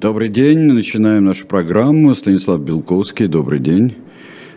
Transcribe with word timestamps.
Добрый 0.00 0.28
день. 0.28 0.58
Начинаем 0.60 1.24
нашу 1.24 1.44
программу. 1.48 2.14
Станислав 2.14 2.60
Белковский. 2.60 3.26
Добрый 3.26 3.58
день. 3.58 3.96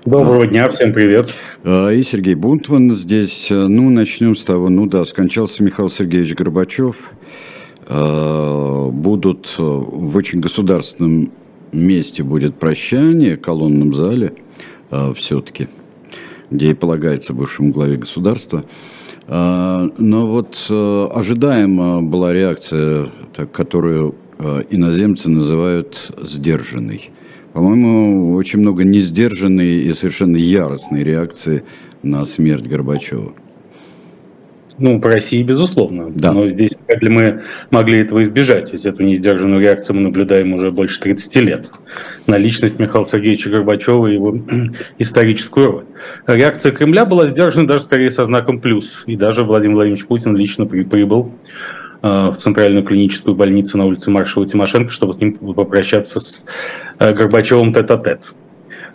Доброго 0.05 0.45
дня, 0.45 0.69
всем 0.69 0.93
привет. 0.93 1.33
А, 1.63 1.89
и 1.89 2.03
Сергей 2.03 2.35
Бунтман 2.35 2.93
здесь. 2.93 3.47
Ну, 3.49 3.89
начнем 3.89 4.35
с 4.35 4.46
того, 4.46 4.69
ну 4.69 4.85
да, 4.85 5.04
скончался 5.04 5.63
Михаил 5.63 5.89
Сергеевич 5.89 6.35
Горбачев. 6.35 7.13
А, 7.88 8.89
будут 8.89 9.55
в 9.57 10.15
очень 10.15 10.41
государственном 10.41 11.32
месте 11.71 12.21
будет 12.21 12.54
прощание, 12.60 13.36
в 13.36 13.42
колонном 13.42 13.96
зале 13.96 14.34
а, 14.92 15.12
все-таки, 15.16 15.70
где 16.52 16.70
и 16.70 16.76
полагается 16.76 17.34
бывшему 17.34 17.71
главе 17.71 17.98
государства. 17.98 18.64
Но 19.28 20.28
вот 20.28 20.68
ожидаема 20.70 22.02
была 22.02 22.34
реакция, 22.34 23.10
которую 23.54 24.16
иноземцы 24.70 25.30
называют 25.30 26.12
сдержанной. 26.23 27.12
По-моему, 27.54 28.36
очень 28.36 28.59
много 28.59 28.84
несдержанной 28.84 29.82
и 29.82 29.94
совершенно 29.94 30.38
яростной 30.38 31.04
реакции 31.04 31.63
на 32.02 32.26
смерть 32.26 32.66
Горбачева. 32.66 33.34
Ну, 34.77 34.99
по 34.99 35.09
России, 35.09 35.44
безусловно. 35.44 36.08
Да. 36.09 36.32
Но 36.32 36.48
здесь 36.48 36.72
вряд 36.88 37.04
ли 37.04 37.09
мы 37.09 37.41
могли 37.70 37.99
этого 37.99 38.23
избежать, 38.23 38.72
ведь 38.72 38.85
эту 38.85 39.04
несдержанную 39.04 39.62
реакцию 39.62 39.98
мы 39.98 40.02
наблюдаем 40.02 40.54
уже 40.54 40.71
больше 40.71 40.99
30 41.02 41.35
лет 41.35 41.71
на 42.26 42.38
личность 42.38 42.80
Михаила 42.80 43.05
Сергеевича 43.05 43.52
Горбачева 43.52 44.08
и 44.08 44.13
его 44.13 44.40
историческую 44.98 45.71
роль. 45.71 45.85
Реакция 46.26 46.71
Кремля 46.71 47.05
была 47.05 47.27
сдержана 47.27 47.68
даже 47.68 47.84
скорее 47.84 48.10
со 48.10 48.26
знаком 48.26 48.60
плюс, 48.60 49.04
и 49.05 49.16
даже 49.16 49.44
Владимир 49.44 49.76
Владимирович 49.76 50.08
Путин 50.08 50.35
лично 50.35 50.66
прибыл 50.66 51.32
Э, 51.32 51.80
в 52.02 52.34
центральную 52.34 52.84
клиническую 52.84 53.36
больницу 53.36 53.78
на 53.78 53.86
улице 53.86 54.10
Маршала 54.10 54.48
Тимошенко, 54.48 54.91
чтобы 54.91 55.14
с 55.14 55.20
ним 55.20 55.34
попрощаться 55.34 56.20
с 56.20 56.44
э, 57.00 57.14
Горбачевым 57.14 57.74
тет-а-тет. 57.74 58.34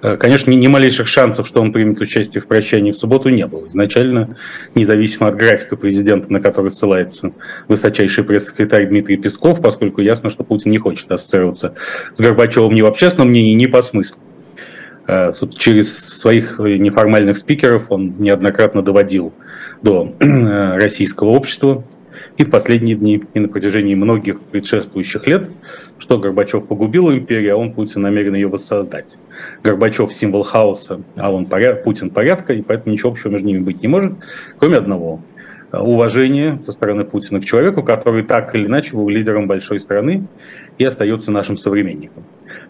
Э, 0.02 0.16
конечно, 0.16 0.50
ни 0.50 0.66
малейших 0.66 1.06
шансов, 1.06 1.46
что 1.46 1.60
он 1.60 1.72
примет 1.72 2.00
участие 2.00 2.42
в 2.42 2.46
прощании 2.46 2.90
в 2.90 2.98
субботу, 2.98 3.28
не 3.28 3.46
было. 3.46 3.66
Изначально, 3.68 4.36
независимо 4.74 5.28
от 5.28 5.36
графика 5.36 5.76
президента, 5.76 6.32
на 6.32 6.40
который 6.40 6.70
ссылается 6.70 7.32
высочайший 7.68 8.24
пресс-секретарь 8.24 8.88
Дмитрий 8.88 9.16
Песков, 9.16 9.60
поскольку 9.60 10.00
ясно, 10.00 10.28
что 10.28 10.42
Путин 10.44 10.72
не 10.72 10.78
хочет 10.78 11.10
ассоциироваться 11.10 11.74
с 12.12 12.20
Горбачевым 12.20 12.74
ни 12.74 12.82
в 12.82 12.86
общественном 12.86 13.30
мнении, 13.30 13.54
ни 13.54 13.66
по 13.66 13.82
смыслу. 13.82 14.20
Через 15.56 15.96
своих 15.96 16.58
неформальных 16.58 17.38
спикеров 17.38 17.86
он 17.90 18.16
неоднократно 18.18 18.82
доводил 18.82 19.32
до 19.80 20.12
российского 20.20 21.28
общества 21.28 21.84
и 22.36 22.44
в 22.44 22.50
последние 22.50 22.96
дни, 22.96 23.22
и 23.34 23.40
на 23.40 23.48
протяжении 23.48 23.94
многих 23.94 24.40
предшествующих 24.40 25.26
лет, 25.26 25.48
что 25.98 26.18
Горбачев 26.18 26.66
погубил 26.66 27.10
империю, 27.10 27.54
а 27.54 27.56
он, 27.58 27.72
Путин, 27.72 28.02
намерен 28.02 28.34
ее 28.34 28.48
воссоздать. 28.48 29.18
Горбачев– 29.62 30.12
символ 30.14 30.42
хаоса, 30.42 31.02
а 31.16 31.32
он 31.32 31.46
поряд, 31.46 31.84
Путин– 31.84 32.10
порядка, 32.10 32.52
и 32.52 32.62
поэтому 32.62 32.92
ничего 32.92 33.10
общего 33.10 33.30
между 33.30 33.48
ними 33.48 33.60
быть 33.60 33.82
не 33.82 33.88
может, 33.88 34.14
кроме 34.58 34.76
одного– 34.76 35.20
уважение 35.72 36.58
со 36.60 36.72
стороны 36.72 37.04
Путина 37.04 37.40
к 37.40 37.44
человеку, 37.44 37.82
который 37.82 38.22
так 38.22 38.54
или 38.54 38.66
иначе 38.66 38.94
был 38.94 39.08
лидером 39.08 39.46
большой 39.46 39.78
страны 39.78 40.26
и 40.78 40.84
остается 40.84 41.30
нашим 41.32 41.56
современником. 41.56 42.24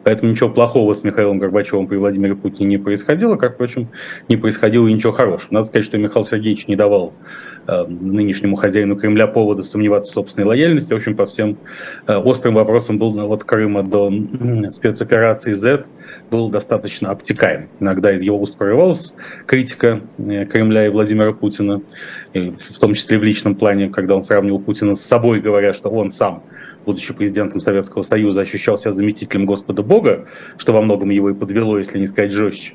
Поэтому 0.04 0.30
ничего 0.30 0.48
плохого 0.48 0.94
с 0.94 1.02
Михаилом 1.02 1.38
Горбачевым 1.38 1.86
при 1.86 1.96
Владимире 1.96 2.34
Путине 2.34 2.70
не 2.70 2.78
происходило, 2.78 3.36
как, 3.36 3.54
впрочем, 3.54 3.88
не 4.28 4.36
происходило 4.36 4.86
и 4.86 4.92
ничего 4.92 5.12
хорошего. 5.12 5.54
Надо 5.54 5.66
сказать, 5.66 5.84
что 5.84 5.98
Михаил 5.98 6.24
Сергеевич 6.24 6.68
не 6.68 6.76
давал 6.76 7.12
Э, 7.68 7.84
нынешнему 7.88 8.56
хозяину 8.56 8.96
Кремля 8.96 9.26
повода 9.26 9.62
сомневаться 9.62 10.12
в 10.12 10.14
собственной 10.14 10.46
лояльности. 10.46 10.92
В 10.92 10.96
общем, 10.96 11.16
по 11.16 11.26
всем 11.26 11.58
э, 12.06 12.14
острым 12.14 12.54
вопросам 12.54 12.98
был 12.98 13.32
от 13.32 13.42
Крыма 13.42 13.82
до 13.82 14.12
спецоперации 14.70 15.52
Z 15.52 15.84
был 16.30 16.48
достаточно 16.48 17.10
обтекаем. 17.10 17.68
Иногда 17.80 18.14
из 18.14 18.22
его 18.22 18.40
уст 18.40 18.56
прорывалась 18.56 19.12
критика 19.46 20.00
э, 20.18 20.44
Кремля 20.44 20.86
и 20.86 20.90
Владимира 20.90 21.32
Путина, 21.32 21.82
в 22.34 22.78
том 22.78 22.94
числе 22.94 23.18
в 23.18 23.24
личном 23.24 23.56
плане, 23.56 23.88
когда 23.88 24.14
он 24.14 24.22
сравнивал 24.22 24.60
Путина 24.60 24.94
с 24.94 25.00
собой, 25.00 25.40
говоря, 25.40 25.72
что 25.72 25.88
он 25.88 26.12
сам 26.12 26.44
будучи 26.86 27.12
президентом 27.12 27.60
Советского 27.60 28.02
Союза, 28.02 28.40
ощущал 28.40 28.78
себя 28.78 28.92
заместителем 28.92 29.44
Господа 29.44 29.82
Бога, 29.82 30.26
что 30.56 30.72
во 30.72 30.80
многом 30.80 31.10
его 31.10 31.28
и 31.30 31.34
подвело, 31.34 31.76
если 31.78 31.98
не 31.98 32.06
сказать 32.06 32.32
жестче. 32.32 32.74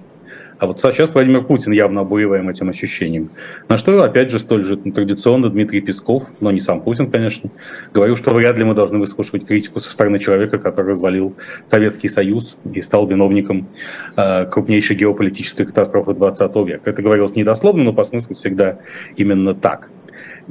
А 0.61 0.67
вот 0.67 0.79
сейчас 0.79 1.11
Владимир 1.16 1.44
Путин 1.44 1.72
явно 1.72 2.01
обуеваем 2.01 2.47
этим 2.47 2.69
ощущением. 2.69 3.31
На 3.67 3.77
что, 3.77 4.03
опять 4.03 4.29
же, 4.29 4.38
столь 4.38 4.63
же 4.63 4.77
традиционно 4.77 5.49
Дмитрий 5.49 5.81
Песков, 5.81 6.25
но 6.39 6.51
не 6.51 6.59
сам 6.59 6.81
Путин, 6.81 7.09
конечно, 7.09 7.49
говорил, 7.91 8.16
что 8.16 8.29
вряд 8.29 8.57
ли 8.57 8.63
мы 8.63 8.75
должны 8.75 8.99
выслушивать 8.99 9.47
критику 9.47 9.79
со 9.79 9.91
стороны 9.91 10.19
человека, 10.19 10.59
который 10.59 10.91
развалил 10.91 11.35
Советский 11.66 12.09
Союз 12.09 12.61
и 12.72 12.79
стал 12.83 13.07
виновником 13.07 13.69
э, 14.16 14.45
крупнейшей 14.45 14.95
геополитической 14.95 15.66
катастрофы 15.66 16.13
20 16.13 16.55
века. 16.57 16.91
Это 16.91 17.01
говорилось 17.01 17.35
недословно, 17.35 17.83
но 17.83 17.91
по 17.91 18.03
смыслу 18.03 18.35
всегда 18.35 18.78
именно 19.16 19.55
так. 19.55 19.89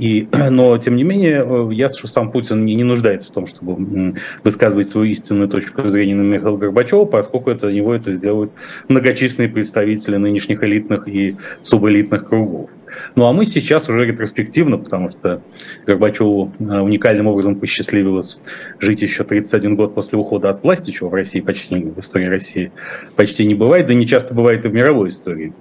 И, 0.01 0.29
но, 0.51 0.77
тем 0.79 0.97
не 0.97 1.05
менее, 1.05 1.45
э, 1.47 1.75
ясно, 1.75 1.99
что 1.99 2.09
сам 2.09 2.33
Путин 2.33 2.65
не, 2.65 2.75
не 2.75 2.85
нуждается 2.85 3.29
в 3.29 3.33
том, 3.33 3.47
чтобы 3.47 4.15
высказывать 4.43 4.89
свою 4.89 5.11
истинную 5.11 5.49
точку 5.49 5.87
зрения 5.89 6.15
на 6.15 6.23
Михаила 6.23 6.57
Горбачева, 6.57 7.05
поскольку 7.05 7.51
это, 7.51 7.71
него 7.71 7.95
это 7.95 8.11
сделают 8.13 8.51
многочисленные 8.89 9.51
представители 9.51 10.17
нынешних 10.17 10.65
элитных 10.65 11.07
и 11.07 11.37
субэлитных 11.61 12.29
кругов. 12.29 12.71
Ну 13.15 13.27
а 13.27 13.33
мы 13.33 13.45
сейчас 13.45 13.89
уже 13.89 14.05
ретроспективно, 14.05 14.79
потому 14.79 15.11
что 15.11 15.43
Горбачеву 15.87 16.53
э, 16.59 16.81
уникальным 16.81 17.27
образом 17.27 17.57
посчастливилось 17.57 18.41
жить 18.81 19.03
еще 19.03 19.23
31 19.23 19.77
год 19.77 19.95
после 19.95 20.19
ухода 20.19 20.51
от 20.51 20.63
власти, 20.63 20.91
чего 20.91 21.11
в 21.11 21.15
России 21.15 21.41
почти 21.41 21.77
в 21.77 22.01
истории 22.01 22.27
России 22.27 22.73
почти 23.17 23.47
не 23.47 23.55
бывает, 23.55 23.87
да 23.87 23.95
не 23.95 24.07
часто 24.07 24.35
бывает 24.35 24.65
и 24.65 24.69
в 24.69 24.75
мировой 24.75 25.09
истории. 25.09 25.53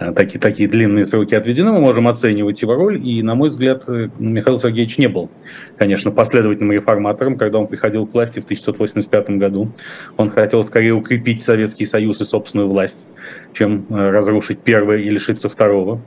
Э, 0.00 0.12
такие, 0.12 0.40
такие 0.40 0.68
длинные 0.68 1.04
сроки 1.04 1.34
отведены, 1.34 1.72
мы 1.72 1.80
можем 1.80 2.08
оценивать 2.08 2.62
его 2.62 2.74
роль. 2.74 3.06
И, 3.06 3.22
на 3.22 3.34
мой 3.34 3.50
взгляд, 3.50 3.84
э, 3.86 4.08
Михаил 4.18 4.58
Сергеевич 4.58 4.96
не 4.96 5.08
был, 5.08 5.30
конечно, 5.76 6.10
последовательным 6.10 6.72
реформатором, 6.72 7.36
когда 7.36 7.58
он 7.58 7.66
приходил 7.66 8.06
к 8.06 8.14
власти 8.14 8.40
в 8.40 8.44
1985 8.44 9.38
году. 9.38 9.70
Он 10.16 10.30
хотел 10.30 10.64
скорее 10.64 10.94
укрепить 10.94 11.42
Советский 11.42 11.84
Союз 11.84 12.20
и 12.22 12.24
собственную 12.24 12.68
власть, 12.68 13.06
чем 13.52 13.84
э, 13.90 14.10
разрушить 14.10 14.60
первое 14.60 14.98
и 14.98 15.10
лишиться 15.10 15.50
второго. 15.50 16.00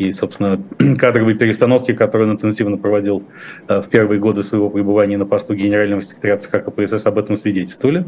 И, 0.00 0.12
собственно, 0.12 0.58
кадровые 0.98 1.36
перестановки, 1.36 1.92
которые 1.92 2.26
он 2.26 2.36
интенсивно 2.36 2.78
проводил 2.78 3.22
э, 3.68 3.82
в 3.82 3.88
первые 3.88 4.18
годы 4.18 4.42
своего 4.42 4.70
пребывания 4.70 5.18
на 5.18 5.26
посту 5.26 5.54
генерального 5.54 6.00
секретаря 6.00 6.38
ЦК 6.38 6.64
КПСС, 6.64 7.04
об 7.04 7.18
этом 7.18 7.36
свидетельствовали. 7.36 8.06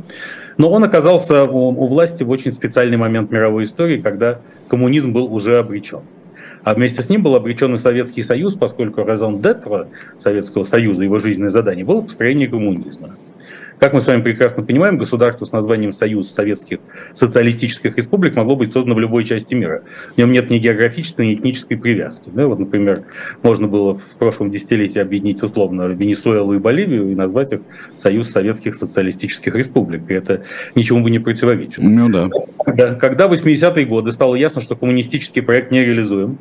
Но 0.57 0.71
он 0.71 0.85
оказался 0.85 1.45
у, 1.45 1.87
власти 1.89 2.23
в 2.23 2.31
очень 2.31 2.51
специальный 2.51 2.97
момент 2.97 3.31
мировой 3.31 3.65
истории, 3.65 4.01
когда 4.01 4.41
коммунизм 4.69 5.13
был 5.13 5.33
уже 5.33 5.59
обречен. 5.59 6.01
А 6.63 6.73
вместе 6.73 7.03
с 7.03 7.11
ним 7.11 7.23
был 7.23 7.35
обречен 7.35 7.75
и 7.75 7.77
Советский 7.77 8.23
Союз, 8.23 8.55
поскольку 8.55 9.05
разон 9.05 9.43
детра 9.43 9.89
Советского 10.17 10.65
Союза, 10.65 11.05
его 11.05 11.19
жизненное 11.19 11.51
задание, 11.51 11.85
было 11.85 12.01
построение 12.01 12.49
коммунизма. 12.49 13.17
Как 13.83 13.95
мы 13.95 14.01
с 14.01 14.07
вами 14.07 14.23
прекрасно 14.23 14.63
понимаем, 14.63 14.97
государство 14.97 15.45
с 15.45 15.51
названием 15.51 15.91
Союз 15.91 16.31
Советских 16.31 16.79
Социалистических 17.15 17.97
Республик 17.97 18.37
могло 18.37 18.55
быть 18.55 18.71
создано 18.71 18.95
в 18.95 19.01
любой 19.01 19.25
части 19.25 19.55
мира. 19.55 19.83
В 20.15 20.19
нем 20.19 20.31
нет 20.31 20.51
ни 20.51 20.59
географической, 20.59 21.27
ни 21.27 21.35
этнической 21.35 21.77
привязки. 21.77 22.31
Да, 22.33 22.47
вот, 22.47 22.61
например, 22.61 23.03
можно 23.43 23.67
было 23.67 23.97
в 23.97 24.05
прошлом 24.21 24.53
десятилетии 24.53 25.01
объединить 25.01 25.43
условно 25.43 25.89
Венесуэлу 25.89 26.55
и 26.55 26.59
Боливию 26.59 27.11
и 27.11 27.17
назвать 27.17 27.55
их 27.55 27.63
Союз 27.97 28.31
Советских 28.31 28.77
Социалистических 28.77 29.53
Республик. 29.57 30.09
И 30.09 30.15
это 30.15 30.45
ничему 30.77 31.03
бы 31.03 31.11
не 31.11 31.19
противоречило. 31.19 31.83
Ну 31.83 32.09
да. 32.09 32.31
Когда 32.95 33.27
в 33.27 33.33
80-е 33.33 33.85
годы 33.85 34.13
стало 34.13 34.37
ясно, 34.37 34.61
что 34.61 34.77
коммунистический 34.77 35.41
проект 35.41 35.73
не 35.73 35.85
реализуем, 35.85 36.39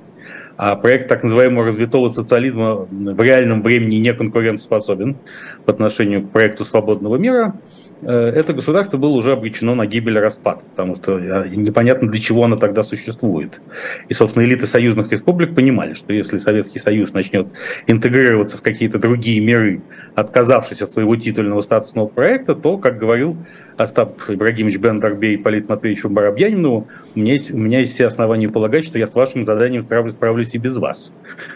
а 0.62 0.76
проект 0.76 1.08
так 1.08 1.24
называемого 1.24 1.66
развитого 1.66 2.08
социализма 2.08 2.88
в 2.92 3.20
реальном 3.20 3.64
времени 3.64 3.96
не 3.96 4.14
конкурентоспособен 4.14 5.18
по 5.66 5.74
отношению 5.74 6.22
к 6.22 6.30
проекту 6.30 6.64
свободного 6.64 7.16
мира, 7.16 7.56
э, 8.04 8.12
это 8.12 8.54
государство 8.54 9.00
было 9.00 9.14
уже 9.14 9.32
обречено 9.32 9.74
на 9.74 9.88
гибель 9.88 10.18
и 10.18 10.20
распад, 10.20 10.62
потому 10.70 10.94
что 10.94 11.18
э, 11.18 11.48
непонятно, 11.50 12.12
для 12.12 12.22
чего 12.22 12.44
оно 12.44 12.58
тогда 12.58 12.84
существует. 12.84 13.60
И, 14.08 14.14
собственно, 14.14 14.44
элиты 14.44 14.68
союзных 14.68 15.12
республик 15.12 15.56
понимали, 15.56 15.96
что 15.96 16.14
если 16.14 16.38
Советский 16.38 16.78
Союз 16.78 17.12
начнет 17.12 17.48
интегрироваться 17.88 18.56
в 18.58 18.62
какие-то 18.62 19.00
другие 19.00 19.42
миры, 19.42 19.82
отказавшись 20.14 20.84
от 20.84 20.92
своего 20.92 21.16
титульного 21.16 21.62
статусного 21.62 22.06
проекта, 22.06 22.54
то, 22.54 22.78
как 22.78 23.00
говорил 23.00 23.36
Остап 23.82 24.22
Ибрагимович 24.28 24.78
Бендарбей 24.78 25.36
и 25.36 25.38
Полит 25.38 25.70
Матвеевичу 25.70 26.10
Барабьянину, 26.10 26.88
у 27.16 27.20
меня, 27.20 27.34
есть, 27.34 27.52
у 27.52 27.58
меня 27.58 27.80
есть 27.80 27.94
все 27.94 28.06
основания 28.06 28.50
полагать, 28.50 28.86
что 28.86 28.98
я 28.98 29.08
с 29.08 29.16
вашим 29.16 29.44
заданием 29.44 29.82
справлюсь, 29.82 30.14
справлюсь 30.14 30.54
и 30.54 30.58
без 30.58 30.78
вас. 30.78 31.14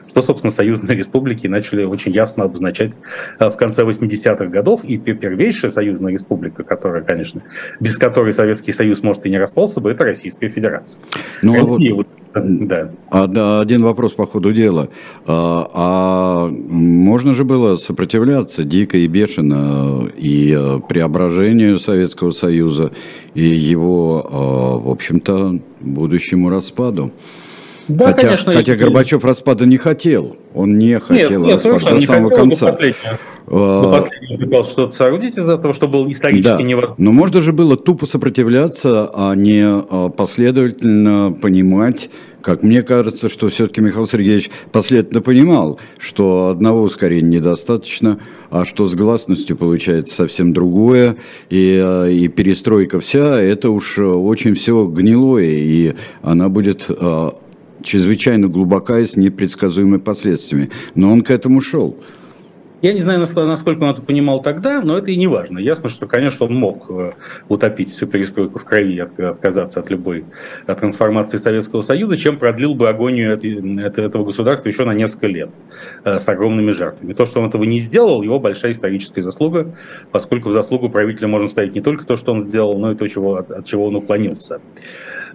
Что, 0.09 0.21
собственно, 0.21 0.51
союзные 0.51 0.97
республики 0.97 1.47
начали 1.47 1.83
очень 1.83 2.11
ясно 2.11 2.45
обозначать 2.45 2.93
э, 3.39 3.49
в 3.49 3.55
конце 3.55 3.83
80-х 3.83 4.45
годов. 4.47 4.83
И 4.83 4.97
первейшая 4.97 5.71
союзная 5.71 6.11
республика, 6.13 6.63
которая, 6.63 7.03
конечно, 7.03 7.41
без 7.79 7.97
которой 7.97 8.33
Советский 8.33 8.71
Союз, 8.71 9.03
может, 9.03 9.25
и 9.25 9.29
не 9.29 9.37
распался 9.37 9.79
бы, 9.79 9.91
это 9.91 10.03
Российская 10.03 10.49
Федерация. 10.49 11.03
Ну, 11.41 11.53
а 11.53 11.67
Россия, 11.67 11.93
вот, 11.93 12.07
да. 12.33 12.91
Один 13.09 13.83
вопрос 13.83 14.13
по 14.13 14.25
ходу 14.25 14.51
дела. 14.51 14.89
А, 15.25 15.67
а 15.73 16.47
можно 16.49 17.33
же 17.33 17.45
было 17.45 17.75
сопротивляться 17.77 18.63
дико 18.63 18.97
и 18.97 19.07
бешено 19.07 20.09
и 20.17 20.53
э, 20.57 20.79
преображению 20.87 21.79
Советского 21.79 22.14
Союза, 22.33 22.91
и 23.33 23.45
его, 23.45 24.25
э, 24.27 24.85
в 24.85 24.89
общем-то, 24.89 25.59
будущему 25.81 26.49
распаду? 26.49 27.11
Да, 27.87 28.07
хотя, 28.07 28.27
конечно, 28.27 28.51
хотя 28.51 28.73
и... 28.73 28.77
Горбачев 28.77 29.23
распада 29.23 29.65
не 29.65 29.77
хотел. 29.77 30.37
Он 30.53 30.77
не 30.77 30.99
хотел 30.99 31.43
нет, 31.45 31.55
распада 31.55 31.91
нет, 31.91 31.99
до 31.99 32.05
самого 32.05 32.29
хотел, 32.29 32.45
конца. 32.45 32.77
А... 33.47 33.81
до 33.83 34.01
последнего 34.01 34.37
пытался 34.45 34.71
что-то 34.71 34.91
соорудить 34.91 35.37
из-за 35.37 35.57
того, 35.57 35.73
что 35.73 35.87
был 35.87 36.09
исторически 36.11 36.57
да. 36.57 36.63
невозможно. 36.63 36.95
Но 36.97 37.11
можно 37.11 37.41
же 37.41 37.53
было 37.53 37.77
тупо 37.77 38.05
сопротивляться, 38.05 39.09
а 39.13 39.33
не 39.35 39.61
а, 39.63 40.09
последовательно 40.09 41.35
понимать, 41.39 42.09
как 42.41 42.63
мне 42.63 42.81
кажется, 42.81 43.29
что 43.29 43.49
все-таки 43.49 43.81
Михаил 43.81 44.07
Сергеевич 44.07 44.49
последовательно 44.71 45.21
понимал, 45.21 45.79
что 45.97 46.49
одного 46.49 46.83
ускорения 46.83 47.37
недостаточно, 47.37 48.19
а 48.49 48.65
что 48.65 48.87
с 48.87 48.95
гласностью 48.95 49.57
получается 49.57 50.15
совсем 50.15 50.53
другое, 50.53 51.17
и, 51.49 51.79
а, 51.83 52.07
и 52.07 52.27
перестройка 52.27 52.99
вся, 52.99 53.39
это 53.39 53.69
уж 53.69 53.99
очень 53.99 54.55
все 54.55 54.85
гнилое, 54.85 55.45
и 55.45 55.93
она 56.23 56.49
будет 56.49 56.87
чрезвычайно 57.83 58.47
глубока 58.47 58.99
и 58.99 59.05
с 59.05 59.15
непредсказуемыми 59.15 59.99
последствиями. 59.99 60.69
Но 60.95 61.11
он 61.11 61.21
к 61.21 61.29
этому 61.29 61.61
шел. 61.61 61.95
Я 62.81 62.93
не 62.93 63.01
знаю, 63.01 63.19
насколько 63.19 63.83
он 63.83 63.89
это 63.89 64.01
понимал 64.01 64.41
тогда, 64.41 64.81
но 64.81 64.97
это 64.97 65.09
и 65.11 65.15
не 65.15 65.27
важно. 65.27 65.59
Ясно, 65.59 65.89
что, 65.89 66.07
конечно, 66.07 66.45
он 66.45 66.55
мог 66.55 66.85
э, 66.89 67.13
утопить 67.47 67.91
всю 67.91 68.05
перестройку 68.05 68.59
в 68.59 68.65
крови, 68.65 68.99
отказаться 68.99 69.79
от 69.79 69.89
любой 69.89 70.25
трансформации 70.65 71.37
Советского 71.37 71.81
Союза, 71.81 72.17
чем 72.17 72.37
продлил 72.37 72.75
бы 72.75 72.89
агонию 72.89 73.33
этого 73.33 74.25
государства 74.25 74.69
еще 74.69 74.83
на 74.85 74.93
несколько 74.93 75.27
лет 75.27 75.49
э, 76.03 76.19
с 76.19 76.27
огромными 76.27 76.71
жертвами. 76.71 77.13
То, 77.13 77.25
что 77.25 77.39
он 77.39 77.47
этого 77.47 77.63
не 77.63 77.79
сделал, 77.79 78.21
его 78.21 78.39
большая 78.39 78.73
историческая 78.73 79.21
заслуга, 79.21 79.73
поскольку 80.11 80.49
в 80.49 80.53
заслугу 80.53 80.89
правителя 80.89 81.27
можно 81.27 81.47
ставить 81.47 81.75
не 81.75 81.81
только 81.81 82.05
то, 82.05 82.17
что 82.17 82.33
он 82.33 82.41
сделал, 82.43 82.77
но 82.77 82.91
и 82.91 82.95
то, 82.95 83.07
чего, 83.07 83.37
от 83.37 83.65
чего 83.65 83.87
он 83.87 83.95
уклонился. 83.95 84.59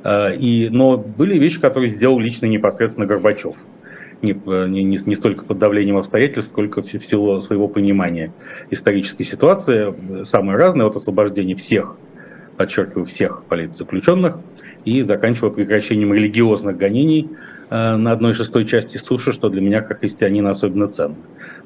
Э, 0.04 0.36
и, 0.36 0.68
но 0.68 0.96
были 0.96 1.38
вещи, 1.38 1.60
которые 1.60 1.88
сделал 1.88 2.18
лично 2.18 2.46
непосредственно 2.46 3.06
Горбачев. 3.06 3.56
Не, 4.22 4.34
не, 4.68 4.84
не 4.84 5.14
столько 5.14 5.44
под 5.44 5.58
давлением 5.58 5.96
обстоятельств, 5.96 6.50
сколько 6.50 6.82
в, 6.82 6.86
в 6.86 7.06
силу 7.06 7.40
своего 7.40 7.68
понимания 7.68 8.32
исторической 8.70 9.24
ситуации. 9.24 10.24
Самое 10.24 10.58
разное 10.58 10.86
от 10.86 10.96
освобождения 10.96 11.54
всех, 11.54 11.96
подчеркиваю, 12.58 13.06
всех 13.06 13.42
политзаключенных 13.44 14.36
и 14.84 15.02
заканчивая 15.02 15.50
прекращением 15.50 16.12
религиозных 16.12 16.76
гонений 16.76 17.30
на 17.70 18.12
одной 18.12 18.34
шестой 18.34 18.64
части 18.66 18.98
суши, 18.98 19.32
что 19.32 19.48
для 19.48 19.60
меня 19.60 19.80
как 19.80 20.00
христианина 20.00 20.50
особенно 20.50 20.88
ценно. 20.88 21.16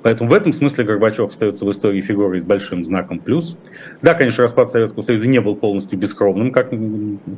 Поэтому 0.02 0.28
в 0.28 0.34
этом 0.34 0.52
смысле 0.52 0.84
Горбачев 0.84 1.30
остается 1.30 1.64
в 1.64 1.70
истории 1.70 2.02
фигурой 2.02 2.38
с 2.38 2.44
большим 2.44 2.84
знаком 2.84 3.18
плюс. 3.18 3.56
Да, 4.02 4.12
конечно, 4.12 4.42
распад 4.42 4.70
Советского 4.70 5.02
Союза 5.02 5.26
не 5.26 5.40
был 5.40 5.56
полностью 5.56 5.98
бескровным, 5.98 6.52
как 6.52 6.72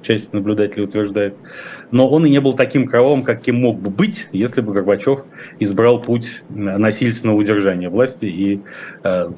часть 0.03 0.33
наблюдателей 0.33 0.83
утверждает, 0.83 1.37
но 1.93 2.09
он 2.09 2.27
и 2.27 2.31
не 2.31 2.41
был 2.41 2.55
таким 2.55 2.89
кровавым, 2.89 3.23
каким 3.23 3.57
мог 3.57 3.79
бы 3.79 3.91
быть, 3.91 4.29
если 4.33 4.63
бы 4.63 4.73
Горбачев 4.73 5.21
избрал 5.61 6.03
путь 6.03 6.43
насильственного 6.49 7.37
удержания 7.37 7.89
власти 7.89 8.27
и 8.27 8.61
э, 9.05 9.31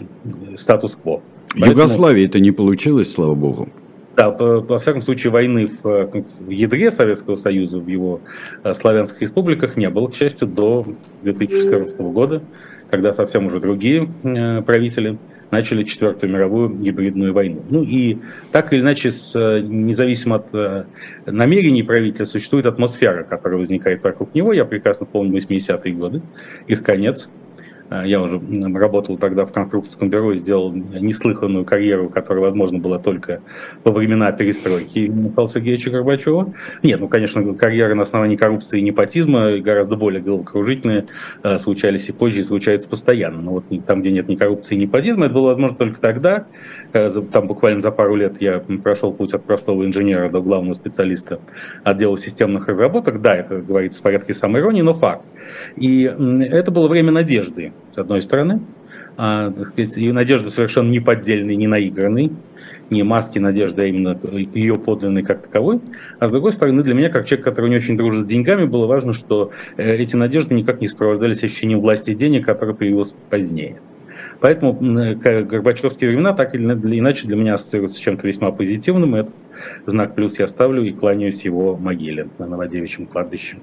статус-кво. 0.56 1.20
В 1.54 1.64
Югославии 1.64 2.24
это 2.24 2.40
не 2.40 2.50
получилось, 2.50 3.12
слава 3.12 3.34
богу. 3.34 3.68
Да, 4.18 4.30
во 4.30 4.80
всяком 4.80 5.00
случае, 5.00 5.30
войны 5.30 5.68
в, 5.68 6.10
в 6.40 6.50
ядре 6.50 6.90
Советского 6.90 7.36
Союза, 7.36 7.78
в 7.78 7.86
его 7.86 8.20
э, 8.64 8.74
славянских 8.74 9.20
республиках 9.20 9.76
не 9.76 9.88
было, 9.90 10.08
к 10.08 10.16
счастью, 10.16 10.48
до 10.48 10.84
2014 11.22 12.00
года, 12.00 12.42
когда 12.90 13.12
совсем 13.12 13.46
уже 13.46 13.60
другие 13.60 14.10
э, 14.24 14.62
правители 14.62 15.18
начали 15.52 15.84
Четвертую 15.84 16.32
мировую 16.32 16.70
гибридную 16.70 17.32
войну. 17.32 17.62
Ну 17.70 17.84
и 17.84 18.18
так 18.50 18.72
или 18.72 18.80
иначе, 18.80 19.12
с, 19.12 19.38
э, 19.38 19.60
независимо 19.60 20.42
от 20.42 20.86
намерений 21.24 21.84
правителя, 21.84 22.24
существует 22.24 22.66
атмосфера, 22.66 23.22
которая 23.22 23.56
возникает 23.56 24.02
вокруг 24.02 24.34
него. 24.34 24.52
Я 24.52 24.64
прекрасно 24.64 25.06
помню 25.06 25.38
80-е 25.38 25.94
годы, 25.94 26.22
их 26.66 26.82
конец, 26.82 27.30
я 27.90 28.20
уже 28.20 28.40
работал 28.74 29.16
тогда 29.16 29.44
в 29.44 29.52
конструкторском 29.52 30.10
бюро 30.10 30.32
и 30.32 30.36
сделал 30.36 30.72
неслыханную 30.72 31.64
карьеру, 31.64 32.08
которая 32.08 32.44
возможно 32.44 32.78
была 32.78 32.98
только 32.98 33.40
во 33.84 33.92
времена 33.92 34.30
перестройки 34.32 35.00
Михаила 35.08 35.48
Сергеевича 35.48 35.90
Горбачева. 35.90 36.52
Нет, 36.82 37.00
ну, 37.00 37.08
конечно, 37.08 37.54
карьеры 37.54 37.94
на 37.94 38.02
основании 38.02 38.36
коррупции 38.36 38.78
и 38.78 38.82
непотизма 38.82 39.58
гораздо 39.58 39.96
более 39.96 40.20
головокружительные 40.20 41.06
а, 41.42 41.58
случались 41.58 42.08
и 42.08 42.12
позже, 42.12 42.40
и 42.40 42.44
случаются 42.44 42.88
постоянно. 42.88 43.40
Но 43.40 43.52
вот 43.52 43.64
там, 43.86 44.00
где 44.00 44.10
нет 44.10 44.28
ни 44.28 44.36
коррупции, 44.36 44.74
ни 44.74 44.82
непотизма, 44.82 45.26
это 45.26 45.34
было 45.34 45.48
возможно 45.48 45.76
только 45.76 46.00
тогда. 46.00 46.46
А, 46.92 47.08
там 47.32 47.46
буквально 47.46 47.80
за 47.80 47.90
пару 47.90 48.16
лет 48.16 48.40
я 48.40 48.62
прошел 48.82 49.12
путь 49.12 49.34
от 49.34 49.44
простого 49.44 49.84
инженера 49.84 50.28
до 50.28 50.40
главного 50.40 50.74
специалиста 50.74 51.40
отдела 51.84 52.18
системных 52.18 52.68
разработок. 52.68 53.20
Да, 53.20 53.34
это 53.36 53.58
говорится 53.58 54.00
в 54.00 54.02
порядке 54.02 54.34
самоиронии, 54.34 54.82
но 54.82 54.94
факт. 54.94 55.24
И 55.76 56.02
это 56.02 56.70
было 56.70 56.88
время 56.88 57.12
надежды 57.12 57.72
с 57.94 57.98
одной 57.98 58.22
стороны, 58.22 58.60
а, 59.16 59.50
так 59.50 59.66
сказать, 59.66 59.98
и 59.98 60.12
надежда 60.12 60.48
совершенно 60.48 60.88
не 60.90 61.00
поддельный, 61.00 61.56
не 61.56 61.66
наигранный, 61.66 62.30
не 62.88 63.02
маски 63.02 63.40
надежды, 63.40 63.82
а 63.82 63.86
именно 63.86 64.18
ее 64.54 64.76
подлинный 64.76 65.24
как 65.24 65.42
таковой. 65.42 65.80
А 66.20 66.28
с 66.28 66.30
другой 66.30 66.52
стороны, 66.52 66.84
для 66.84 66.94
меня, 66.94 67.10
как 67.10 67.26
человек, 67.26 67.44
который 67.44 67.68
не 67.68 67.76
очень 67.76 67.96
дружит 67.96 68.26
с 68.26 68.28
деньгами, 68.28 68.64
было 68.64 68.86
важно, 68.86 69.12
что 69.12 69.50
э, 69.76 69.96
эти 69.96 70.14
надежды 70.14 70.54
никак 70.54 70.80
не 70.80 70.86
сопровождались 70.86 71.42
ощущением 71.42 71.80
власти 71.80 72.14
денег, 72.14 72.46
которое 72.46 72.74
появилось 72.74 73.12
позднее. 73.28 73.80
Поэтому 74.40 74.72
горбачевские 74.74 76.10
времена 76.10 76.32
так 76.32 76.54
или 76.54 76.62
иначе 76.64 77.26
для 77.26 77.34
меня 77.34 77.54
ассоциируются 77.54 77.96
с 77.96 78.00
чем-то 78.00 78.26
весьма 78.26 78.52
позитивным. 78.52 79.16
И 79.16 79.20
этот 79.20 79.34
знак 79.86 80.14
плюс 80.14 80.38
я 80.38 80.46
ставлю 80.46 80.82
и 80.82 80.92
кланяюсь 80.92 81.42
его 81.42 81.76
могиле 81.76 82.28
на 82.38 82.46
Новодевичьем 82.46 83.06
кладбище. 83.06 83.58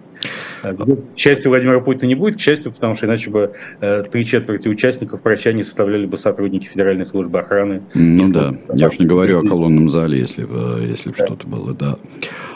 Э, 0.63 0.74
к 0.74 1.18
счастью, 1.18 1.51
Владимира 1.51 1.80
Путина 1.80 2.07
не 2.07 2.15
будет, 2.15 2.36
к 2.36 2.39
счастью, 2.39 2.71
потому 2.71 2.95
что 2.95 3.06
иначе 3.06 3.30
бы 3.30 3.53
э, 3.81 4.03
три 4.12 4.25
четверти 4.25 4.68
участников 4.68 5.21
прощания 5.21 5.63
составляли 5.63 6.06
бы 6.06 6.18
сотрудники 6.18 6.68
Федеральной 6.68 7.06
службы 7.06 7.39
охраны. 7.39 7.81
Ну 7.94 8.31
да, 8.31 8.53
я 8.74 8.88
уж 8.88 9.00
не 9.00 9.06
говорю 9.06 9.39
о 9.39 9.47
колонном 9.47 9.89
зале, 9.89 10.19
если, 10.19 10.45
э, 10.47 10.88
если 10.88 11.12
да. 11.12 11.25
что-то 11.25 11.47
было, 11.47 11.74
да. 11.74 11.97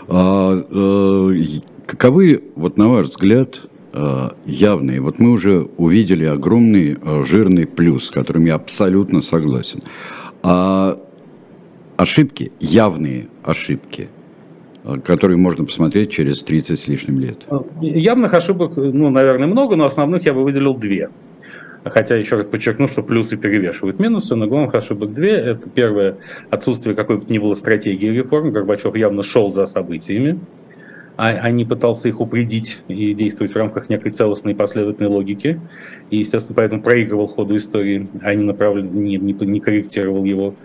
А, 0.08 0.66
а, 0.70 1.34
каковы, 1.86 2.44
вот 2.56 2.78
на 2.78 2.90
ваш 2.90 3.08
взгляд, 3.08 3.62
явные. 4.46 5.02
Вот 5.02 5.18
мы 5.18 5.32
уже 5.32 5.68
увидели 5.78 6.24
огромный 6.24 6.96
жирный 7.24 7.66
плюс, 7.66 8.06
с 8.06 8.12
которым 8.12 8.46
я 8.46 8.54
абсолютно 8.54 9.24
согласен. 9.24 9.82
А 10.44 11.00
ошибки, 12.00 12.52
явные 12.62 13.28
ошибки, 13.44 14.08
которые 15.04 15.38
можно 15.38 15.66
посмотреть 15.66 16.12
через 16.12 16.42
30 16.44 16.80
с 16.80 16.88
лишним 16.88 17.20
лет? 17.20 17.46
Явных 17.82 18.34
ошибок, 18.34 18.78
ну, 18.78 19.10
наверное, 19.10 19.48
много, 19.48 19.76
но 19.76 19.86
основных 19.86 20.26
я 20.26 20.34
бы 20.34 20.44
выделил 20.44 20.74
две. 20.74 21.10
Хотя, 21.84 22.16
еще 22.16 22.38
раз 22.38 22.46
подчеркну, 22.46 22.88
что 22.88 23.04
плюсы 23.04 23.36
перевешивают 23.36 24.00
минусы, 24.00 24.36
но 24.36 24.48
главных 24.48 24.76
ошибок 24.76 25.14
две. 25.14 25.32
Это 25.32 25.70
первое, 25.70 26.18
отсутствие 26.50 26.96
какой 26.96 27.18
бы 27.18 27.26
ни 27.28 27.38
было 27.38 27.54
стратегии 27.54 28.08
реформ. 28.08 28.52
Горбачев 28.52 28.96
явно 28.96 29.22
шел 29.22 29.52
за 29.52 29.66
событиями 29.66 30.40
а, 31.20 31.32
а 31.32 31.52
не 31.52 31.66
пытался 31.66 32.08
их 32.08 32.22
упредить 32.22 32.80
и 32.88 33.14
действовать 33.14 33.52
в 33.52 33.58
рамках 33.58 33.90
некой 33.90 34.14
целостной 34.14 34.56
последовательной 34.56 35.10
логики. 35.10 35.60
И, 36.12 36.20
естественно, 36.20 36.56
поэтому 36.56 36.82
проигрывал 36.82 37.28
ходу 37.28 37.58
истории, 37.58 38.08
а 38.22 38.34
не, 38.34 38.46
направ... 38.46 38.76
не, 38.78 39.18
не, 39.18 39.34
не 39.34 39.60
корректировал 39.60 40.24
его 40.24 40.56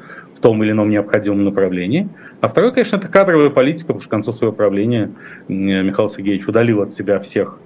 том 0.44 0.62
или 0.62 0.72
ином 0.72 0.90
необходимом 0.90 1.42
направлении. 1.42 2.06
А 2.42 2.48
второе, 2.48 2.70
конечно, 2.70 2.96
это 2.96 3.08
кадровая 3.08 3.48
политика, 3.48 3.86
потому 3.86 4.00
что 4.00 4.08
к 4.08 4.10
концу 4.10 4.30
своего 4.30 4.54
правления 4.54 5.10
Михаил 5.48 6.10
Сергеевич 6.10 6.46
удалил 6.46 6.82
от 6.82 6.92
себя 6.92 7.18
всех 7.18 7.58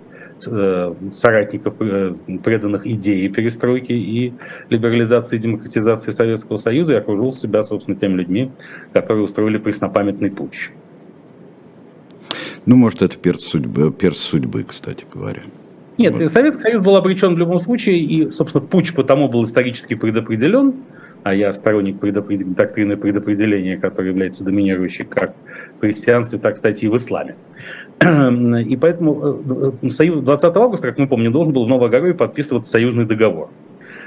э, 0.47 0.95
соратников, 1.11 1.75
э, 1.81 2.15
преданных 2.45 2.87
идеи 2.87 3.27
перестройки 3.27 3.91
и 3.91 4.33
либерализации 4.71 5.35
и 5.35 5.39
демократизации 5.41 6.13
Советского 6.13 6.57
Союза 6.57 6.93
и 6.93 6.97
окружил 6.99 7.33
себя, 7.33 7.65
собственно, 7.65 7.97
теми 7.97 8.15
людьми, 8.15 8.53
которые 8.93 9.25
устроили 9.25 9.59
преснопамятный 9.59 10.31
путь. 10.31 10.71
Ну, 12.65 12.77
может, 12.77 13.03
это 13.03 13.19
перс 13.19 13.43
судьбы, 13.43 13.91
перс 13.91 14.19
судьбы, 14.19 14.63
кстати 14.63 15.05
говоря. 15.13 15.43
Нет, 15.97 16.15
вот. 16.15 16.31
Советский 16.31 16.63
Союз 16.63 16.85
был 16.85 16.95
обречен 16.95 17.35
в 17.35 17.39
любом 17.39 17.59
случае, 17.59 17.99
и, 17.99 18.31
собственно, 18.31 18.65
путь 18.65 18.95
потому 18.95 19.29
был 19.29 19.43
исторически 19.43 19.95
предопределен, 19.95 20.75
а 21.29 21.35
я 21.35 21.53
сторонник 21.53 22.01
предопредел... 22.01 22.49
доктрины 22.49 22.97
предопределения, 22.97 23.77
которая 23.77 24.13
является 24.13 24.45
доминирующей 24.45 25.05
как 25.05 25.35
в 25.77 25.81
христианстве, 25.81 26.39
так, 26.39 26.55
кстати, 26.55 26.87
и 26.87 26.89
в 26.89 26.97
исламе. 26.97 27.37
И 28.01 28.77
поэтому 28.81 29.73
э, 29.83 29.89
Союз 29.91 30.25
20 30.25 30.57
августа, 30.57 30.89
как 30.89 30.99
мы 30.99 31.07
помним, 31.07 31.33
должен 31.33 31.53
был 31.53 31.67
в 31.67 31.69
Новогорове 31.69 32.15
подписываться 32.15 32.73
союзный 32.73 33.05
договор 33.05 33.51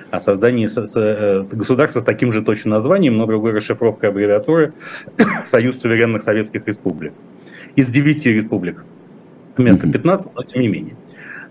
о 0.10 0.20
создании 0.20 0.66
с, 0.66 0.84
с, 0.84 1.00
э, 1.00 1.44
государства 1.51 2.00
с 2.00 2.04
таким 2.04 2.34
же 2.34 2.42
точным 2.42 2.74
названием, 2.74 3.18
но 3.18 3.28
другой 3.28 3.51
расшифровкой 3.51 4.10
аббревиатуры 4.10 4.74
«Союз 5.46 5.80
суверенных 5.80 6.24
советских 6.24 6.66
республик» 6.66 7.13
из 7.75 7.88
девяти 7.88 8.34
республик. 8.34 8.84
Вместо 9.58 9.90
15, 9.90 10.34
но 10.34 10.44
тем 10.44 10.62
не 10.62 10.68
менее. 10.68 10.96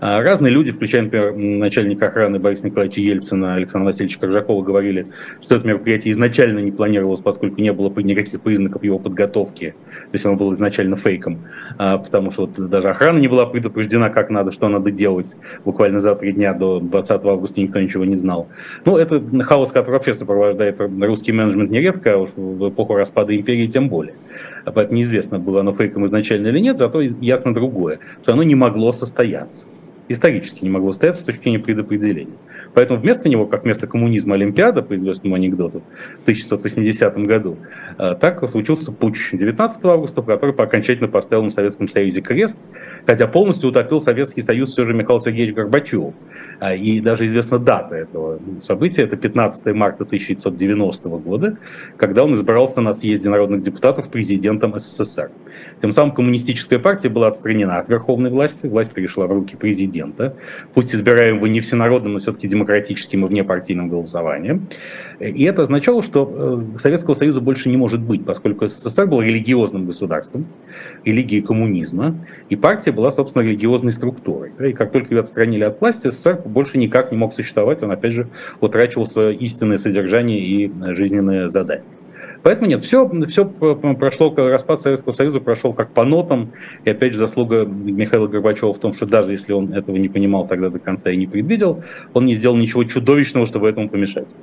А 0.00 0.22
разные 0.22 0.50
люди, 0.50 0.72
включая, 0.72 1.02
например, 1.02 1.34
начальника 1.34 2.06
охраны 2.06 2.38
Бориса 2.38 2.66
Николаевича 2.66 3.02
Ельцина, 3.02 3.54
Александра 3.54 3.86
Васильевича 3.86 4.18
Коржакова, 4.18 4.62
говорили, 4.62 5.06
что 5.42 5.56
это 5.56 5.66
мероприятие 5.66 6.12
изначально 6.12 6.60
не 6.60 6.72
планировалось, 6.72 7.20
поскольку 7.20 7.60
не 7.60 7.72
было 7.72 7.92
никаких 8.00 8.40
признаков 8.40 8.82
его 8.82 8.98
подготовки. 8.98 9.74
То 9.90 10.14
есть 10.14 10.24
оно 10.24 10.36
было 10.36 10.54
изначально 10.54 10.96
фейком, 10.96 11.40
а, 11.76 11.98
потому 11.98 12.30
что 12.30 12.46
вот 12.46 12.70
даже 12.70 12.88
охрана 12.88 13.18
не 13.18 13.28
была 13.28 13.44
предупреждена, 13.44 14.08
как 14.08 14.30
надо, 14.30 14.52
что 14.52 14.68
надо 14.68 14.90
делать. 14.90 15.36
Буквально 15.66 16.00
за 16.00 16.14
три 16.14 16.32
дня 16.32 16.54
до 16.54 16.80
20 16.80 17.24
августа 17.26 17.60
никто 17.60 17.78
ничего 17.78 18.06
не 18.06 18.16
знал. 18.16 18.48
Ну, 18.86 18.96
это 18.96 19.22
хаос, 19.42 19.70
который 19.70 19.92
вообще 19.92 20.14
сопровождает 20.14 20.80
русский 20.80 21.32
менеджмент 21.32 21.70
нередко, 21.70 22.14
а 22.14 22.26
в 22.36 22.70
эпоху 22.70 22.94
распада 22.94 23.36
империи 23.36 23.66
тем 23.66 23.90
более. 23.90 24.14
Поэтому 24.64 24.96
неизвестно, 24.96 25.38
было 25.38 25.60
оно 25.60 25.74
фейком 25.74 26.06
изначально 26.06 26.48
или 26.48 26.58
нет, 26.58 26.78
зато 26.78 27.02
ясно 27.02 27.52
другое, 27.52 27.98
что 28.22 28.32
оно 28.32 28.42
не 28.42 28.54
могло 28.54 28.92
состояться 28.92 29.66
исторически 30.12 30.64
не 30.64 30.70
могло 30.70 30.92
состояться 30.92 31.22
с 31.22 31.24
точки 31.24 31.42
зрения 31.42 31.58
предопределения. 31.60 32.36
Поэтому 32.74 33.00
вместо 33.00 33.28
него, 33.28 33.46
как 33.46 33.64
вместо 33.64 33.86
коммунизма 33.86 34.34
Олимпиада, 34.34 34.82
по 34.82 34.96
известному 34.96 35.36
анекдоту, 35.36 35.82
в 36.18 36.22
1680 36.22 37.16
году, 37.26 37.56
э, 37.98 38.14
так 38.20 38.46
случился 38.48 38.92
путч 38.92 39.30
19 39.32 39.84
августа, 39.84 40.22
который 40.22 40.54
окончательно 40.54 41.08
поставил 41.08 41.44
на 41.44 41.50
Советском 41.50 41.88
Союзе 41.88 42.20
крест, 42.20 42.58
хотя 43.06 43.26
полностью 43.26 43.70
утопил 43.70 44.00
Советский 44.00 44.42
Союз 44.42 44.72
все 44.72 44.84
же 44.84 44.94
Михаил 44.94 45.20
Сергеевич 45.20 45.54
Горбачев. 45.54 46.14
А, 46.58 46.74
и 46.74 47.00
даже 47.00 47.26
известна 47.26 47.58
дата 47.58 47.94
этого 47.94 48.38
события, 48.60 49.02
это 49.02 49.16
15 49.16 49.74
марта 49.74 50.04
1990 50.04 51.08
года, 51.08 51.56
когда 51.96 52.24
он 52.24 52.34
избрался 52.34 52.80
на 52.80 52.92
съезде 52.92 53.30
народных 53.30 53.62
депутатов 53.62 54.10
президентом 54.10 54.78
СССР. 54.78 55.30
Тем 55.80 55.92
самым 55.92 56.14
коммунистическая 56.14 56.78
партия 56.78 57.08
была 57.08 57.28
отстранена 57.28 57.78
от 57.78 57.88
верховной 57.88 58.30
власти, 58.30 58.66
власть 58.66 58.92
перешла 58.92 59.26
в 59.26 59.32
руки 59.32 59.56
президента, 59.56 59.99
пусть 60.74 60.94
избираемого 60.94 61.46
не 61.46 61.60
всенародным, 61.60 62.14
но 62.14 62.18
все-таки 62.18 62.48
демократическим 62.48 63.24
и 63.24 63.28
внепартийным 63.28 63.88
голосованием. 63.88 64.68
И 65.18 65.44
это 65.44 65.62
означало, 65.62 66.02
что 66.02 66.64
э, 66.74 66.78
Советского 66.78 67.14
Союза 67.14 67.40
больше 67.40 67.68
не 67.68 67.76
может 67.76 68.00
быть, 68.00 68.24
поскольку 68.24 68.66
СССР 68.66 69.06
был 69.06 69.20
религиозным 69.20 69.86
государством, 69.86 70.46
религией 71.04 71.42
коммунизма, 71.42 72.16
и 72.48 72.56
партия 72.56 72.92
была, 72.92 73.10
собственно, 73.10 73.42
религиозной 73.42 73.92
структурой. 73.92 74.52
И 74.58 74.72
как 74.72 74.92
только 74.92 75.14
ее 75.14 75.20
отстранили 75.20 75.64
от 75.64 75.80
власти, 75.80 76.08
СССР 76.08 76.42
больше 76.44 76.78
никак 76.78 77.12
не 77.12 77.18
мог 77.18 77.34
существовать, 77.34 77.82
он, 77.82 77.90
опять 77.90 78.12
же, 78.12 78.28
утрачивал 78.60 79.06
свое 79.06 79.34
истинное 79.34 79.76
содержание 79.76 80.40
и 80.40 80.72
жизненное 80.94 81.48
задание. 81.48 81.84
Поэтому 82.42 82.68
нет, 82.68 82.84
все, 82.84 83.10
все 83.26 83.44
прошло, 83.44 84.34
распад 84.36 84.80
Советского 84.80 85.12
Союза 85.12 85.40
прошел 85.40 85.72
как 85.72 85.92
по 85.92 86.04
нотам. 86.04 86.52
И 86.84 86.90
опять 86.90 87.12
же 87.12 87.18
заслуга 87.18 87.64
Михаила 87.64 88.26
Горбачева 88.26 88.72
в 88.72 88.78
том, 88.78 88.94
что 88.94 89.06
даже 89.06 89.32
если 89.32 89.52
он 89.52 89.72
этого 89.72 89.96
не 89.96 90.08
понимал 90.08 90.46
тогда 90.46 90.70
до 90.70 90.78
конца 90.78 91.10
и 91.10 91.16
не 91.16 91.26
предвидел, 91.26 91.82
он 92.14 92.26
не 92.26 92.34
сделал 92.34 92.56
ничего 92.56 92.84
чудовищного, 92.84 93.46
чтобы 93.46 93.68
этому 93.68 93.88
помешать. 93.88 94.34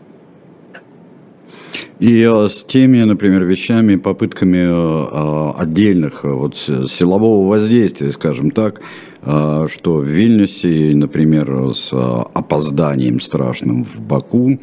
И 1.99 2.21
э, 2.21 2.47
с 2.47 2.63
теми, 2.63 3.01
например, 3.01 3.43
вещами, 3.43 3.95
попытками 3.95 4.57
э, 4.57 5.51
отдельных 5.57 6.25
э, 6.25 6.31
вот 6.31 6.55
силового 6.55 7.47
воздействия, 7.47 8.11
скажем 8.11 8.51
так, 8.51 8.81
что 9.23 9.95
в 9.97 10.05
Вильнюсе, 10.05 10.95
например, 10.95 11.73
с 11.73 11.91
опозданием 11.91 13.19
страшным 13.19 13.83
в 13.83 13.99
Баку, 13.99 14.57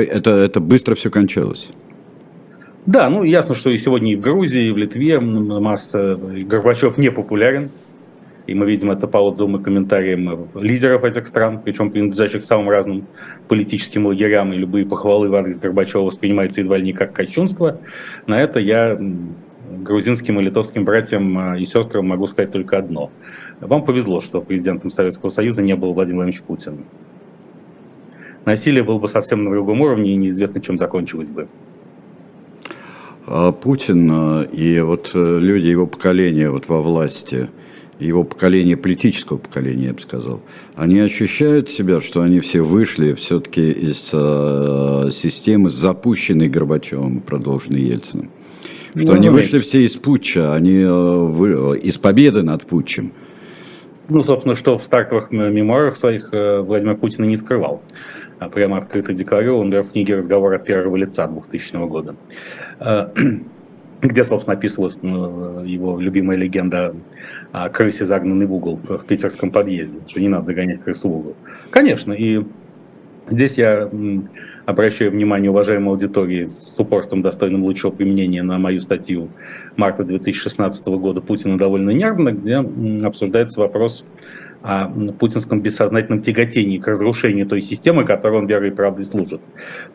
это, 0.00 0.30
это 0.30 0.60
быстро 0.60 0.94
все 0.94 1.10
кончалось. 1.10 1.68
Да, 2.86 3.10
ну 3.10 3.24
ясно, 3.24 3.54
что 3.54 3.70
и 3.70 3.78
сегодня 3.78 4.12
и 4.12 4.16
в 4.16 4.20
Грузии, 4.20 4.68
и 4.68 4.70
в 4.70 4.76
Литве 4.76 5.18
масса 5.18 6.16
Горбачев 6.16 6.98
не 6.98 7.10
популярен. 7.10 7.70
И 8.46 8.54
мы 8.54 8.64
видим 8.66 8.92
это 8.92 9.08
по 9.08 9.18
отзывам 9.18 9.56
и 9.56 9.62
комментариям 9.62 10.48
лидеров 10.54 11.02
этих 11.02 11.26
стран, 11.26 11.60
причем 11.64 11.90
принадлежащих 11.90 12.44
самым 12.44 12.70
разным 12.70 13.06
политическим 13.48 14.06
лагерям, 14.06 14.52
и 14.52 14.56
любые 14.56 14.86
похвалы 14.86 15.28
в 15.28 15.34
адрес 15.34 15.58
Горбачева 15.58 16.02
воспринимаются 16.02 16.60
едва 16.60 16.76
ли 16.76 16.84
не 16.84 16.92
как 16.92 17.12
кощунство. 17.12 17.80
На 18.28 18.40
это 18.40 18.60
я 18.60 18.96
грузинским 19.68 20.38
и 20.38 20.44
литовским 20.44 20.84
братьям 20.84 21.38
а, 21.38 21.58
и 21.58 21.64
сестрам 21.64 22.06
могу 22.06 22.28
сказать 22.28 22.52
только 22.52 22.78
одно. 22.78 23.10
Вам 23.60 23.84
повезло, 23.84 24.20
что 24.20 24.40
президентом 24.40 24.90
Советского 24.90 25.28
Союза 25.28 25.62
не 25.62 25.74
был 25.74 25.92
Владимир 25.92 26.18
Владимирович 26.18 26.42
Путин. 26.42 26.84
Насилие 28.46 28.82
было 28.82 28.98
бы 28.98 29.08
совсем 29.08 29.44
на 29.44 29.50
другом 29.50 29.82
уровне, 29.82 30.12
и 30.12 30.16
неизвестно, 30.16 30.62
чем 30.62 30.78
закончилось 30.78 31.28
бы. 31.28 31.48
А 33.26 33.52
Путин 33.52 34.10
а, 34.10 34.42
и 34.44 34.80
вот 34.80 35.10
э, 35.12 35.38
люди 35.38 35.66
его 35.66 35.86
поколения 35.86 36.50
вот 36.50 36.68
во 36.68 36.80
власти– 36.80 37.50
его 37.98 38.24
поколение, 38.24 38.76
политического 38.76 39.38
поколения, 39.38 39.86
я 39.86 39.94
бы 39.94 40.00
сказал, 40.00 40.42
они 40.74 40.98
ощущают 41.00 41.68
себя, 41.68 42.00
что 42.00 42.22
они 42.22 42.40
все 42.40 42.60
вышли 42.60 43.14
все-таки 43.14 43.70
из 43.70 44.10
э, 44.12 45.08
системы, 45.10 45.70
запущенной 45.70 46.48
Горбачевым 46.48 47.18
и 47.18 47.20
продолженной 47.20 47.80
Ельциным. 47.80 48.30
Что 48.94 49.08
ну, 49.08 49.12
они 49.12 49.28
вышли 49.28 49.58
все 49.58 49.84
из 49.84 49.96
путча, 49.96 50.54
они 50.54 50.78
э, 50.78 50.90
вы, 50.90 51.78
из 51.78 51.96
победы 51.96 52.42
над 52.42 52.64
путчем. 52.66 53.12
Ну, 54.08 54.22
собственно, 54.22 54.54
что 54.54 54.78
в 54.78 54.84
стартовых 54.84 55.30
мемуарах 55.30 55.96
своих 55.96 56.28
э, 56.32 56.60
Владимир 56.60 56.96
Путин 56.96 57.24
и 57.24 57.28
не 57.28 57.36
скрывал. 57.36 57.82
А 58.38 58.48
прямо 58.48 58.78
открыто 58.78 59.14
декларировал, 59.14 59.64
например, 59.64 59.84
в 59.84 59.92
книге 59.92 60.16
«Разговор 60.16 60.54
от 60.54 60.64
первого 60.64 60.96
лица» 60.96 61.26
2000 61.26 61.86
года 61.86 62.16
э, 62.80 63.08
где, 64.02 64.24
собственно, 64.24 64.56
описывалась 64.56 64.98
ну, 65.00 65.64
его 65.64 65.98
любимая 65.98 66.36
легенда 66.36 66.94
о 67.52 67.68
крысе, 67.68 68.04
загнанной 68.04 68.46
в 68.46 68.52
угол 68.52 68.78
в 68.82 69.04
питерском 69.06 69.50
подъезде, 69.50 69.98
что 70.06 70.20
не 70.20 70.28
надо 70.28 70.46
загонять 70.46 70.82
крысу 70.82 71.08
в 71.08 71.16
угол. 71.16 71.36
Конечно, 71.70 72.12
и 72.12 72.44
здесь 73.30 73.56
я 73.56 73.90
обращаю 74.66 75.12
внимание 75.12 75.50
уважаемой 75.50 75.90
аудитории 75.90 76.44
с 76.44 76.78
упорством, 76.78 77.22
достойным 77.22 77.64
лучшего 77.64 77.90
применения 77.90 78.42
на 78.42 78.58
мою 78.58 78.80
статью 78.80 79.28
марта 79.76 80.04
2016 80.04 80.86
года 80.88 81.20
«Путина 81.20 81.56
довольно 81.56 81.90
нервно», 81.90 82.32
где 82.32 82.56
обсуждается 83.06 83.60
вопрос 83.60 84.04
о 84.66 84.88
путинском 85.12 85.60
бессознательном 85.60 86.22
тяготении 86.22 86.78
к 86.78 86.88
разрушению 86.88 87.46
той 87.46 87.60
системы, 87.60 88.04
которой 88.04 88.38
он 88.38 88.46
верой 88.46 88.70
и 88.70 88.72
правдой 88.72 89.04
служит. 89.04 89.40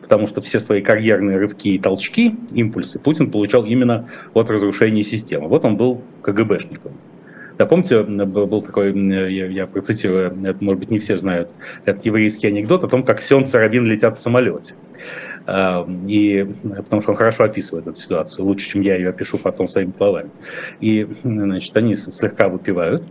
Потому 0.00 0.26
что 0.26 0.40
все 0.40 0.60
свои 0.60 0.80
карьерные 0.80 1.36
рывки 1.36 1.74
и 1.74 1.78
толчки, 1.78 2.34
импульсы 2.52 2.98
Путин 2.98 3.30
получал 3.30 3.66
именно 3.66 4.08
от 4.32 4.50
разрушения 4.50 5.02
системы. 5.02 5.48
Вот 5.48 5.64
он 5.64 5.76
был 5.76 6.00
КГБшником. 6.22 6.92
Да, 7.58 7.66
помните, 7.66 8.02
был 8.02 8.62
такой, 8.62 8.92
я, 9.30 9.46
я 9.46 9.66
процитирую, 9.66 10.34
это, 10.42 10.64
может 10.64 10.80
быть, 10.80 10.90
не 10.90 10.98
все 10.98 11.18
знают, 11.18 11.50
этот 11.84 12.04
еврейский 12.06 12.46
анекдот 12.46 12.82
о 12.82 12.88
том, 12.88 13.02
как 13.02 13.20
Сион 13.20 13.44
Царабин 13.44 13.84
летят 13.84 14.16
в 14.16 14.20
самолете. 14.20 14.74
А, 15.46 15.86
и, 16.08 16.48
потому 16.62 17.02
что 17.02 17.10
он 17.10 17.16
хорошо 17.16 17.44
описывает 17.44 17.86
эту 17.86 17.96
ситуацию, 17.96 18.46
лучше, 18.46 18.70
чем 18.70 18.80
я 18.80 18.96
ее 18.96 19.10
опишу 19.10 19.36
потом 19.36 19.68
своими 19.68 19.92
словами. 19.92 20.30
И, 20.80 21.06
значит, 21.22 21.76
они 21.76 21.94
слегка 21.94 22.48
выпивают, 22.48 23.02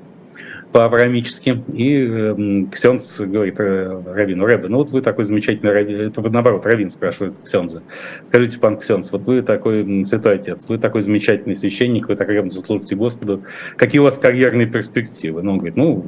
по-авраамически. 0.71 1.63
И 1.73 2.07
э, 2.07 2.61
Ксенц 2.71 3.19
говорит 3.19 3.59
э, 3.59 4.01
Равину, 4.05 4.45
Рэбе, 4.45 4.67
ну 4.69 4.77
вот 4.77 4.91
вы 4.91 5.01
такой 5.01 5.25
замечательный 5.25 5.71
Равин, 5.71 6.01
это 6.01 6.21
наоборот, 6.21 6.65
Равин 6.65 6.89
спрашивает 6.89 7.35
Ксенза. 7.43 7.81
Скажите, 8.25 8.59
пан 8.59 8.77
Ксенц, 8.77 9.11
вот 9.11 9.25
вы 9.25 9.41
такой 9.41 10.05
святой 10.05 10.35
отец, 10.35 10.67
вы 10.69 10.77
такой 10.77 11.01
замечательный 11.01 11.55
священник, 11.55 12.07
вы 12.07 12.15
так 12.15 12.29
ревно 12.29 12.49
служите 12.49 12.95
Господу, 12.95 13.43
какие 13.75 13.99
у 13.99 14.03
вас 14.03 14.17
карьерные 14.17 14.67
перспективы? 14.67 15.41
Ну, 15.41 15.53
он 15.53 15.57
говорит, 15.57 15.75
ну, 15.75 16.05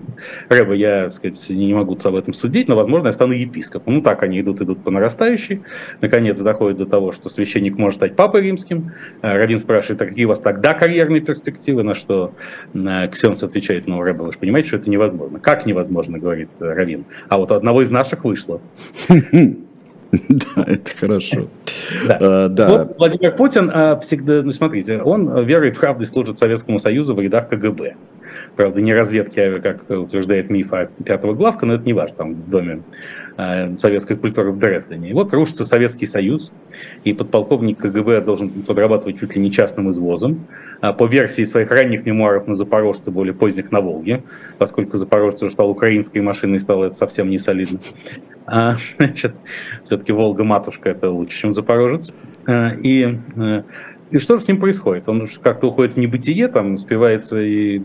Рэбе, 0.50 0.78
я, 0.78 1.10
сказать, 1.10 1.50
не 1.50 1.74
могу 1.74 1.98
об 2.04 2.16
этом 2.16 2.34
судить, 2.34 2.68
но, 2.68 2.76
возможно, 2.76 3.08
я 3.08 3.12
стану 3.12 3.34
епископом. 3.34 3.96
Ну, 3.96 4.02
так 4.02 4.24
они 4.24 4.42
идут, 4.42 4.62
идут 4.62 4.84
по 4.84 4.92
нарастающей. 4.92 5.62
Наконец, 6.02 6.40
доходит 6.40 6.78
до 6.78 6.86
того, 6.86 7.12
что 7.12 7.30
священник 7.30 7.78
может 7.78 8.00
стать 8.00 8.16
папой 8.16 8.42
римским. 8.42 8.92
Э, 9.22 9.38
Равин 9.38 9.58
спрашивает, 9.58 10.02
а 10.02 10.06
какие 10.06 10.26
у 10.26 10.30
вас 10.30 10.40
тогда 10.40 10.74
карьерные 10.74 11.22
перспективы? 11.22 11.84
На 11.84 11.94
что 11.94 12.34
Ксенц 12.74 13.44
отвечает, 13.44 13.88
ну, 13.88 14.02
Рэбе, 14.02 14.24
вы 14.24 14.32
же 14.32 14.40
понимаете, 14.40 14.53
что 14.62 14.78
это 14.78 14.90
невозможно. 14.90 15.40
Как 15.40 15.66
невозможно, 15.66 16.20
говорит 16.20 16.50
э, 16.60 16.74
Равин. 16.74 17.06
А 17.30 17.38
вот 17.38 17.52
у 17.52 17.56
одного 17.56 17.82
из 17.82 17.90
наших 17.90 18.24
вышло. 18.24 18.62
Да, 19.10 20.64
это 20.68 20.96
хорошо. 20.96 21.48
Да. 22.08 22.48
А, 22.52 22.94
Владимир 23.00 23.36
Путин 23.36 23.72
а, 23.74 24.00
всегда, 24.00 24.44
ну 24.44 24.52
смотрите, 24.52 25.02
он 25.02 25.44
верой 25.44 25.70
и 25.70 25.74
правдой 25.74 26.06
служит 26.06 26.38
Советскому 26.38 26.78
Союзу 26.78 27.16
в 27.16 27.20
рядах 27.20 27.50
КГБ. 27.50 27.96
Правда, 28.56 28.80
не 28.80 28.94
разведки, 28.94 29.40
а 29.40 29.60
как 29.60 29.90
утверждает 29.90 30.52
миф 30.52 30.72
о 30.72 30.86
пятого 31.04 31.34
главка, 31.34 31.66
но 31.66 31.74
это 31.74 31.86
не 31.86 31.94
важно, 31.94 32.16
там 32.16 32.36
в 32.36 32.48
доме 32.48 32.84
Э, 33.36 33.76
советской 33.80 34.16
культуры 34.16 34.52
в 34.52 34.60
Дрездене. 34.60 35.10
И 35.10 35.14
вот 35.14 35.34
рушится 35.34 35.64
Советский 35.64 36.06
Союз, 36.06 36.52
и 37.04 37.14
подполковник 37.14 37.80
КГБ 37.80 38.22
должен 38.22 38.50
подрабатывать 38.50 39.20
чуть 39.20 39.36
ли 39.36 39.42
не 39.42 39.52
частным 39.52 39.90
извозом. 39.90 40.46
А 40.84 40.92
по 40.92 41.06
версии 41.06 41.46
своих 41.46 41.72
ранних 41.72 42.06
мемуаров 42.06 42.46
на 42.46 42.56
Запорожце, 42.56 43.10
более 43.10 43.34
поздних 43.34 43.72
на 43.72 43.80
Волге, 43.80 44.22
поскольку 44.58 44.98
Запорожце 44.98 45.46
уже 45.46 45.54
стал 45.54 45.70
украинской 45.70 46.20
машиной, 46.20 46.60
стало 46.60 46.88
это 46.88 46.96
совсем 46.96 47.30
не 47.30 47.38
солидно. 47.38 47.80
А, 48.46 48.76
значит, 48.98 49.34
все-таки 49.84 50.12
Волга-матушка 50.12 50.90
это 50.90 51.10
лучше, 51.10 51.40
чем 51.40 51.54
Запорожец. 51.54 52.14
А, 52.46 52.72
и 52.72 53.18
э, 53.38 53.64
И 54.12 54.18
что 54.20 54.36
же 54.36 54.44
с 54.44 54.48
ним 54.50 54.60
происходит? 54.60 55.08
Он 55.08 55.26
как-то 55.42 55.68
уходит 55.68 55.94
в 55.94 55.98
небытие, 55.98 56.50
там 56.50 56.76
спивается 56.76 57.42
и 57.42 57.82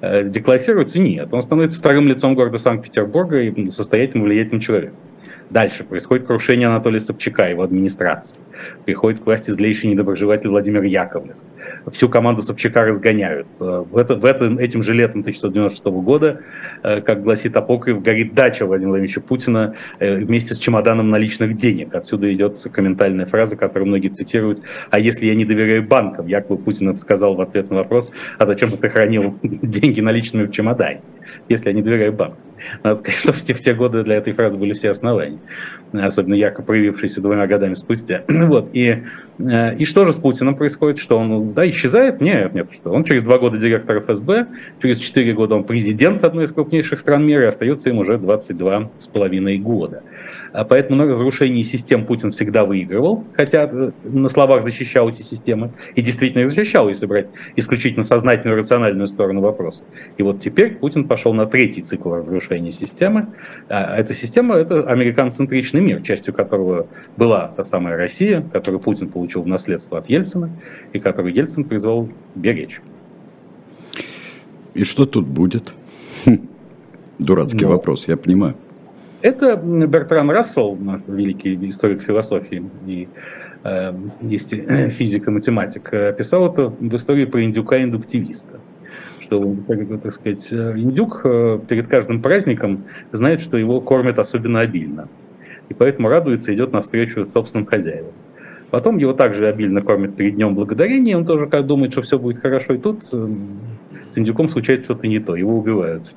э, 0.00 0.24
деклассируется? 0.24 0.98
Нет. 0.98 1.28
Он 1.30 1.42
становится 1.42 1.78
вторым 1.78 2.08
лицом 2.08 2.34
города 2.34 2.58
Санкт-Петербурга 2.58 3.42
и 3.42 3.68
состоятельным 3.68 4.24
влиятельным 4.24 4.60
человеком. 4.60 4.96
Дальше 5.50 5.84
происходит 5.84 6.26
крушение 6.26 6.66
Анатолия 6.66 6.98
Собчака, 6.98 7.48
его 7.48 7.62
администрации. 7.62 8.36
Приходит 8.84 9.20
к 9.20 9.26
власти 9.26 9.52
злейший 9.52 9.90
недоброжелатель 9.90 10.48
Владимир 10.48 10.82
Яковлев. 10.82 11.36
Всю 11.90 12.08
команду 12.08 12.42
Собчака 12.42 12.84
разгоняют. 12.84 13.46
Э, 13.58 13.84
в, 13.90 13.96
это, 13.96 14.14
в 14.16 14.24
это, 14.24 14.46
этим 14.46 14.82
же 14.82 14.94
летом 14.94 15.20
1996 15.20 15.84
года, 16.02 16.40
э, 16.82 17.00
как 17.00 17.22
гласит 17.22 17.56
Апокриф, 17.56 18.02
горит 18.02 18.34
дача 18.34 18.66
Владимира 18.66 18.90
Владимировича 18.90 19.20
Путина 19.20 19.74
э, 19.98 20.16
вместе 20.16 20.54
с 20.54 20.58
чемоданом 20.58 21.10
наличных 21.10 21.56
денег. 21.56 21.94
Отсюда 21.94 22.32
идет 22.32 22.58
комментальная 22.72 23.26
фраза, 23.26 23.56
которую 23.56 23.88
многие 23.88 24.08
цитируют. 24.08 24.62
А 24.90 24.98
если 24.98 25.26
я 25.26 25.34
не 25.34 25.44
доверяю 25.44 25.82
банкам? 25.86 26.26
Якобы 26.26 26.62
Путин 26.62 26.90
это 26.90 26.98
сказал 26.98 27.34
в 27.34 27.40
ответ 27.40 27.70
на 27.70 27.76
вопрос, 27.76 28.10
а 28.38 28.46
зачем 28.46 28.70
ты 28.70 28.88
хранил 28.88 29.38
деньги 29.42 30.00
наличными 30.00 30.46
в 30.46 30.52
чемодане, 30.52 31.00
если 31.48 31.68
я 31.68 31.74
не 31.74 31.82
доверяю 31.82 32.12
банкам? 32.12 32.38
Надо 32.82 32.98
сказать, 32.98 33.20
что 33.20 33.32
в 33.32 33.36
те, 33.36 33.54
в 33.54 33.60
те 33.60 33.74
годы 33.74 34.02
для 34.02 34.16
этой 34.16 34.32
фразы 34.32 34.56
были 34.56 34.72
все 34.72 34.90
основания, 34.90 35.38
особенно 35.92 36.34
ярко 36.34 36.62
проявившиеся 36.62 37.20
двумя 37.20 37.46
годами 37.46 37.74
спустя. 37.74 38.22
вот. 38.28 38.68
и, 38.72 39.02
э, 39.38 39.76
и 39.76 39.84
что 39.84 40.04
же 40.04 40.12
с 40.12 40.16
Путиным 40.16 40.56
происходит? 40.56 40.98
Что 40.98 41.18
он 41.18 41.52
да, 41.52 41.68
исчезает? 41.68 42.20
Нет, 42.20 42.54
нет, 42.54 42.68
что 42.72 42.90
он 42.90 43.04
через 43.04 43.22
два 43.22 43.38
года 43.38 43.56
директор 43.56 44.00
ФСБ, 44.00 44.46
через 44.82 44.98
четыре 44.98 45.32
года 45.32 45.54
он 45.54 45.64
президент 45.64 46.24
одной 46.24 46.44
из 46.44 46.52
крупнейших 46.52 46.98
стран 46.98 47.24
мира, 47.26 47.44
и 47.44 47.46
остается 47.46 47.90
им 47.90 47.98
уже 47.98 48.18
22 48.18 48.90
с 48.98 49.06
половиной 49.06 49.58
года. 49.58 50.02
А 50.52 50.64
поэтому 50.64 51.04
на 51.04 51.10
разрушении 51.10 51.62
систем 51.62 52.04
Путин 52.06 52.32
всегда 52.32 52.64
выигрывал, 52.64 53.24
хотя 53.34 53.68
э, 53.70 53.90
на 54.04 54.28
словах 54.28 54.62
защищал 54.62 55.08
эти 55.08 55.22
системы, 55.22 55.72
и 55.94 56.02
действительно 56.02 56.42
их 56.42 56.50
защищал, 56.50 56.88
если 56.88 57.06
брать 57.06 57.28
исключительно 57.56 58.02
сознательную 58.02 58.58
рациональную 58.58 59.06
сторону 59.06 59.40
вопроса. 59.40 59.84
И 60.16 60.22
вот 60.22 60.40
теперь 60.40 60.74
Путин 60.74 61.04
пошел 61.04 61.32
на 61.34 61.46
третий 61.46 61.82
цикл 61.82 62.14
разрушения 62.14 62.70
системы. 62.70 63.28
А 63.68 63.96
эта 63.96 64.14
система– 64.14 64.54
это 64.56 64.82
американцентричный 64.82 65.80
мир, 65.80 66.02
частью 66.02 66.34
которого 66.34 66.86
была 67.16 67.48
та 67.56 67.62
самая 67.62 67.96
Россия, 67.96 68.44
которую 68.52 68.80
Путин 68.80 69.08
получил 69.08 69.42
в 69.42 69.46
наследство 69.46 69.98
от 69.98 70.08
Ельцина, 70.08 70.50
и 70.92 70.98
которую 70.98 71.34
Ельцин 71.34 71.64
призвал 71.64 72.08
беречь. 72.34 72.80
И 74.74 74.84
что 74.84 75.06
тут 75.06 75.26
будет? 75.26 75.74
Хм. 76.24 76.48
Дурацкий 77.18 77.64
Но... 77.64 77.70
вопрос, 77.70 78.08
я 78.08 78.16
понимаю. 78.16 78.54
Это 79.22 79.56
Бертран 79.56 80.30
Рассел, 80.30 80.78
великий 81.06 81.54
историк 81.68 82.02
философии 82.02 82.62
и 82.86 83.08
э, 83.64 83.94
есть 84.22 84.50
физик-математик, 84.50 85.90
писал 86.16 86.50
это 86.50 86.68
в 86.68 86.94
истории 86.94 87.26
про 87.26 87.44
индюка-индуктивиста 87.44 88.60
что, 89.30 89.54
так 90.02 90.12
сказать, 90.12 90.52
индюк 90.52 91.20
э, 91.22 91.60
перед 91.68 91.86
каждым 91.86 92.20
праздником 92.20 92.84
знает, 93.12 93.40
что 93.40 93.56
его 93.56 93.80
кормят 93.80 94.18
особенно 94.18 94.58
обильно. 94.58 95.08
И 95.68 95.74
поэтому 95.74 96.08
радуется, 96.08 96.52
идет 96.52 96.72
навстречу 96.72 97.24
собственным 97.24 97.64
хозяевам. 97.64 98.12
Потом 98.70 98.98
его 98.98 99.12
также 99.12 99.46
обильно 99.46 99.82
кормят 99.82 100.16
перед 100.16 100.34
Днем 100.34 100.56
Благодарения, 100.56 101.16
он 101.16 101.26
тоже 101.26 101.46
как 101.46 101.66
думает, 101.66 101.92
что 101.92 102.02
все 102.02 102.18
будет 102.18 102.38
хорошо. 102.40 102.74
И 102.74 102.78
тут 102.78 103.02
э, 103.12 103.28
с 104.10 104.18
индюком 104.18 104.48
случается 104.48 104.86
что-то 104.86 105.06
не 105.06 105.20
то, 105.20 105.36
его 105.36 105.56
убивают. 105.56 106.12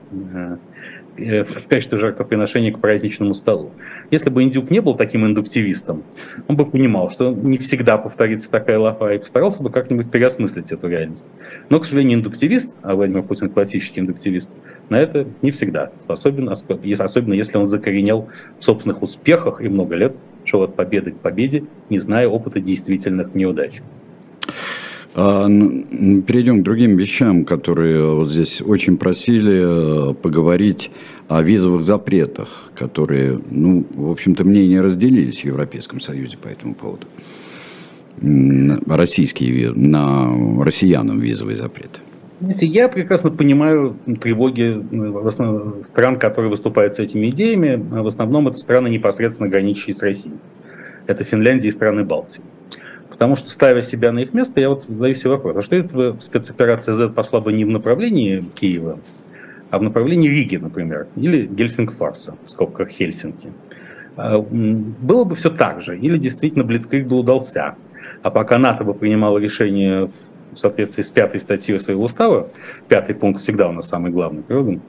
Э, 1.15 1.43
в 1.43 1.67
качестве 1.67 1.99
жертвоприношения 1.99 2.71
к 2.71 2.79
праздничному 2.79 3.35
столу. 3.35 3.71
Если 4.09 4.31
бы 4.31 4.41
индюк 4.41 4.71
не 4.71 4.81
был 4.81 4.95
таким 4.95 5.27
индуктивистом, 5.27 6.03
он 6.47 6.55
бы 6.55 6.65
понимал, 6.65 7.11
что 7.11 7.31
не 7.31 7.59
всегда 7.59 7.97
повторится 7.99 8.49
такая 8.49 8.79
лафа, 8.79 9.13
и 9.13 9.19
постарался 9.19 9.61
бы 9.61 9.69
как-нибудь 9.69 10.09
переосмыслить 10.09 10.71
эту 10.71 10.87
реальность. 10.87 11.25
Но, 11.69 11.79
к 11.79 11.85
сожалению, 11.85 12.17
индуктивист, 12.17 12.77
а 12.81 12.95
Владимир 12.95 13.21
Путин 13.21 13.49
классический 13.49 13.99
индуктивист, 13.99 14.51
на 14.89 14.99
это 14.99 15.27
не 15.43 15.51
всегда 15.51 15.91
способен, 15.99 16.49
особенно 16.49 17.33
если 17.33 17.57
он 17.57 17.67
закоренел 17.67 18.29
в 18.57 18.63
собственных 18.63 19.03
успехах 19.03 19.61
и 19.61 19.69
много 19.69 19.95
лет 19.95 20.15
шел 20.45 20.63
от 20.63 20.75
победы 20.75 21.11
к 21.11 21.17
победе, 21.17 21.65
не 21.91 21.99
зная 21.99 22.27
опыта 22.27 22.59
действительных 22.59 23.35
неудач. 23.35 23.81
А, 25.15 25.47
перейдем 25.47 26.61
к 26.61 26.63
другим 26.63 26.97
вещам, 26.97 27.45
которые 27.45 28.15
вот 28.15 28.31
здесь 28.31 28.61
очень 28.61 28.97
просили 28.97 30.11
э, 30.11 30.13
поговорить 30.15 30.89
о 31.27 31.43
визовых 31.43 31.83
запретах, 31.83 32.71
которые, 32.75 33.39
ну, 33.51 33.85
в 33.93 34.09
общем-то, 34.09 34.43
мнения 34.43 34.81
разделились 34.81 35.41
в 35.41 35.45
Европейском 35.45 35.99
Союзе 35.99 36.37
по 36.37 36.47
этому 36.47 36.73
поводу. 36.73 37.05
Российские, 38.87 39.71
на 39.71 40.63
россиянам 40.63 41.19
визовый 41.19 41.55
запрет. 41.55 42.01
Знаете, 42.39 42.67
я 42.67 42.89
прекрасно 42.89 43.29
понимаю 43.29 43.95
тревоги 44.19 44.83
э, 44.91 45.81
стран, 45.81 46.17
которые 46.17 46.49
выступают 46.49 46.95
с 46.95 46.99
этими 46.99 47.29
идеями. 47.29 47.75
В 47.75 48.07
основном 48.07 48.47
это 48.47 48.57
страны, 48.57 48.87
непосредственно 48.87 49.47
граничащие 49.47 49.93
с 49.93 50.01
Россией. 50.01 50.35
Это 51.05 51.23
Финляндия 51.23 51.67
и 51.67 51.71
страны 51.71 52.03
Балтии. 52.03 52.41
Потому 53.13 53.35
что, 53.35 53.47
ставя 53.47 53.83
себя 53.83 54.11
на 54.11 54.19
их 54.19 54.33
место, 54.33 54.59
я 54.59 54.69
вот 54.69 54.85
задаю 54.87 55.13
себе 55.13 55.29
вопрос, 55.29 55.55
а 55.55 55.61
что 55.61 55.75
если 55.75 55.95
бы 55.95 56.15
спецоперация 56.19 56.95
Z 56.95 57.09
пошла 57.09 57.41
бы 57.41 57.53
не 57.53 57.63
в 57.63 57.69
направлении 57.69 58.43
Киева, 58.55 58.97
а 59.69 59.77
в 59.77 59.83
направлении 59.83 60.29
Риги, 60.29 60.57
например, 60.57 61.05
или 61.15 61.45
Гельсингфорса, 61.45 62.35
в 62.43 62.49
скобках 62.49 62.89
Хельсинки? 62.89 63.53
А, 64.17 64.39
было 64.39 65.25
бы 65.25 65.35
все 65.35 65.51
так 65.51 65.81
же, 65.81 65.95
или 65.95 66.17
действительно 66.17 66.63
Блицкрик 66.63 67.05
бы 67.05 67.17
удался, 67.17 67.75
а 68.23 68.31
пока 68.31 68.57
НАТО 68.57 68.83
бы 68.83 68.95
принимало 68.95 69.37
решение 69.37 70.09
в 70.51 70.57
соответствии 70.57 71.03
с 71.03 71.11
пятой 71.11 71.39
статьей 71.39 71.79
своего 71.79 72.05
устава, 72.05 72.49
пятый 72.87 73.13
пункт 73.13 73.41
всегда 73.41 73.69
у 73.69 73.73
нас 73.73 73.87
самый 73.87 74.11
главный, 74.11 74.41
правда? 74.41 74.79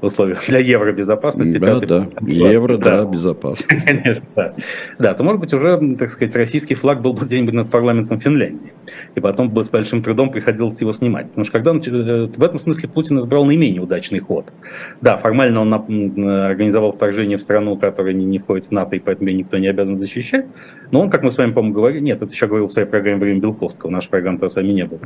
В 0.00 0.06
условиях 0.06 0.46
для 0.46 0.58
евробезопасности. 0.58 1.58
Да, 1.58 1.80
да, 1.80 2.08
евро, 2.26 2.76
да, 2.76 3.04
да 3.04 3.10
безопасно. 3.10 3.66
Конечно, 3.86 4.24
да. 4.36 4.54
Да, 4.98 5.14
то, 5.14 5.24
может 5.24 5.40
быть, 5.40 5.54
уже, 5.54 5.96
так 5.98 6.08
сказать, 6.08 6.36
российский 6.36 6.74
флаг 6.74 7.00
был 7.00 7.14
бы 7.14 7.24
где-нибудь 7.24 7.54
над 7.54 7.70
парламентом 7.70 8.20
Финляндии. 8.20 8.72
И 9.14 9.20
потом 9.20 9.50
бы 9.50 9.64
с 9.64 9.70
большим 9.70 10.02
трудом 10.02 10.30
приходилось 10.30 10.80
его 10.80 10.92
снимать. 10.92 11.28
Потому 11.28 11.44
что 11.44 11.52
когда 11.52 11.72
э, 11.72 12.26
в 12.26 12.42
этом 12.42 12.58
смысле 12.58 12.88
Путин 12.88 13.18
избрал 13.18 13.44
наименее 13.44 13.80
удачный 13.80 14.20
ход. 14.20 14.52
Да, 15.00 15.16
формально 15.16 15.60
он 15.60 15.72
организовал 15.72 16.92
вторжение 16.92 17.36
в 17.36 17.42
страну, 17.42 17.76
которая 17.76 18.12
не, 18.12 18.24
не 18.24 18.38
входит 18.38 18.66
в 18.66 18.70
НАТО, 18.72 18.96
и 18.96 18.98
поэтому 18.98 19.30
ее 19.30 19.36
никто 19.36 19.58
не 19.58 19.68
обязан 19.68 19.98
защищать. 19.98 20.46
Но 20.90 21.00
он, 21.00 21.10
как 21.10 21.22
мы 21.22 21.30
с 21.30 21.38
вами, 21.38 21.52
по-моему, 21.52 21.74
говорили, 21.74 22.02
нет, 22.02 22.22
это 22.22 22.32
еще 22.32 22.46
говорил 22.46 22.66
в 22.66 22.72
своей 22.72 22.86
программе 22.86 23.18
«Время 23.18 23.40
Белковского», 23.40 23.90
наша 23.90 24.08
программа-то 24.08 24.48
с 24.48 24.54
вами 24.54 24.68
не 24.68 24.84
было, 24.84 25.00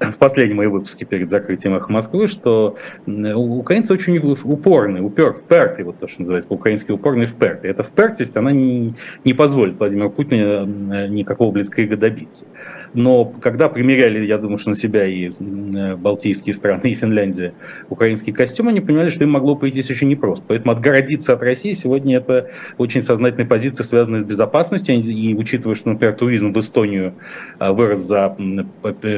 в 0.00 0.16
последнем 0.16 0.56
моем 0.56 0.70
выпуске 0.70 1.04
перед 1.04 1.30
закрытием 1.30 1.74
«Эхо 1.74 1.92
Москвы», 1.92 2.26
что 2.26 2.76
украинцы 3.06 3.92
очень 3.96 4.18
упорный, 4.44 5.00
упер, 5.00 5.32
впертый, 5.32 5.84
вот 5.84 5.98
то, 5.98 6.08
что 6.08 6.20
называется 6.20 6.48
по-украински 6.48 6.92
упорный, 6.92 7.26
впертый. 7.26 7.70
Эта 7.70 7.82
впертость, 7.82 8.36
она 8.36 8.52
не, 8.52 8.92
не 9.24 9.32
позволит 9.32 9.78
Владимиру 9.78 10.10
Путину 10.10 10.92
э, 10.92 11.08
никакого 11.08 11.50
блицкрига 11.50 11.96
добиться. 11.96 12.46
Но 12.94 13.24
когда 13.24 13.68
примеряли, 13.68 14.24
я 14.26 14.38
думаю, 14.38 14.58
что 14.58 14.70
на 14.70 14.74
себя 14.74 15.06
и 15.06 15.28
э, 15.28 15.96
Балтийские 15.96 16.54
страны, 16.54 16.92
и 16.92 16.94
Финляндия 16.94 17.54
украинские 17.88 18.34
костюмы, 18.34 18.70
они 18.70 18.80
понимали, 18.80 19.08
что 19.08 19.24
им 19.24 19.30
могло 19.30 19.56
пойтись 19.56 19.90
очень 19.90 20.08
непросто. 20.08 20.44
Поэтому 20.48 20.72
отгородиться 20.72 21.32
от 21.32 21.42
России 21.42 21.72
сегодня 21.72 22.18
это 22.18 22.50
очень 22.78 23.02
сознательная 23.02 23.46
позиция, 23.46 23.84
связанная 23.84 24.20
с 24.20 24.24
безопасностью. 24.24 24.96
И 24.96 25.34
учитывая, 25.34 25.74
что, 25.74 25.90
например, 25.90 26.14
туризм 26.14 26.52
в 26.52 26.58
Эстонию 26.58 27.14
э, 27.58 27.70
вырос 27.70 28.00
за 28.00 28.36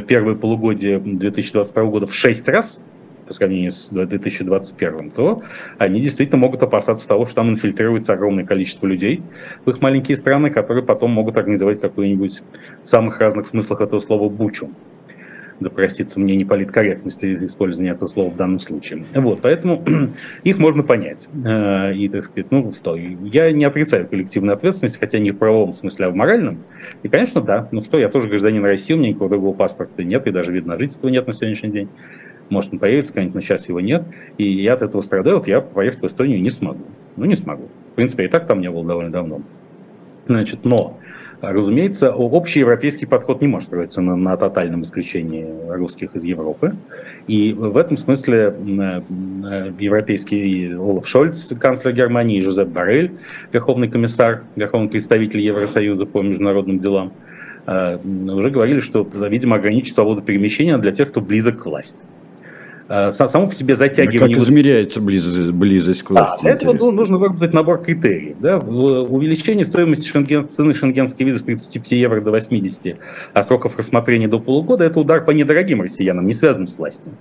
первое 0.07 0.35
полугодие 0.35 0.99
2022 0.99 1.85
года 1.85 2.07
в 2.07 2.15
6 2.15 2.49
раз, 2.49 2.83
по 3.29 3.35
сравнению 3.35 3.71
с 3.71 3.91
2021, 3.91 5.11
то 5.11 5.43
они 5.77 6.01
действительно 6.01 6.39
могут 6.39 6.63
опасаться 6.63 7.07
того, 7.07 7.27
что 7.27 7.37
там 7.37 7.51
инфильтрируется 7.51 8.15
огромное 8.15 8.45
количество 8.45 8.87
людей 8.87 9.23
в 9.65 9.71
их 9.71 9.81
маленькие 9.81 10.17
страны, 10.17 10.51
которые 10.51 10.85
потом 10.85 11.11
могут 11.13 11.37
организовать 11.37 11.81
какую-нибудь 11.81 12.43
в 12.83 12.89
самых 12.89 13.21
разных 13.21 13.47
смыслах 13.47 13.83
этого 13.83 14.01
слова 14.01 14.29
бучу 14.29 14.71
да 15.61 15.71
простится 15.71 16.21
мне 16.21 16.37
неполиткорректность 16.37 17.25
использования 17.25 17.91
этого 17.91 18.09
слова 18.09 18.31
в 18.31 18.37
данном 18.37 18.59
случае. 18.59 19.05
Вот, 19.15 19.41
поэтому 19.43 19.83
их 20.45 20.59
можно 20.59 20.83
понять. 20.83 21.29
Э, 21.45 21.95
и, 21.95 22.09
так 22.09 22.25
сказать, 22.25 22.51
ну 22.51 22.73
что, 22.73 22.97
я 22.97 23.51
не 23.53 23.65
отрицаю 23.65 24.07
коллективную 24.07 24.55
ответственность, 24.55 24.99
хотя 24.99 25.19
не 25.19 25.33
в 25.33 25.37
правовом 25.37 25.75
смысле, 25.75 26.07
а 26.07 26.11
в 26.11 26.15
моральном. 26.15 26.59
И, 27.03 27.09
конечно, 27.09 27.41
да, 27.41 27.69
ну 27.73 27.81
что, 27.81 27.99
я 27.99 28.09
тоже 28.09 28.29
гражданин 28.29 28.65
России, 28.65 28.95
у 28.95 28.97
меня 28.97 29.11
никакого 29.11 29.31
другого 29.31 29.55
паспорта 29.55 30.05
нет, 30.05 30.27
и 30.27 30.31
даже 30.31 30.53
вида 30.53 30.69
на 30.69 30.79
жительство 30.79 31.09
нет 31.09 31.27
на 31.27 31.33
сегодняшний 31.33 31.71
день. 31.71 31.89
Может, 32.51 32.73
он 32.73 32.79
появится 32.79 33.13
когда-нибудь, 33.13 33.35
но 33.35 33.41
сейчас 33.41 33.69
его 33.69 33.81
нет. 33.81 34.05
И 34.39 34.45
я 34.45 34.75
от 34.75 34.83
этого 34.83 35.03
страдаю, 35.03 35.37
вот 35.37 35.47
я 35.47 35.61
поехать 35.61 36.03
в 36.03 36.07
Эстонию 36.07 36.41
не 36.41 36.51
смогу. 36.51 36.85
Ну, 37.17 37.25
не 37.25 37.37
смогу. 37.37 37.69
В 37.93 37.95
принципе, 37.97 38.25
и 38.25 38.29
так 38.29 38.47
там 38.47 38.61
не 38.61 38.71
был 38.71 38.85
довольно 38.85 39.11
давно. 39.11 39.41
Значит, 40.27 40.65
но, 40.65 40.99
разумеется, 41.41 42.13
общий 42.13 42.61
европейский 42.61 43.07
подход 43.07 43.41
не 43.41 43.49
может 43.49 43.69
строиться 43.69 44.01
на, 44.01 44.15
на 44.15 44.37
тотальном 44.37 44.83
исключении 44.83 45.47
русских 45.69 46.15
из 46.15 46.25
Европы. 46.25 46.75
И 47.27 47.53
в 47.53 47.77
этом 47.77 47.97
смысле 47.97 48.55
европейский 49.79 50.75
Олаф 50.75 51.09
Шольц, 51.09 51.53
канцлер 51.59 51.93
Германии, 51.93 52.41
Жозеп 52.41 52.69
Барель, 52.69 53.13
верховный 53.53 53.89
комиссар, 53.89 54.43
верховный 54.55 54.89
представитель 54.89 55.41
Евросоюза 55.41 56.07
по 56.07 56.23
международным 56.23 56.79
делам, 56.79 57.13
уже 57.67 58.51
говорили, 58.51 58.81
что, 58.81 59.07
видимо, 59.29 59.57
ограничить 59.57 59.95
свободу 59.95 60.23
перемещения 60.23 60.79
для 60.79 60.93
тех, 60.93 61.09
кто 61.09 61.21
близок 61.21 61.63
к 61.63 61.67
власти. 61.67 62.05
Э, 62.89 63.13
само 63.13 63.49
по 63.49 63.55
себе 63.55 63.77
затягивание... 63.77 64.35
Как 64.35 64.45
измеряется 64.45 65.03
близость, 65.03 65.51
близость 65.51 66.03
к 66.03 66.11
власти? 66.11 66.37
Да, 66.37 66.43
для 66.43 66.51
этого 66.53 66.91
нужно 66.91 67.19
выработать 67.19 67.53
набор 67.53 67.83
критериев. 67.83 68.37
Да? 68.41 68.59
Увеличение 68.59 69.65
стоимости 69.65 70.09
шенген, 70.09 70.49
цены 70.49 70.73
шенгенской 70.73 71.27
визы 71.27 71.41
с 71.41 71.43
35 71.43 71.93
евро 71.93 72.21
до 72.23 72.31
80, 72.31 72.97
а 73.35 73.43
сроков 73.43 73.77
рассмотрения 73.77 74.27
до 74.27 74.39
полугода– 74.39 74.85
это 74.87 74.99
удар 75.01 75.23
по 75.25 75.33
недорогим 75.33 75.83
россиянам, 75.83 76.27
не 76.27 76.33
связанным 76.33 76.67
с 76.67 76.79
властью. 76.79 77.13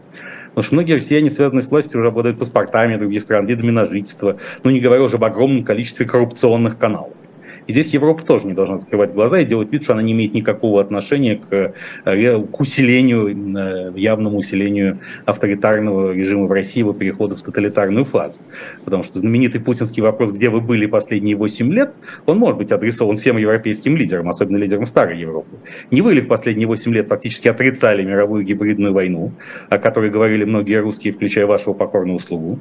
Потому 0.50 0.64
что 0.64 0.76
многие 0.76 0.94
россияне, 0.94 1.30
связанные 1.30 1.62
с 1.62 1.70
властью, 1.70 2.00
уже 2.00 2.08
обладают 2.08 2.40
паспортами 2.40 2.96
других 2.96 3.22
стран, 3.22 3.46
видами 3.46 3.72
на 3.72 3.86
жительство, 3.86 4.38
ну 4.64 4.72
не 4.72 4.80
говоря 4.80 5.04
уже 5.04 5.18
об 5.18 5.26
огромном 5.26 5.66
количестве 5.66 6.06
коррупционных 6.06 6.78
каналов. 6.78 7.12
И 7.68 7.74
здесь 7.74 7.94
Европа 7.94 8.24
тоже 8.24 8.48
не 8.48 8.54
должна 8.54 8.78
закрывать 8.78 9.14
глаза 9.14 9.40
и 9.40 9.46
делать 9.46 9.72
вид, 9.72 9.84
что 9.84 9.94
она 9.94 10.02
не 10.02 10.14
имеет 10.14 10.34
никакого 10.34 10.82
отношения 10.82 11.36
к, 11.36 11.74
э, 12.06 12.40
к 12.40 12.60
усилению, 12.60 13.28
э, 13.28 13.92
явному 14.00 14.38
усилению 14.38 15.00
авторитарного 15.26 16.14
режима 16.14 16.46
в 16.46 16.52
России, 16.52 16.80
его 16.80 16.94
перехода 16.94 17.36
в 17.36 17.42
тоталитарную 17.42 18.06
фазу. 18.06 18.38
Потому 18.86 19.04
что 19.04 19.20
знаменитый 19.20 19.60
путинский 19.60 20.02
вопрос, 20.02 20.32
где 20.32 20.50
вы 20.50 20.62
были 20.62 20.86
последние 20.86 21.36
8 21.36 21.72
лет, 21.74 21.96
он 22.26 22.38
может 22.38 22.58
быть 22.58 22.72
адресован 22.72 23.18
всем 23.18 23.38
европейским 23.38 23.98
лидерам, 23.98 24.30
особенно 24.30 24.58
лидерам 24.58 24.86
старой 24.86 25.20
Европы. 25.20 25.58
Не 25.92 26.02
вы 26.02 26.14
ли 26.14 26.22
в 26.22 26.28
последние 26.28 26.68
8 26.68 26.94
лет 26.94 27.08
фактически 27.08 27.50
отрицали 27.50 28.04
мировую 28.04 28.44
гибридную 28.46 28.94
войну, 28.94 29.34
о 29.70 29.78
которой 29.78 30.10
говорили 30.10 30.46
многие 30.46 30.80
русские, 30.80 31.14
включая 31.14 31.46
вашего 31.46 31.74
покорного 31.74 32.20
слугу? 32.20 32.60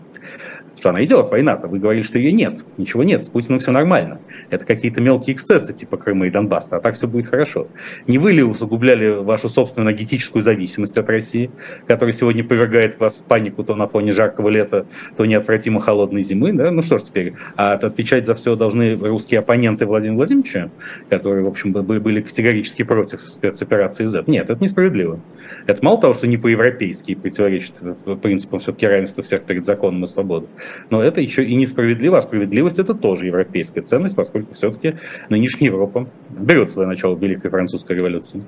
что 0.76 0.90
она 0.90 1.02
идет, 1.02 1.30
война-то. 1.30 1.68
Вы 1.68 1.78
говорили, 1.78 2.02
что 2.02 2.18
ее 2.18 2.32
нет. 2.32 2.64
Ничего 2.76 3.02
нет, 3.02 3.24
с 3.24 3.28
Путиным 3.28 3.58
все 3.58 3.72
нормально. 3.72 4.20
Это 4.50 4.66
какие-то 4.66 4.95
мелкие 5.00 5.34
эксцессы 5.34 5.72
типа 5.72 5.96
Крыма 5.96 6.26
и 6.26 6.30
Донбасса, 6.30 6.76
а 6.76 6.80
так 6.80 6.94
все 6.94 7.06
будет 7.06 7.26
хорошо. 7.26 7.68
Не 8.06 8.18
вы 8.18 8.32
ли 8.32 8.42
усугубляли 8.42 9.08
вашу 9.08 9.48
собственную 9.48 9.90
энергетическую 9.90 10.42
зависимость 10.42 10.98
от 10.98 11.08
России, 11.08 11.50
которая 11.86 12.12
сегодня 12.12 12.44
повергает 12.44 12.98
вас 12.98 13.18
в 13.18 13.22
панику 13.22 13.64
то 13.64 13.74
на 13.74 13.86
фоне 13.86 14.12
жаркого 14.12 14.48
лета, 14.48 14.86
то 15.16 15.24
неотвратимо 15.24 15.80
холодной 15.80 16.20
зимы? 16.20 16.52
Да? 16.52 16.70
Ну 16.70 16.82
что 16.82 16.98
ж 16.98 17.02
теперь, 17.02 17.34
а 17.56 17.74
отвечать 17.74 18.26
за 18.26 18.34
все 18.34 18.56
должны 18.56 18.96
русские 18.96 19.40
оппоненты 19.40 19.86
Владимира 19.86 20.16
Владимировича, 20.16 20.70
которые, 21.08 21.44
в 21.44 21.48
общем, 21.48 21.72
были 21.72 22.20
категорически 22.20 22.82
против 22.82 23.20
спецоперации 23.20 24.06
Z. 24.06 24.24
Нет, 24.26 24.50
это 24.50 24.62
несправедливо. 24.62 25.20
Это 25.66 25.84
мало 25.84 26.00
того, 26.00 26.14
что 26.14 26.26
не 26.26 26.36
по-европейски 26.36 27.14
противоречит 27.14 27.80
принципам 28.22 28.58
все-таки 28.58 28.86
равенства 28.86 29.22
всех 29.22 29.42
перед 29.42 29.64
законом 29.66 30.04
и 30.04 30.06
свободой, 30.06 30.48
но 30.90 31.02
это 31.02 31.20
еще 31.20 31.44
и 31.44 31.54
несправедливо, 31.54 32.18
а 32.18 32.22
справедливость 32.22 32.78
это 32.78 32.94
тоже 32.94 33.26
европейская 33.26 33.82
ценность, 33.82 34.16
поскольку 34.16 34.54
все-таки 34.54 34.85
нынешняя 35.28 35.70
Европа 35.70 36.08
берет 36.30 36.70
свое 36.70 36.88
начало 36.88 37.14
в 37.14 37.22
Великой 37.22 37.50
Французской 37.50 37.96
революции, 37.96 38.42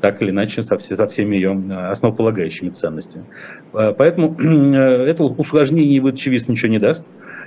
так 0.00 0.22
или 0.22 0.30
иначе 0.30 0.62
со, 0.62 0.76
все, 0.78 0.96
со 0.96 1.06
всеми 1.06 1.36
ее 1.36 1.52
э, 1.52 1.90
основополагающими 1.90 2.70
ценностями. 2.70 3.24
Э, 3.72 3.94
поэтому 3.96 4.36
э, 4.38 5.06
это 5.06 5.24
усложнение 5.24 5.96
и 5.96 6.00
виз 6.00 6.48
ничего 6.48 6.70
не 6.70 6.78
даст 6.78 7.04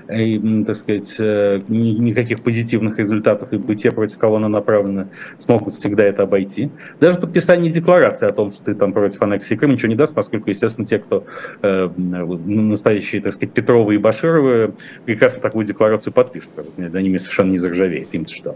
и, 0.09 0.63
так 0.63 0.75
сказать, 0.75 1.15
э, 1.19 1.61
никаких 1.67 2.41
позитивных 2.41 2.99
результатов 2.99 3.49
и 3.51 3.75
те, 3.75 3.91
против 3.91 4.17
кого 4.17 4.37
она 4.37 4.49
направлена, 4.49 5.07
смогут 5.37 5.73
всегда 5.73 6.05
это 6.05 6.23
обойти. 6.23 6.69
Даже 6.99 7.19
подписание 7.19 7.71
декларации 7.71 8.27
о 8.27 8.31
том, 8.31 8.51
что 8.51 8.63
ты 8.65 8.75
там 8.75 8.93
против 8.93 9.21
аннексии 9.21 9.55
Крыма, 9.55 9.73
ничего 9.73 9.89
не 9.89 9.95
даст, 9.95 10.13
поскольку, 10.13 10.49
естественно, 10.49 10.87
те, 10.87 10.99
кто 10.99 11.25
э, 11.61 11.89
настоящие, 11.97 13.21
так 13.21 13.33
сказать, 13.33 13.53
Петровы 13.53 13.95
и 13.95 13.97
Башировы, 13.97 14.73
прекрасно 15.05 15.41
такую 15.41 15.65
декларацию 15.65 16.13
подпишут. 16.13 16.51
Для 16.77 17.01
ними 17.01 17.17
совершенно 17.17 17.51
не 17.51 17.57
заржавеет, 17.57 18.13
им 18.13 18.27
что. 18.27 18.55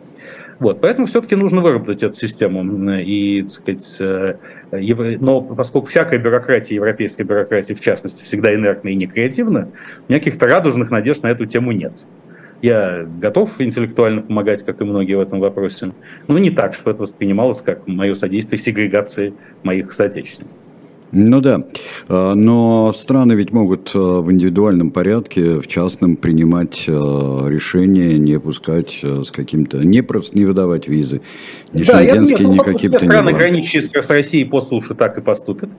Вот, 0.59 0.81
поэтому 0.81 1.07
все-таки 1.07 1.35
нужно 1.35 1.61
выработать 1.61 2.03
эту 2.03 2.15
систему. 2.15 2.63
И, 2.99 3.41
так 3.43 3.49
сказать, 3.49 3.95
э, 3.99 4.35
но 5.19 5.41
поскольку 5.41 5.87
всякая 5.87 6.19
бюрократия, 6.19 6.75
европейская 6.75 7.23
бюрократия 7.23 7.75
в 7.75 7.81
частности, 7.81 8.23
всегда 8.23 8.53
инертна 8.53 8.89
и 8.89 8.95
не 8.95 9.07
креативна, 9.07 9.69
у 10.07 10.11
меня 10.11 10.19
каких-то 10.19 10.47
радужных 10.47 10.91
надежд 10.91 11.23
на 11.23 11.27
эту 11.27 11.45
тему 11.45 11.71
нет. 11.71 12.05
Я 12.61 13.05
готов 13.21 13.61
интеллектуально 13.61 14.21
помогать, 14.21 14.65
как 14.65 14.81
и 14.81 14.83
многие 14.83 15.13
в 15.15 15.21
этом 15.21 15.39
вопросе, 15.39 15.93
но 16.27 16.37
не 16.37 16.49
так, 16.49 16.73
чтобы 16.73 16.91
это 16.91 17.03
воспринималось 17.03 17.61
как 17.61 17.87
мое 17.87 18.13
содействие 18.15 18.59
сегрегации 18.59 19.33
моих 19.63 19.93
соотечественников. 19.93 20.57
Ну 21.11 21.41
да, 21.41 21.61
а, 22.07 22.35
но 22.35 22.93
страны 22.93 23.33
ведь 23.33 23.51
могут 23.51 23.91
а, 23.95 24.21
в 24.21 24.31
индивидуальном 24.31 24.91
порядке, 24.91 25.59
в 25.59 25.67
частном, 25.67 26.15
принимать 26.15 26.85
а, 26.87 27.47
решения, 27.47 28.17
не 28.17 28.39
пускать 28.39 28.99
с 29.03 29.31
каким-то, 29.31 29.77
не 29.77 30.01
просто 30.01 30.37
не 30.37 30.45
выдавать 30.45 30.87
визы, 30.87 31.21
ни 31.73 31.83
да, 31.83 31.99
шенгенские, 31.99 32.47
ни 32.47 32.57
каким-то. 32.57 32.97
Все 32.97 33.07
страны, 33.07 33.33
граничащие 33.33 33.81
с 33.81 34.09
Россией 34.09 34.45
по 34.45 34.61
суше, 34.61 34.93
так 34.93 35.17
и 35.17 35.21
поступят. 35.21 35.69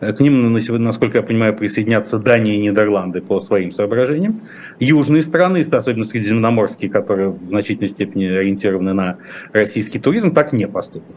Э, 0.00 0.12
к 0.12 0.20
ним, 0.20 0.52
насколько 0.52 1.18
я 1.18 1.22
понимаю, 1.22 1.54
присоединятся 1.54 2.18
Дания 2.18 2.54
и 2.54 2.58
Нидерланды 2.58 3.20
по 3.20 3.40
своим 3.40 3.70
соображениям. 3.70 4.42
Южные 4.78 5.22
страны, 5.22 5.64
особенно 5.70 6.04
средиземноморские, 6.04 6.90
которые 6.90 7.30
в 7.30 7.48
значительной 7.48 7.88
степени 7.88 8.26
ориентированы 8.26 8.92
на 8.92 9.18
российский 9.52 9.98
туризм, 9.98 10.32
так 10.32 10.52
не 10.52 10.66
поступят. 10.66 11.16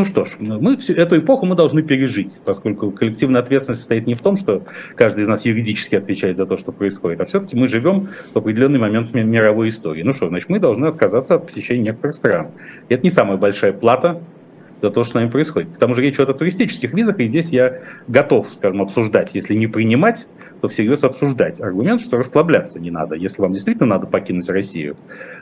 Ну 0.00 0.04
что 0.04 0.24
ж, 0.24 0.36
мы 0.40 0.78
всю 0.78 0.94
эту 0.94 1.18
эпоху 1.18 1.44
мы 1.44 1.54
должны 1.54 1.82
пережить, 1.82 2.40
поскольку 2.42 2.90
коллективная 2.90 3.42
ответственность 3.42 3.80
состоит 3.80 4.06
не 4.06 4.14
в 4.14 4.22
том, 4.22 4.36
что 4.36 4.62
каждый 4.94 5.24
из 5.24 5.28
нас 5.28 5.44
юридически 5.44 5.94
отвечает 5.94 6.38
за 6.38 6.46
то, 6.46 6.56
что 6.56 6.72
происходит, 6.72 7.20
а 7.20 7.26
все-таки 7.26 7.54
мы 7.54 7.68
живем 7.68 8.08
в 8.32 8.38
определенный 8.38 8.78
момент 8.78 9.12
мировой 9.12 9.68
истории. 9.68 10.02
Ну 10.02 10.14
что, 10.14 10.30
значит, 10.30 10.48
мы 10.48 10.58
должны 10.58 10.86
отказаться 10.86 11.34
от 11.34 11.44
посещения 11.44 11.82
некоторых 11.82 12.16
стран. 12.16 12.48
И 12.88 12.94
это 12.94 13.02
не 13.02 13.10
самая 13.10 13.36
большая 13.36 13.74
плата 13.74 14.22
за 14.80 14.88
то, 14.88 15.02
что 15.02 15.10
с 15.10 15.14
нами 15.14 15.28
происходит. 15.28 15.74
К 15.74 15.76
тому 15.76 15.92
же 15.92 16.00
речь 16.00 16.14
идет 16.14 16.30
о 16.30 16.32
туристических 16.32 16.94
визах, 16.94 17.20
и 17.20 17.26
здесь 17.26 17.50
я 17.50 17.80
готов, 18.08 18.46
скажем, 18.56 18.80
обсуждать, 18.80 19.34
если 19.34 19.54
не 19.54 19.66
принимать, 19.66 20.28
то 20.62 20.68
всерьез 20.68 21.04
обсуждать 21.04 21.60
аргумент, 21.60 22.00
что 22.00 22.16
расслабляться 22.16 22.80
не 22.80 22.90
надо. 22.90 23.16
Если 23.16 23.42
вам 23.42 23.52
действительно 23.52 23.86
надо 23.86 24.06
покинуть 24.06 24.48
Россию, 24.48 24.96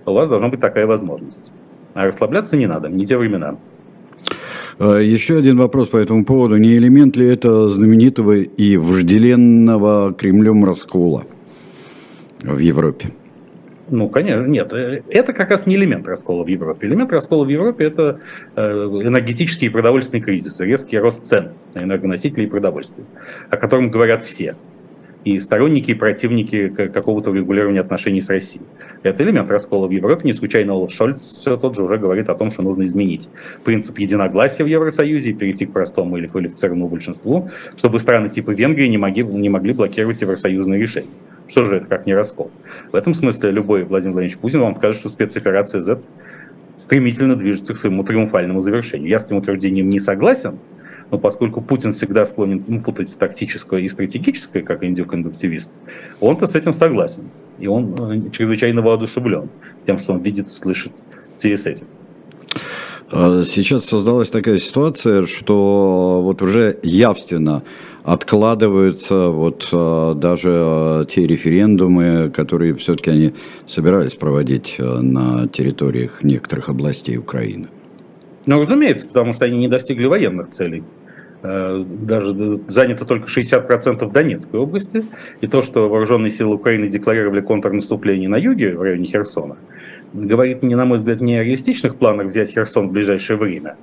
у 0.05 0.15
вас 0.15 0.29
должна 0.29 0.49
быть 0.49 0.59
такая 0.59 0.89
возможность. 0.89 1.53
А 1.95 2.07
расслабляться 2.07 2.57
не 2.57 2.67
надо, 2.67 2.89
не 2.89 3.07
те 3.07 3.17
времена. 3.17 3.57
А, 4.79 4.99
еще 4.99 5.39
один 5.39 5.59
вопрос 5.59 5.89
по 5.89 5.97
этому 5.97 6.25
поводу. 6.25 6.57
Не 6.57 6.77
элемент 6.77 7.17
ли 7.17 7.27
это 7.27 7.69
знаменитого 7.69 8.37
и 8.37 8.77
вожделенного 8.77 10.15
Кремлем 10.15 10.65
раскола 10.65 11.25
в 12.43 12.59
Европе? 12.59 13.11
Ну, 13.91 14.09
конечно, 14.09 14.47
нет. 14.47 14.73
Э, 14.73 15.03
это 15.09 15.33
как 15.33 15.51
раз 15.51 15.67
не 15.67 15.75
элемент 15.75 16.07
раскола 16.07 16.45
в 16.45 16.47
Европе. 16.47 16.87
Элемент 16.87 17.11
раскола 17.11 17.45
в 17.45 17.49
Европе– 17.49 17.85
это 17.87 18.21
э, 18.55 18.63
энергетический 18.63 19.69
и 19.69 19.71
продовольственный 19.71 20.23
кризис, 20.23 20.61
резкий 20.61 20.99
рост 20.99 21.25
цен 21.25 21.53
на 21.75 21.83
энергоносители 21.85 22.45
и 22.45 22.47
продовольствие, 22.47 23.07
о 23.51 23.57
котором 23.57 23.89
говорят 23.89 24.23
все 24.23 24.57
и 25.35 25.41
сторонники, 25.41 25.91
и 25.93 25.95
противники 25.95 26.69
какого-то 26.69 27.33
регулирования 27.33 27.81
отношений 27.81 28.21
с 28.21 28.29
Россией. 28.29 28.65
Это 29.03 29.23
элемент 29.23 29.51
раскола 29.51 29.87
в 29.87 29.91
Европе. 29.91 30.23
Не 30.25 30.33
случайно 30.33 30.73
Олаф 30.75 30.93
Шольц 30.93 31.39
все 31.39 31.57
тот 31.57 31.77
же 31.77 31.85
уже 31.85 31.99
говорит 31.99 32.29
о 32.29 32.35
том, 32.35 32.51
что 32.51 32.63
нужно 32.63 32.85
изменить 32.85 33.29
принцип 33.65 33.99
единогласия 33.99 34.65
в 34.65 34.67
Евросоюзе 34.67 35.31
и 35.31 35.35
перейти 35.35 35.67
к 35.67 35.73
простому 35.73 36.17
или 36.17 36.27
квалифицированному 36.27 36.89
большинству, 36.89 37.51
чтобы 37.77 37.99
страны 37.99 38.29
типа 38.29 38.51
Венгрии 38.51 38.87
не 38.87 38.99
могли, 38.99 39.23
не 39.23 39.49
могли 39.49 39.73
блокировать 39.73 40.21
евросоюзные 40.21 40.81
решения. 40.81 41.09
Что 41.49 41.65
же 41.65 41.77
это, 41.77 41.87
как 41.87 42.07
не 42.07 42.15
раскол? 42.15 42.51
В 42.93 42.97
этом 42.97 43.15
смысле 43.15 43.51
любой 43.51 43.85
Владимир 43.85 44.15
Владимирович 44.15 44.39
Путин 44.39 44.61
вам 44.61 44.75
скажет, 44.75 45.01
что 45.01 45.09
спецоперация 45.09 45.81
Z 45.81 46.01
стремительно 46.77 47.37
движется 47.37 47.75
к 47.75 47.77
своему 47.77 48.05
триумфальному 48.05 48.61
завершению. 48.61 49.09
Я 49.09 49.19
с 49.19 49.25
этим 49.25 49.39
утверждением 49.39 49.89
не 49.89 49.99
согласен, 49.99 50.59
но 51.11 51.19
поскольку 51.19 51.61
Путин 51.61 51.93
всегда 51.93 52.25
склонен 52.25 52.63
ну, 52.67 52.81
путать 52.81 53.17
тактическое 53.19 53.81
и 53.81 53.89
стратегическое, 53.89 54.63
как 54.63 54.85
индюк-индуктивист, 54.85 55.79
он-то 56.21 56.47
с 56.47 56.55
этим 56.55 56.73
согласен. 56.73 57.25
И 57.59 57.67
он 57.67 57.95
э, 57.99 58.31
чрезвычайно 58.31 58.83
воодушевлен 58.83 59.49
тем, 59.87 59.99
что 59.99 60.13
он 60.15 60.21
видит, 60.21 60.51
слышит 60.51 60.93
в 61.37 61.41
связи 61.41 61.57
с 61.57 61.67
этим. 61.67 61.87
А 63.11 63.43
сейчас 63.45 63.87
создалась 63.87 64.31
такая 64.31 64.59
ситуация, 64.59 65.27
что 65.27 66.21
вот 66.23 66.43
уже 66.43 66.79
явственно 66.83 67.63
откладываются 68.05 69.29
вот 69.29 69.69
а, 69.73 70.15
даже 70.15 70.51
а, 70.55 71.05
те 71.07 71.27
референдумы, 71.27 72.31
которые 72.31 72.75
все-таки 72.75 73.11
они 73.11 73.35
собирались 73.67 74.15
проводить 74.15 74.77
на 74.79 75.49
территориях 75.49 76.23
некоторых 76.23 76.69
областей 76.69 77.17
Украины. 77.17 77.69
Ну, 78.49 78.61
разумеется, 78.61 79.07
потому 79.07 79.35
что 79.35 79.45
они 79.45 79.59
не 79.59 79.69
достигли 79.69 80.07
военных 80.07 80.49
целей. 80.49 80.83
Э, 81.43 81.83
даже 81.83 82.63
занято 82.67 83.05
только 83.05 83.29
60% 83.29 84.11
Донецкой 84.11 84.59
области, 84.59 85.05
и 85.43 85.47
то, 85.47 85.61
что 85.61 85.91
вооруженные 85.91 86.31
силы 86.31 86.55
Украины 86.55 86.89
декларировали 86.89 87.43
контрнаступление 87.43 88.27
на 88.27 88.37
юге, 88.37 88.75
в 88.75 88.81
районе 88.81 89.05
Херсона, 89.05 89.59
говорит, 90.13 90.63
не, 90.63 90.75
на 90.75 90.85
мой 90.85 90.99
взгляд, 90.99 91.21
не 91.21 91.37
о 91.37 91.45
реалистичных 91.45 91.97
планах 91.97 92.29
взять 92.29 92.51
Херсон 92.51 92.89
в 92.89 92.93
ближайшее 92.93 93.37
время. 93.37 93.77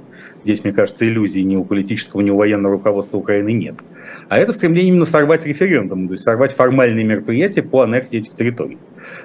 Здесь, 0.43 0.63
мне 0.63 0.73
кажется, 0.73 1.07
иллюзий 1.07 1.43
ни 1.43 1.55
у 1.55 1.63
политического, 1.63 2.21
ни 2.21 2.29
у 2.29 2.35
военного 2.35 2.75
руководства 2.75 3.17
Украины 3.17 3.51
нет. 3.51 3.75
А 4.29 4.37
это 4.37 4.51
стремление 4.51 4.89
именно 4.89 5.05
сорвать 5.05 5.45
референдум, 5.45 6.07
то 6.07 6.13
есть 6.13 6.23
сорвать 6.23 6.53
формальные 6.53 7.05
мероприятия 7.05 7.63
по 7.63 7.81
аннексии 7.81 8.19
этих 8.19 8.33
территорий. 8.33 8.77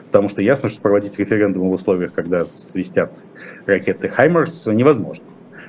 Потому 0.07 0.29
что 0.29 0.43
ясно, 0.43 0.69
что 0.69 0.81
проводить 0.81 1.19
референдум 1.19 1.69
в 1.69 1.73
условиях, 1.73 2.13
когда 2.13 2.47
свистят 2.47 3.25
ракеты 3.67 4.09
«Хаймерс» 4.09 4.67
невозможно. 4.67 5.25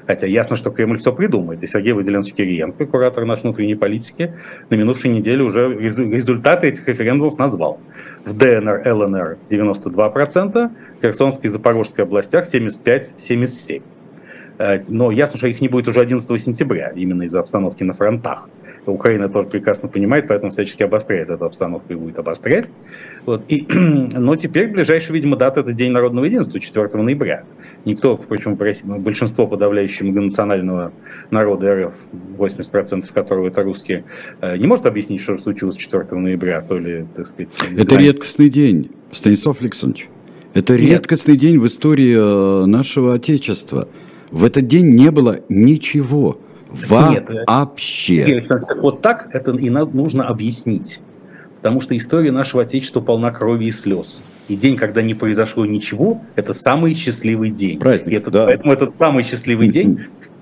Хотя 0.07 0.27
ясно, 0.27 0.55
что 0.55 0.71
Кремль 0.71 0.97
все 0.97 1.13
придумает. 1.13 1.63
И 1.63 1.67
Сергей 1.67 1.93
Владимирович 1.93 2.33
Кириенко, 2.33 2.85
куратор 2.85 3.25
нашей 3.25 3.43
внутренней 3.43 3.75
политики, 3.75 4.33
на 4.69 4.75
минувшей 4.75 5.11
неделе 5.11 5.43
уже 5.43 5.69
результаты 5.69 6.67
этих 6.67 6.87
референдумов 6.87 7.37
назвал. 7.37 7.79
В 8.25 8.33
ДНР, 8.33 8.83
ЛНР 8.85 9.37
92%, 9.49 10.69
в 10.97 11.01
Херсонской 11.01 11.45
и 11.45 11.49
Запорожской 11.49 12.05
областях 12.05 12.45
75-77%. 12.45 13.81
Э, 14.57 14.83
но 14.87 15.09
ясно, 15.11 15.37
что 15.37 15.47
их 15.47 15.59
не 15.59 15.67
будет 15.67 15.87
уже 15.87 16.01
11 16.01 16.39
сентября, 16.39 16.91
именно 16.95 17.23
из-за 17.23 17.39
обстановки 17.39 17.83
на 17.83 17.93
фронтах. 17.93 18.47
Украина 18.85 19.29
тоже 19.29 19.47
прекрасно 19.47 19.87
понимает, 19.87 20.27
поэтому 20.27 20.51
всячески 20.51 20.83
обостряет 20.83 21.29
эту 21.29 21.45
обстановку 21.45 21.93
и 21.93 21.95
будет 21.95 22.17
обострять. 22.17 22.69
Вот. 23.25 23.43
И, 23.47 23.67
но 23.69 24.35
теперь 24.35 24.67
ближайшая, 24.67 25.13
видимо, 25.13 25.37
дата– 25.37 25.59
это 25.61 25.73
День 25.73 25.91
народного 25.91 26.25
единства, 26.25 26.59
4 26.59 26.89
ноября. 26.93 27.43
Никто, 27.85 28.17
впрочем, 28.17 28.55
большинство 28.55 29.45
подавляющего 29.47 30.07
национального 30.19 30.91
народа 31.29 31.87
РФ, 31.87 31.93
80% 32.37 33.13
которого 33.13 33.47
это 33.47 33.63
русские, 33.63 34.03
э, 34.41 34.57
не 34.57 34.67
может 34.67 34.85
объяснить, 34.85 35.21
что 35.21 35.37
случилось 35.37 35.75
4 35.75 36.05
ноября, 36.11 36.61
то 36.61 36.77
ли, 36.77 37.05
так 37.15 37.27
сказать... 37.27 37.49
Это 37.77 37.95
редкостный 37.95 38.49
день, 38.49 38.91
Станислав 39.11 39.61
Александрович. 39.61 40.07
Это 40.53 40.73
Нет. 40.73 40.81
редкостный 40.81 41.37
день 41.37 41.59
в 41.59 41.67
истории 41.67 42.15
э, 42.17 42.65
нашего 42.65 43.13
Отечества. 43.13 43.87
В 44.31 44.43
этот 44.43 44.67
день 44.67 44.95
не 44.95 45.11
было 45.11 45.39
ничего. 45.49 46.39
Вообще. 46.71 48.25
Нет, 48.25 48.49
вот 48.81 49.01
так 49.01 49.29
это 49.33 49.51
и 49.51 49.69
нужно 49.69 50.27
объяснить. 50.27 50.99
Потому 51.57 51.79
что 51.79 51.95
история 51.95 52.31
нашего 52.31 52.63
Отечества 52.63 53.01
полна 53.01 53.29
крови 53.31 53.65
и 53.65 53.71
слез. 53.71 54.23
И 54.47 54.55
день, 54.55 54.75
когда 54.75 55.03
не 55.03 55.13
произошло 55.13 55.65
ничего, 55.65 56.21
это 56.35 56.53
самый 56.53 56.95
счастливый 56.95 57.51
день. 57.51 57.79
Праздник, 57.79 58.13
и 58.13 58.15
это, 58.15 58.31
да. 58.31 58.45
Поэтому 58.47 58.73
этот 58.73 58.97
самый 58.97 59.23
счастливый 59.23 59.69
день 59.69 59.99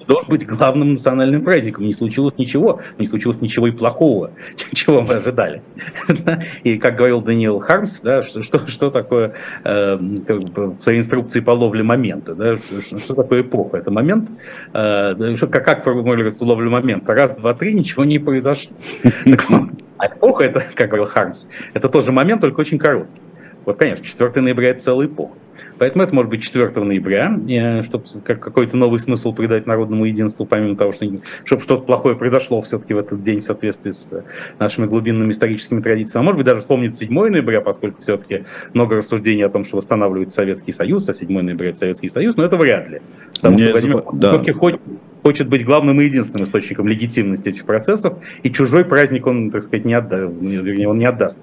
должен 0.10 0.28
быть 0.28 0.46
главным 0.46 0.94
национальным 0.94 1.44
праздником. 1.44 1.86
Не 1.86 1.94
случилось 1.94 2.34
ничего, 2.38 2.82
не 2.98 3.06
случилось 3.06 3.40
ничего 3.42 3.68
и 3.68 3.72
плохого, 3.72 4.32
чего 4.74 5.02
мы 5.02 5.14
ожидали. 5.14 5.62
И 6.64 6.78
как 6.80 6.96
говорил 6.96 7.22
Даниэл 7.22 7.60
Хармс, 7.60 8.02
да, 8.02 8.24
что, 8.24 8.42
что, 8.42 8.68
что 8.68 8.90
такое 8.90 9.34
э, 9.64 10.00
как 10.28 10.40
бы, 10.50 10.68
в 10.72 10.82
своей 10.82 10.98
инструкции 11.00 11.40
по 11.42 11.52
ловле 11.52 11.84
момента, 11.84 12.34
да, 12.34 12.58
что, 12.58 12.98
что 12.98 13.14
такое 13.14 13.42
эпоха? 13.42 13.78
Это 13.78 13.92
момент, 13.92 14.32
э, 14.74 15.36
как, 15.40 15.64
как 15.64 15.84
формулируется 15.84 16.44
ловля 16.44 16.70
момента? 16.70 17.14
Раз, 17.14 17.36
два, 17.36 17.54
три, 17.54 17.74
ничего 17.74 18.04
не 18.04 18.20
произошло. 18.20 18.76
А 20.00 20.08
эпоха, 20.08 20.46
это, 20.46 20.64
как 20.76 20.88
говорил 20.88 21.06
Хармс, 21.06 21.48
это 21.74 21.90
тоже 21.90 22.14
момент, 22.14 22.40
только 22.40 22.62
очень 22.62 22.78
короткий. 22.78 23.20
Вот, 23.66 23.78
конечно, 23.78 24.06
4 24.06 24.42
ноября– 24.42 24.70
это 24.72 24.82
целая 24.82 25.08
эпоха. 25.08 25.34
Поэтому 25.78 26.04
это 26.04 26.14
может 26.14 26.30
быть 26.30 26.44
4 26.44 26.72
ноября, 26.84 27.38
э, 27.48 27.82
чтобы 27.82 28.06
какой-то 28.24 28.78
новый 28.78 29.00
смысл 29.00 29.34
придать 29.34 29.66
народному 29.66 30.06
единству, 30.06 30.46
помимо 30.46 30.76
того, 30.76 30.92
что, 30.92 31.06
чтобы 31.44 31.62
что-то 31.62 31.84
плохое 31.84 32.16
произошло 32.16 32.62
все-таки 32.62 32.94
в 32.94 32.98
этот 32.98 33.24
день 33.24 33.40
в 33.40 33.44
соответствии 33.44 33.92
с 33.92 34.12
э, 34.14 34.24
нашими 34.60 34.86
глубинными 34.86 35.32
историческими 35.32 35.82
традициями. 35.82 36.24
А 36.24 36.26
может 36.26 36.38
быть 36.38 36.46
даже 36.46 36.62
вспомнить 36.62 36.96
7 36.96 37.12
ноября, 37.12 37.62
поскольку 37.62 38.02
все-таки 38.02 38.44
много 38.74 38.98
рассуждений 38.98 39.46
о 39.46 39.50
том, 39.50 39.66
что 39.66 39.78
восстанавливается 39.78 40.36
Советский 40.36 40.72
Союз, 40.72 41.08
а 41.10 41.14
7 41.14 41.30
ноября 41.42 41.70
это 41.70 41.80
Советский 41.80 42.10
Союз, 42.10 42.36
но 42.36 42.44
это 42.44 42.58
вряд 42.58 42.90
ли. 42.90 43.02
Потому 43.36 43.56
Мне 43.56 43.66
что 43.66 43.72
Владимир 43.74 44.04
да. 44.14 44.54
хочет, 44.54 44.82
хочет 45.24 45.48
быть 45.48 45.66
главным 45.66 46.00
и 46.02 46.06
единственным 46.06 46.44
источником 46.44 46.88
легитимности 46.88 47.50
этих 47.50 47.66
процессов, 47.66 48.18
и 48.44 48.52
чужой 48.52 48.86
праздник 48.86 49.28
он, 49.28 49.52
так 49.52 49.64
сказать, 49.64 49.86
не 49.86 49.94
отдаст, 49.94 50.34
вернее, 50.42 50.88
он 50.88 50.98
не 50.98 51.06
отдаст 51.06 51.40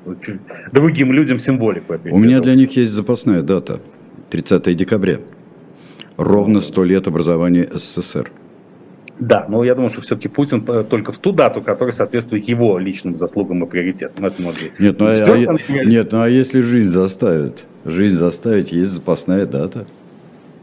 другим 0.72 1.12
людям 1.12 1.38
символику. 1.38 1.92
Этой 1.92 2.12
У 2.12 2.18
меня 2.18 2.40
для 2.40 2.54
них 2.54 2.76
есть 2.76 2.92
запасная 2.92 3.42
дата. 3.42 3.80
30 4.30 4.76
декабря. 4.76 5.20
Ровно 6.16 6.60
сто 6.60 6.82
лет 6.84 7.06
образования 7.06 7.68
СССР. 7.72 8.30
Да, 9.18 9.46
но 9.48 9.64
я 9.64 9.74
думаю, 9.74 9.90
что 9.90 10.02
все-таки 10.02 10.28
Путин 10.28 10.62
э, 10.68 10.84
только 10.84 11.10
в 11.10 11.18
ту 11.18 11.32
дату, 11.32 11.62
которая 11.62 11.92
соответствует 11.92 12.46
его 12.48 12.78
личным 12.78 13.16
заслугам 13.16 13.64
и 13.64 13.66
приоритетам. 13.66 14.24
Это 14.26 14.42
может 14.42 14.62
быть. 14.62 14.78
Нет, 14.78 14.98
ну, 14.98 15.06
а, 15.06 15.12
а, 15.12 15.84
нет, 15.84 16.12
ну 16.12 16.20
а 16.20 16.28
если 16.28 16.60
жизнь 16.60 16.90
заставит? 16.90 17.64
Жизнь 17.86 18.16
заставить, 18.16 18.72
есть 18.72 18.90
запасная 18.90 19.46
дата. 19.46 19.86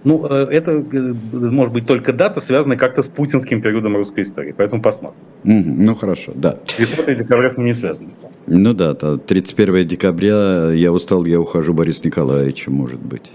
Ну, 0.04 0.28
э, 0.30 0.48
это 0.52 0.72
э, 0.72 1.13
может 1.32 1.74
быть 1.74 1.86
только 1.86 2.12
дата, 2.13 2.42
связанная 2.42 2.78
как-то 2.78 3.02
с 3.02 3.08
путинским 3.08 3.62
периодом 3.62 3.96
русской 3.96 4.22
истории. 4.22 4.54
Поэтому 4.56 4.82
посмотрим. 4.82 5.20
Угу, 5.44 5.84
ну, 5.84 5.96
хорошо, 5.96 6.34
да. 6.36 6.58
30 6.78 7.18
декабря 7.18 7.52
с 7.52 7.58
ним 7.58 7.68
не 7.68 7.74
связано. 7.74 8.10
Ну 8.48 8.74
да, 8.74 8.94
31 8.94 9.88
декабря 9.88 10.72
я 10.72 10.92
устал, 10.92 11.26
я 11.26 11.39
ухожу 11.39 11.74
Борис 11.74 12.04
Николаевича, 12.04 12.70
может 12.72 13.00
быть. 13.00 13.32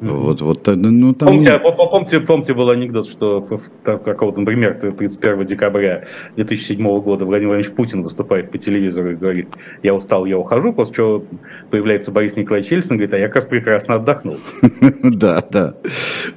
Вот, 0.00 0.40
вот, 0.40 0.66
э, 0.66 0.74
ну, 0.74 1.12
там... 1.12 1.28
помните, 1.28 1.60
помните, 1.60 2.20
помните 2.20 2.54
был 2.54 2.70
анекдот, 2.70 3.06
что 3.06 3.46
какого-то, 3.84 4.40
например, 4.40 4.74
31 4.96 5.44
декабря 5.44 6.04
2007 6.36 6.82
года 7.00 7.26
Владимир 7.26 7.50
Владимирович 7.50 7.74
Путин 7.76 8.02
выступает 8.02 8.50
по 8.50 8.56
телевизору 8.56 9.12
и 9.12 9.14
говорит, 9.14 9.48
я 9.82 9.94
устал, 9.94 10.24
я 10.24 10.38
ухожу, 10.38 10.72
после 10.72 10.94
чего 10.94 11.24
появляется 11.70 12.10
Борис 12.12 12.36
Николаевич 12.36 12.72
Ельцин 12.72 12.96
говорит, 12.96 13.12
а 13.12 13.18
я 13.18 13.26
как 13.26 13.36
раз 13.36 13.46
прекрасно 13.46 13.96
отдохнул. 13.96 14.38
Да, 15.02 15.44
да, 15.50 15.74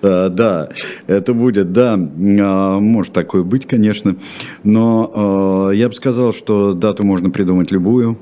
а, 0.01 0.29
да, 0.29 0.69
это 1.07 1.33
будет, 1.33 1.71
да, 1.71 1.93
а, 1.93 2.79
может 2.79 3.13
такое 3.13 3.43
быть, 3.43 3.65
конечно, 3.65 4.15
но 4.63 5.11
а, 5.15 5.69
я 5.71 5.87
бы 5.87 5.93
сказал, 5.93 6.33
что 6.33 6.73
дату 6.73 7.03
можно 7.03 7.29
придумать 7.29 7.71
любую, 7.71 8.17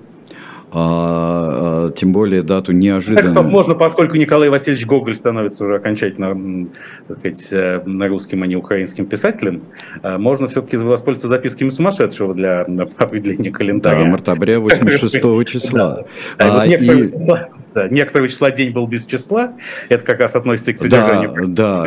а, 0.74 1.88
а, 1.88 1.92
тем 1.92 2.14
более 2.14 2.44
дату 2.44 2.72
неожиданно. 2.72 3.34
Так, 3.34 3.44
можно, 3.44 3.76
поскольку 3.76 4.16
Николай 4.16 4.50
Васильевич 4.50 4.86
Гоголь 4.86 5.16
становится 5.16 5.66
уже 5.66 5.76
окончательно 5.76 6.68
так 7.08 7.20
сказать, 7.20 7.48
э, 7.52 7.82
на 7.86 8.08
русским, 8.08 8.44
а 8.44 8.48
не 8.48 8.56
украинским 8.56 9.06
писателем, 9.06 9.64
э, 10.02 10.18
можно 10.18 10.48
все-таки 10.48 10.78
воспользоваться 10.78 11.28
записками 11.28 11.70
сумасшедшего 11.70 12.34
для 12.34 12.62
определения 12.98 13.52
календаря. 13.52 14.00
Да, 14.00 14.06
марта-бря 14.06 14.60
86 14.60 15.46
числа. 15.46 16.06
Да, 16.38 16.64
а, 16.64 16.66
да, 17.74 17.88
некоторого 17.90 18.28
числа 18.30 18.52
день 18.52 18.72
был 18.72 18.88
без 18.88 19.06
числа, 19.06 19.54
это 19.90 20.06
как 20.06 20.20
раз 20.20 20.36
относится 20.36 20.74
к 20.74 20.78
содержанию. 20.78 21.48
Да, 21.48 21.84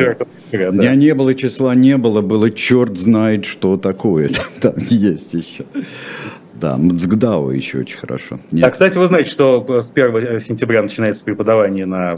да. 0.51 0.71
да. 0.71 0.95
не 0.95 1.13
было 1.13 1.33
числа, 1.35 1.75
не 1.75 1.97
было, 1.97 2.21
было 2.21 2.49
черт 2.51 2.97
знает, 2.97 3.45
что 3.45 3.77
такое 3.77 4.29
там 4.61 4.73
есть 4.77 5.33
еще. 5.33 5.65
Да, 6.59 6.77
Мцгдау 6.77 7.49
еще 7.51 7.79
очень 7.79 7.97
хорошо. 7.97 8.39
Нет. 8.51 8.63
А, 8.63 8.71
кстати, 8.71 8.97
вы 8.97 9.07
знаете, 9.07 9.29
что 9.29 9.81
с 9.81 9.91
1 9.91 10.39
сентября 10.39 10.81
начинается 10.81 11.23
преподавание 11.23 11.85
на 11.85 12.11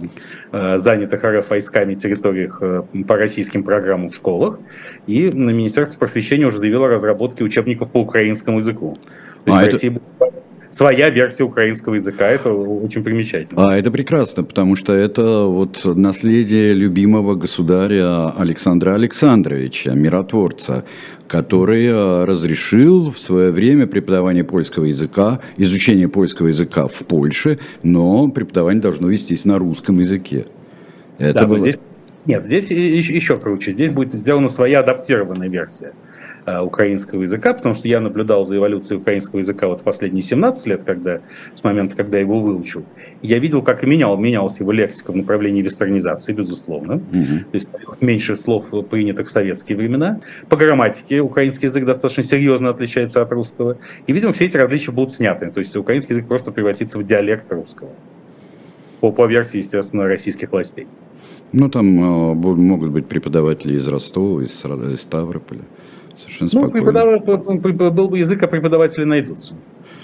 э, 0.52 0.78
занятых 0.78 1.24
РФ 1.24 1.50
войсками 1.50 1.96
территориях 1.96 2.60
э, 2.62 2.84
по 3.08 3.16
российским 3.16 3.64
программам 3.64 4.10
в 4.10 4.16
школах. 4.16 4.60
И 5.08 5.30
на 5.32 5.50
Министерство 5.50 5.98
просвещения 5.98 6.46
уже 6.46 6.60
заявило 6.60 6.86
о 6.86 6.90
разработке 6.90 7.44
учебников 7.44 7.92
по 7.92 8.00
украинскому 8.00 8.60
языку. 8.60 8.98
То 9.46 9.52
есть 9.52 9.58
а 9.58 9.64
в 9.64 9.64
это... 9.64 9.72
России 9.72 9.90
будет 9.90 10.04
своя 10.70 11.10
версия 11.10 11.44
украинского 11.44 11.96
языка. 11.96 12.28
Это 12.28 12.52
очень 12.52 13.04
примечательно. 13.04 13.64
А 13.64 13.78
это 13.78 13.92
прекрасно, 13.92 14.44
потому 14.44 14.76
что 14.76 14.94
это 14.94 15.44
вот 15.44 15.82
наследие 15.86 16.74
любимого 16.74 17.36
государя 17.36 18.30
Александра 18.30 18.94
Александровича, 18.94 19.94
миротворца, 19.94 20.84
который 21.28 21.86
э, 21.86 22.26
разрешил 22.26 23.12
в 23.12 23.20
свое 23.20 23.52
время 23.52 23.88
преподавание 23.88 24.44
польского 24.44 24.86
языка, 24.86 25.40
изучение 25.58 26.08
польского 26.08 26.48
языка 26.48 26.88
в 26.88 27.06
Польше, 27.06 27.60
но 27.84 28.30
преподавание 28.30 28.82
должно 28.82 29.08
вестись 29.08 29.46
на 29.46 29.58
русском 29.58 30.00
языке. 30.00 30.46
Это 31.18 31.42
да, 31.42 31.48
было... 31.48 31.60
здесь... 31.60 31.78
Нет, 32.26 32.44
здесь 32.46 32.70
еще 32.70 33.38
круче. 33.38 33.72
Здесь 33.72 33.92
будет 33.92 34.14
сделана 34.14 34.50
своя 34.50 34.80
адаптированная 34.80 35.48
версия. 35.48 35.94
Э, 36.48 36.62
украинского 36.62 37.24
языка, 37.24 37.54
потому 37.54 37.76
что 37.76 37.90
я 37.90 38.00
наблюдал 38.00 38.46
за 38.46 38.56
эволюцией 38.56 39.02
украинского 39.02 39.40
языка 39.40 39.68
вот 39.68 39.82
в 39.82 39.84
последние 39.84 40.24
17 40.24 40.66
лет, 40.68 40.84
когда, 40.86 41.20
с 41.54 41.62
момента, 41.62 41.98
когда 41.98 42.20
я 42.20 42.24
его 42.24 42.40
выучил. 42.40 42.86
Я 43.22 43.40
видел, 43.40 43.62
как 43.62 43.84
менял, 43.84 44.18
менялась 44.18 44.58
его 44.62 44.72
лексика 44.72 45.12
в 45.12 45.18
направлении 45.18 45.62
вестернизации, 45.62 46.32
безусловно. 46.32 47.02
Mm-hmm. 47.12 47.40
То 47.40 47.54
есть 47.54 47.70
меньше 48.02 48.38
слов, 48.38 48.68
принятых 48.90 49.28
в 49.28 49.30
советские 49.30 49.78
времена. 49.78 50.22
По 50.48 50.56
грамматике 50.56 51.20
украинский 51.20 51.68
язык 51.68 51.84
достаточно 51.84 52.24
серьезно 52.24 52.70
отличается 52.70 53.22
от 53.22 53.30
русского. 53.34 53.76
И, 54.08 54.14
видимо, 54.14 54.32
все 54.32 54.46
эти 54.46 54.56
различия 54.56 54.94
будут 54.94 55.14
сняты. 55.14 55.52
То 55.52 55.60
есть 55.60 55.76
украинский 55.76 56.16
язык 56.16 56.30
просто 56.30 56.54
превратится 56.54 56.98
в 56.98 57.06
диалект 57.06 57.52
русского. 57.52 57.90
По, 59.02 59.12
по 59.12 59.26
версии, 59.26 59.58
естественно, 59.58 60.06
российских 60.06 60.50
властей. 60.54 60.88
Ну, 61.52 61.70
там 61.70 61.88
э, 61.88 62.34
могут 62.36 62.92
быть 62.92 63.06
преподаватели 63.06 63.76
из 63.76 63.86
Ростова, 63.86 64.42
из, 64.42 64.64
из 64.64 65.02
Ставрополя. 65.02 65.64
Совершенно 66.26 66.66
ну, 66.66 66.72
преподав... 66.72 67.94
был 67.94 68.08
бы 68.10 68.18
язык, 68.20 68.42
а 68.44 68.48
преподаватели 68.48 69.04
найдутся. 69.04 69.54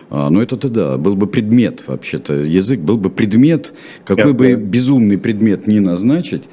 А, 0.09 0.29
ну 0.29 0.41
это-то 0.41 0.69
да, 0.69 0.97
был 0.97 1.15
бы 1.15 1.27
предмет 1.27 1.83
вообще-то. 1.87 2.33
Язык 2.33 2.79
был 2.79 2.97
бы 2.97 3.09
предмет, 3.09 3.73
какой 4.05 4.27
Я, 4.27 4.33
бы 4.33 4.47
да. 4.49 4.55
безумный 4.55 5.17
предмет 5.17 5.65
ни 5.65 5.79
назначить. 5.79 6.43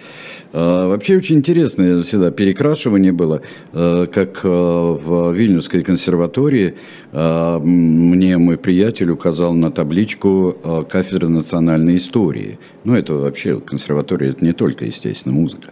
А, 0.52 0.88
вообще 0.88 1.18
очень 1.18 1.36
интересное 1.36 2.02
всегда 2.02 2.30
перекрашивание 2.30 3.12
было, 3.12 3.42
а, 3.72 4.06
как 4.06 4.40
а, 4.44 4.94
в 4.94 5.32
Вильнюсской 5.32 5.82
консерватории 5.82 6.76
а, 7.12 7.58
мне 7.58 8.38
мой 8.38 8.56
приятель 8.56 9.10
указал 9.10 9.52
на 9.52 9.70
табличку 9.70 10.56
а, 10.64 10.82
кафедры 10.82 11.28
национальной 11.28 11.96
истории. 11.96 12.58
Ну 12.84 12.94
это 12.94 13.14
вообще 13.14 13.60
консерватория, 13.60 14.30
это 14.30 14.42
не 14.42 14.54
только, 14.54 14.86
естественно, 14.86 15.34
музыка 15.34 15.70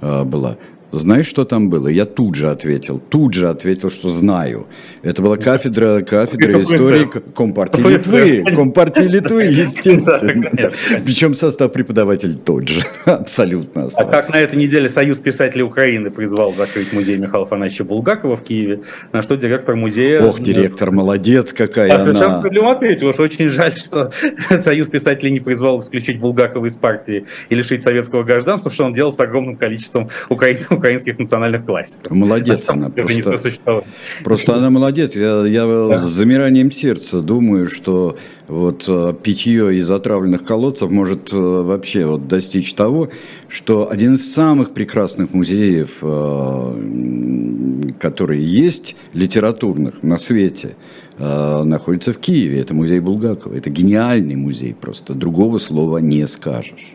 а, 0.00 0.24
была. 0.24 0.58
Знаешь, 0.92 1.26
что 1.26 1.44
там 1.44 1.70
было? 1.70 1.88
Я 1.88 2.04
тут 2.04 2.34
же 2.34 2.50
ответил, 2.50 2.98
тут 2.98 3.34
же 3.34 3.48
ответил, 3.48 3.90
что 3.90 4.10
знаю. 4.10 4.66
Это 5.02 5.22
была 5.22 5.36
кафедра, 5.36 6.00
кафедра 6.02 6.62
истории 6.62 7.06
Компартии 7.34 7.80
Литвы. 7.80 8.54
Компартии 8.54 9.02
Литвы, 9.02 9.44
естественно. 9.44 10.72
Причем 11.04 11.34
состав 11.34 11.72
преподавателей 11.72 12.34
тот 12.34 12.68
же, 12.68 12.82
абсолютно 13.04 13.84
остался. 13.84 14.10
А 14.10 14.20
как 14.20 14.32
на 14.32 14.38
этой 14.38 14.56
неделе 14.56 14.88
Союз 14.88 15.18
писателей 15.18 15.62
Украины 15.62 16.10
призвал 16.10 16.54
закрыть 16.54 16.92
музей 16.92 17.16
Михаила 17.18 17.46
Афанасьевича 17.46 17.84
Булгакова 17.84 18.36
в 18.36 18.42
Киеве, 18.42 18.80
на 19.12 19.22
что 19.22 19.36
директор 19.36 19.76
музея... 19.76 20.20
Ох, 20.22 20.40
директор, 20.40 20.90
молодец 20.90 21.52
какая 21.52 21.92
а, 21.92 22.02
она. 22.02 22.14
Сейчас 22.14 22.38
справедливо 22.38 22.72
ответил, 22.72 23.08
уж 23.08 23.20
очень 23.20 23.48
жаль, 23.48 23.76
что 23.76 24.10
Союз 24.58 24.88
писателей 24.88 25.30
не 25.30 25.40
призвал 25.40 25.78
исключить 25.78 26.18
Булгакова 26.18 26.66
из 26.66 26.76
партии 26.76 27.26
и 27.48 27.54
лишить 27.54 27.84
советского 27.84 28.24
гражданства, 28.24 28.72
что 28.72 28.84
он 28.84 28.92
делал 28.92 29.12
с 29.12 29.20
огромным 29.20 29.56
количеством 29.56 30.10
украинцев 30.28 30.79
украинских 30.80 31.18
национальных 31.18 31.64
классиков. 31.64 32.10
Молодец 32.10 32.68
она, 32.68 32.90
просто, 32.90 33.84
просто 34.24 34.56
она 34.56 34.70
молодец. 34.70 35.14
Я, 35.14 35.46
я 35.46 35.66
да. 35.66 35.98
с 35.98 36.02
замиранием 36.02 36.70
сердца 36.72 37.20
думаю, 37.20 37.66
что 37.66 38.16
вот 38.48 38.84
э, 38.88 39.14
питье 39.22 39.76
из 39.76 39.90
отравленных 39.90 40.44
колодцев 40.44 40.90
может 40.90 41.32
э, 41.32 41.36
вообще 41.36 42.04
вот 42.04 42.26
достичь 42.26 42.74
того, 42.74 43.08
что 43.48 43.88
один 43.90 44.14
из 44.14 44.32
самых 44.32 44.72
прекрасных 44.72 45.32
музеев, 45.32 45.98
э, 46.02 47.92
которые 48.00 48.44
есть, 48.44 48.96
литературных 49.12 50.02
на 50.02 50.18
свете, 50.18 50.76
находится 51.18 52.12
в 52.14 52.18
Киеве. 52.18 52.60
Это 52.60 52.74
музей 52.74 52.98
Булгакова. 52.98 53.54
Это 53.54 53.68
гениальный 53.68 54.36
музей, 54.36 54.74
просто 54.74 55.12
другого 55.12 55.58
слова 55.58 55.98
не 55.98 56.26
скажешь. 56.26 56.94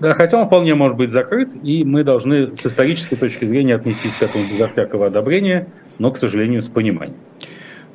Да, 0.00 0.14
хотя 0.14 0.38
он 0.38 0.46
вполне 0.46 0.74
может 0.74 0.96
быть 0.96 1.12
закрыт, 1.12 1.52
и 1.62 1.84
мы 1.84 2.04
должны 2.04 2.54
с 2.54 2.66
исторической 2.66 3.16
точки 3.16 3.44
зрения 3.44 3.74
отнестись 3.74 4.14
к 4.14 4.22
этому 4.22 4.44
безо 4.50 4.68
всякого 4.68 5.06
одобрения, 5.06 5.68
но, 5.98 6.10
к 6.10 6.16
сожалению, 6.16 6.62
с 6.62 6.68
пониманием. 6.68 7.16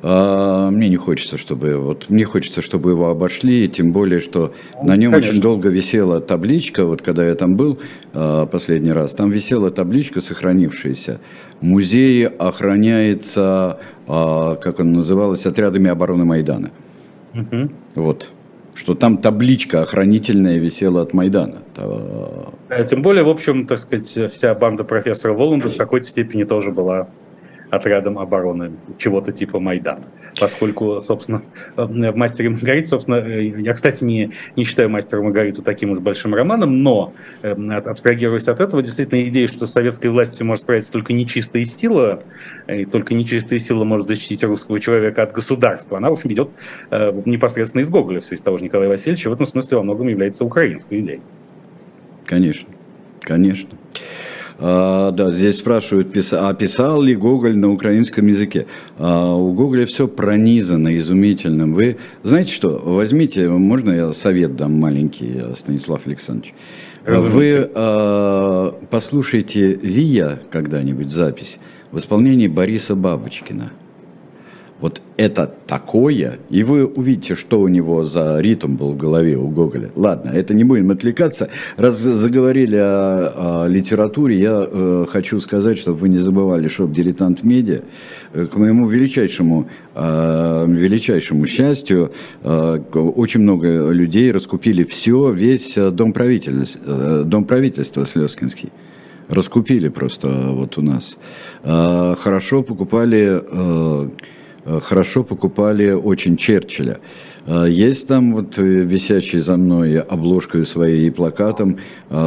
А, 0.02 0.70
мне 0.70 0.88
не 0.88 0.96
хочется, 0.96 1.36
чтобы 1.36 1.78
вот 1.78 2.08
мне 2.08 2.24
хочется, 2.24 2.62
чтобы 2.62 2.90
его 2.90 3.08
обошли, 3.08 3.66
тем 3.68 3.92
более, 3.92 4.20
что 4.20 4.54
ну, 4.80 4.88
на 4.88 4.96
нем 4.96 5.10
конечно. 5.10 5.32
очень 5.32 5.42
долго 5.42 5.68
висела 5.68 6.20
табличка. 6.20 6.84
Вот 6.84 7.02
когда 7.02 7.26
я 7.26 7.34
там 7.34 7.56
был 7.56 7.80
а, 8.12 8.46
последний 8.46 8.92
раз, 8.92 9.14
там 9.14 9.30
висела 9.30 9.70
табличка, 9.70 10.20
сохранившаяся. 10.20 11.18
Музей 11.60 12.26
охраняется, 12.26 13.80
а, 14.06 14.54
как 14.56 14.78
он 14.80 14.92
назывался, 14.92 15.48
отрядами 15.48 15.90
обороны 15.90 16.24
Майдана. 16.24 16.70
Угу. 17.34 17.70
Вот 17.96 18.30
что 18.76 18.94
там 18.94 19.16
табличка 19.18 19.82
охранительная 19.82 20.58
висела 20.58 21.02
от 21.02 21.14
Майдана. 21.14 21.62
Тем 21.76 23.02
более, 23.02 23.24
в 23.24 23.28
общем, 23.28 23.66
так 23.66 23.78
сказать, 23.78 24.08
вся 24.32 24.54
банда 24.54 24.84
профессора 24.84 25.34
Воланда 25.34 25.68
в 25.68 25.76
какой-то 25.76 26.06
степени 26.06 26.44
тоже 26.44 26.70
была 26.70 27.08
отрядом 27.70 28.18
обороны 28.18 28.72
чего-то 28.98 29.32
типа 29.32 29.58
Майдана. 29.58 30.04
Поскольку, 30.40 31.00
собственно, 31.00 31.42
в 31.76 32.16
«Мастере 32.16 32.50
Маргарите», 32.50 32.86
собственно, 32.86 33.16
я, 33.16 33.72
кстати, 33.72 34.04
не, 34.04 34.32
не 34.54 34.64
считаю 34.64 34.88
«Мастера 34.88 35.22
Маргариту» 35.22 35.62
таким 35.62 35.90
уж 35.90 35.98
большим 35.98 36.34
романом, 36.34 36.82
но, 36.82 37.12
абстрагируясь 37.42 38.48
от 38.48 38.60
этого, 38.60 38.82
действительно 38.82 39.28
идея, 39.28 39.46
что 39.46 39.66
с 39.66 39.72
советской 39.72 40.08
властью 40.08 40.46
может 40.46 40.62
справиться 40.62 40.92
только 40.92 41.12
нечистая 41.12 41.64
сила, 41.64 42.22
и 42.68 42.84
только 42.84 43.14
нечистая 43.14 43.58
сила 43.58 43.84
может 43.84 44.08
защитить 44.08 44.44
русского 44.44 44.78
человека 44.80 45.22
от 45.22 45.32
государства, 45.32 45.98
она, 45.98 46.10
в 46.10 46.12
общем, 46.12 46.32
идет 46.32 46.50
э, 46.90 47.12
непосредственно 47.24 47.82
из 47.82 47.90
Гоголя, 47.90 48.20
в 48.20 48.24
связи 48.24 48.40
с 48.40 48.44
того 48.44 48.58
же 48.58 48.64
Николая 48.64 48.88
Васильевича, 48.88 49.30
в 49.30 49.32
этом 49.32 49.46
смысле 49.46 49.78
во 49.78 49.82
многом 49.82 50.08
является 50.08 50.44
украинской 50.44 51.00
идеей. 51.00 51.20
Конечно, 52.26 52.68
конечно. 53.20 53.70
А, 54.58 55.10
да, 55.12 55.30
здесь 55.30 55.58
спрашивают, 55.58 56.16
а 56.32 56.54
писал 56.54 57.02
ли 57.02 57.14
Гоголь 57.14 57.56
на 57.56 57.72
украинском 57.72 58.26
языке? 58.26 58.66
А, 58.98 59.34
у 59.34 59.52
Гоголя 59.52 59.86
все 59.86 60.08
пронизано 60.08 60.96
изумительным. 60.98 61.74
Вы 61.74 61.98
знаете 62.22 62.52
что, 62.52 62.80
возьмите, 62.84 63.48
можно 63.48 63.90
я 63.90 64.12
совет 64.12 64.56
дам 64.56 64.74
маленький, 64.74 65.40
Станислав 65.56 66.06
Александрович? 66.06 66.54
Разумеется. 67.04 67.36
Вы 67.36 67.70
а, 67.74 68.74
послушайте 68.90 69.74
ВИА 69.74 70.40
когда-нибудь 70.50 71.10
запись 71.10 71.58
в 71.92 71.98
исполнении 71.98 72.48
Бориса 72.48 72.96
Бабочкина. 72.96 73.70
Вот 74.78 75.00
это 75.16 75.50
такое, 75.66 76.38
и 76.50 76.62
вы 76.62 76.84
увидите, 76.84 77.34
что 77.34 77.60
у 77.60 77.68
него 77.68 78.04
за 78.04 78.40
ритм 78.40 78.76
был 78.76 78.92
в 78.92 78.96
голове 78.98 79.38
у 79.38 79.48
Гоголя. 79.48 79.90
Ладно, 79.96 80.28
это 80.28 80.52
не 80.52 80.64
будем 80.64 80.90
отвлекаться. 80.90 81.48
Раз 81.78 81.98
заговорили 81.98 82.76
о, 82.76 83.64
о 83.64 83.68
литературе, 83.68 84.38
я 84.38 84.68
э, 84.70 85.06
хочу 85.08 85.40
сказать, 85.40 85.78
чтобы 85.78 85.96
вы 85.96 86.10
не 86.10 86.18
забывали, 86.18 86.68
что 86.68 86.86
«Дилетант 86.86 87.42
Медиа», 87.42 87.80
э, 88.34 88.44
к 88.44 88.56
моему 88.56 88.86
величайшему, 88.86 89.66
э, 89.94 90.64
величайшему 90.68 91.46
счастью, 91.46 92.12
э, 92.42 92.78
очень 92.92 93.40
много 93.40 93.88
людей 93.88 94.30
раскупили 94.30 94.84
все, 94.84 95.32
весь 95.32 95.78
э, 95.78 95.90
дом 95.90 96.12
правительства, 96.12 96.80
э, 96.84 97.22
дом 97.24 97.46
правительства 97.46 98.04
Слезкинский 98.04 98.70
раскупили 99.28 99.88
просто 99.88 100.28
вот 100.28 100.76
у 100.76 100.82
нас. 100.82 101.16
Э, 101.62 102.14
хорошо 102.18 102.62
покупали 102.62 103.42
хорошо 104.82 105.22
покупали 105.24 105.92
очень 105.92 106.36
Черчилля. 106.36 106.98
Э, 107.46 107.66
есть 107.68 108.08
там 108.08 108.34
вот 108.34 108.58
э, 108.58 108.62
висящий 108.62 109.38
за 109.38 109.56
мной 109.56 110.00
обложкой 110.00 110.66
своей 110.66 111.06
и 111.06 111.10
плакатом 111.10 111.78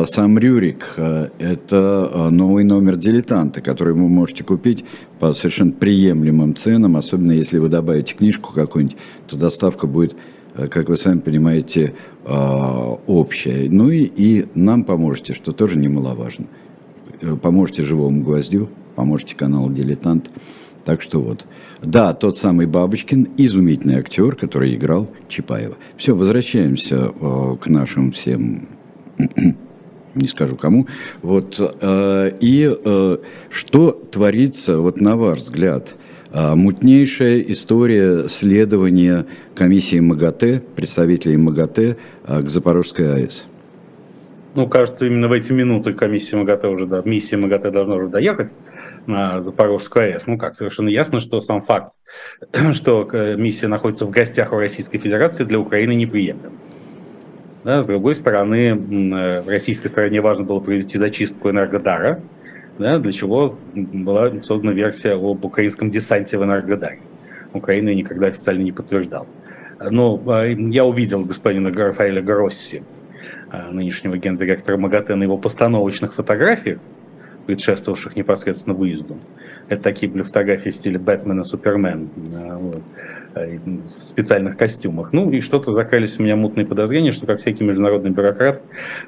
сам 0.05 0.37
Рюрик. 0.37 0.95
Это 1.39 2.27
новый 2.31 2.63
номер 2.63 2.95
дилетанта, 2.95 3.61
который 3.61 3.93
вы 3.93 4.07
можете 4.07 4.43
купить 4.43 4.85
по 5.19 5.33
совершенно 5.33 5.71
приемлемым 5.71 6.55
ценам, 6.55 6.95
особенно 6.95 7.31
если 7.31 7.59
вы 7.59 7.69
добавите 7.69 8.15
книжку 8.15 8.53
какую-нибудь, 8.53 8.97
то 9.27 9.37
доставка 9.37 9.87
будет 9.87 10.15
как 10.71 10.89
вы 10.89 10.97
сами 10.97 11.19
понимаете, 11.19 11.93
общая. 12.25 13.69
Ну 13.69 13.89
и, 13.91 14.03
и 14.03 14.47
нам 14.55 14.83
поможете, 14.83 15.33
что 15.33 15.53
тоже 15.53 15.77
немаловажно. 15.77 16.47
Поможете 17.41 17.83
«Живому 17.83 18.23
гвоздю», 18.23 18.67
поможете 18.95 19.35
каналу 19.35 19.71
«Дилетант». 19.71 20.31
Так 20.89 21.03
что 21.03 21.21
вот. 21.21 21.45
Да, 21.83 22.15
тот 22.15 22.39
самый 22.39 22.65
Бабочкин, 22.65 23.27
изумительный 23.37 23.99
актер, 23.99 24.35
который 24.35 24.73
играл 24.73 25.07
Чапаева. 25.27 25.75
Все, 25.97 26.15
возвращаемся 26.15 27.11
э, 27.13 27.55
к 27.61 27.67
нашим 27.67 28.11
всем, 28.11 28.69
не 30.15 30.27
скажу 30.27 30.55
кому. 30.55 30.87
Вот, 31.21 31.59
э, 31.59 32.31
и 32.39 32.75
э, 32.83 33.17
что 33.51 33.91
творится, 33.91 34.79
вот 34.79 34.99
на 34.99 35.15
ваш 35.15 35.41
взгляд, 35.41 35.93
э, 36.33 36.55
мутнейшая 36.55 37.41
история 37.41 38.27
следования 38.27 39.27
комиссии 39.53 39.99
МАГАТЭ, 39.99 40.63
представителей 40.75 41.37
МАГАТЭ 41.37 41.97
э, 42.25 42.41
к 42.41 42.49
Запорожской 42.49 43.13
АЭС? 43.13 43.45
Ну, 44.55 44.67
кажется, 44.67 45.05
именно 45.05 45.27
в 45.27 45.33
эти 45.33 45.53
минуты 45.53 45.93
комиссия 45.93 46.35
МАГАТЭ 46.37 46.67
уже, 46.67 46.87
да, 46.87 47.03
миссия 47.05 47.37
МАГАТЭ 47.37 47.69
должна 47.69 47.95
уже 47.95 48.07
доехать 48.07 48.55
на 49.05 49.41
Запорожскую 49.41 50.13
АЭС. 50.13 50.27
Ну 50.27 50.37
как, 50.37 50.55
совершенно 50.55 50.89
ясно, 50.89 51.19
что 51.19 51.39
сам 51.39 51.61
факт, 51.61 51.93
что 52.73 53.07
миссия 53.37 53.67
находится 53.67 54.05
в 54.05 54.09
гостях 54.09 54.51
у 54.53 54.57
Российской 54.57 54.97
Федерации, 54.97 55.43
для 55.43 55.59
Украины 55.59 55.93
неприемлем. 55.93 56.53
Да, 57.63 57.83
с 57.83 57.85
другой 57.85 58.15
стороны, 58.15 58.73
в 58.73 59.49
российской 59.49 59.87
стороне 59.87 60.21
важно 60.21 60.45
было 60.45 60.59
провести 60.59 60.97
зачистку 60.97 61.49
Энергодара, 61.49 62.21
да, 62.77 62.97
для 62.99 63.11
чего 63.11 63.57
была 63.75 64.41
создана 64.41 64.71
версия 64.71 65.13
об 65.13 65.43
украинском 65.43 65.89
десанте 65.89 66.37
в 66.37 66.43
Энергодаре. 66.43 66.99
Украина 67.53 67.93
никогда 67.93 68.27
официально 68.27 68.61
не 68.61 68.71
подтверждала. 68.71 69.27
Но 69.79 70.21
а, 70.27 70.45
я 70.45 70.85
увидел 70.85 71.25
господина 71.25 71.71
Рафаэля 71.71 72.21
Гросси, 72.21 72.83
нынешнего 73.71 74.17
гендиректора 74.17 74.77
МАГАТЭ, 74.77 75.15
на 75.15 75.23
его 75.23 75.37
постановочных 75.37 76.13
фотографиях, 76.13 76.79
предшествовавших 77.49 78.15
непосредственно 78.15 78.75
выезду. 78.75 79.17
Это 79.69 79.81
такие 79.81 80.07
были 80.07 80.21
фотографии 80.21 80.69
в 80.69 80.75
стиле 80.75 80.99
Бэтмена, 80.99 81.43
Супермен. 81.43 82.07
Вот. 82.15 82.83
Э, 83.39 83.57
в 83.99 84.03
специальных 84.03 84.57
костюмах. 84.57 85.13
Ну 85.13 85.31
и 85.31 85.39
что-то 85.39 85.71
закрылись 85.71 86.19
у 86.19 86.23
меня 86.23 86.35
мутные 86.35 86.65
подозрения, 86.65 87.11
что 87.11 87.25
как 87.25 87.39
всякий 87.39 87.63
международный 87.63 88.11
бюрократ, 88.11 88.61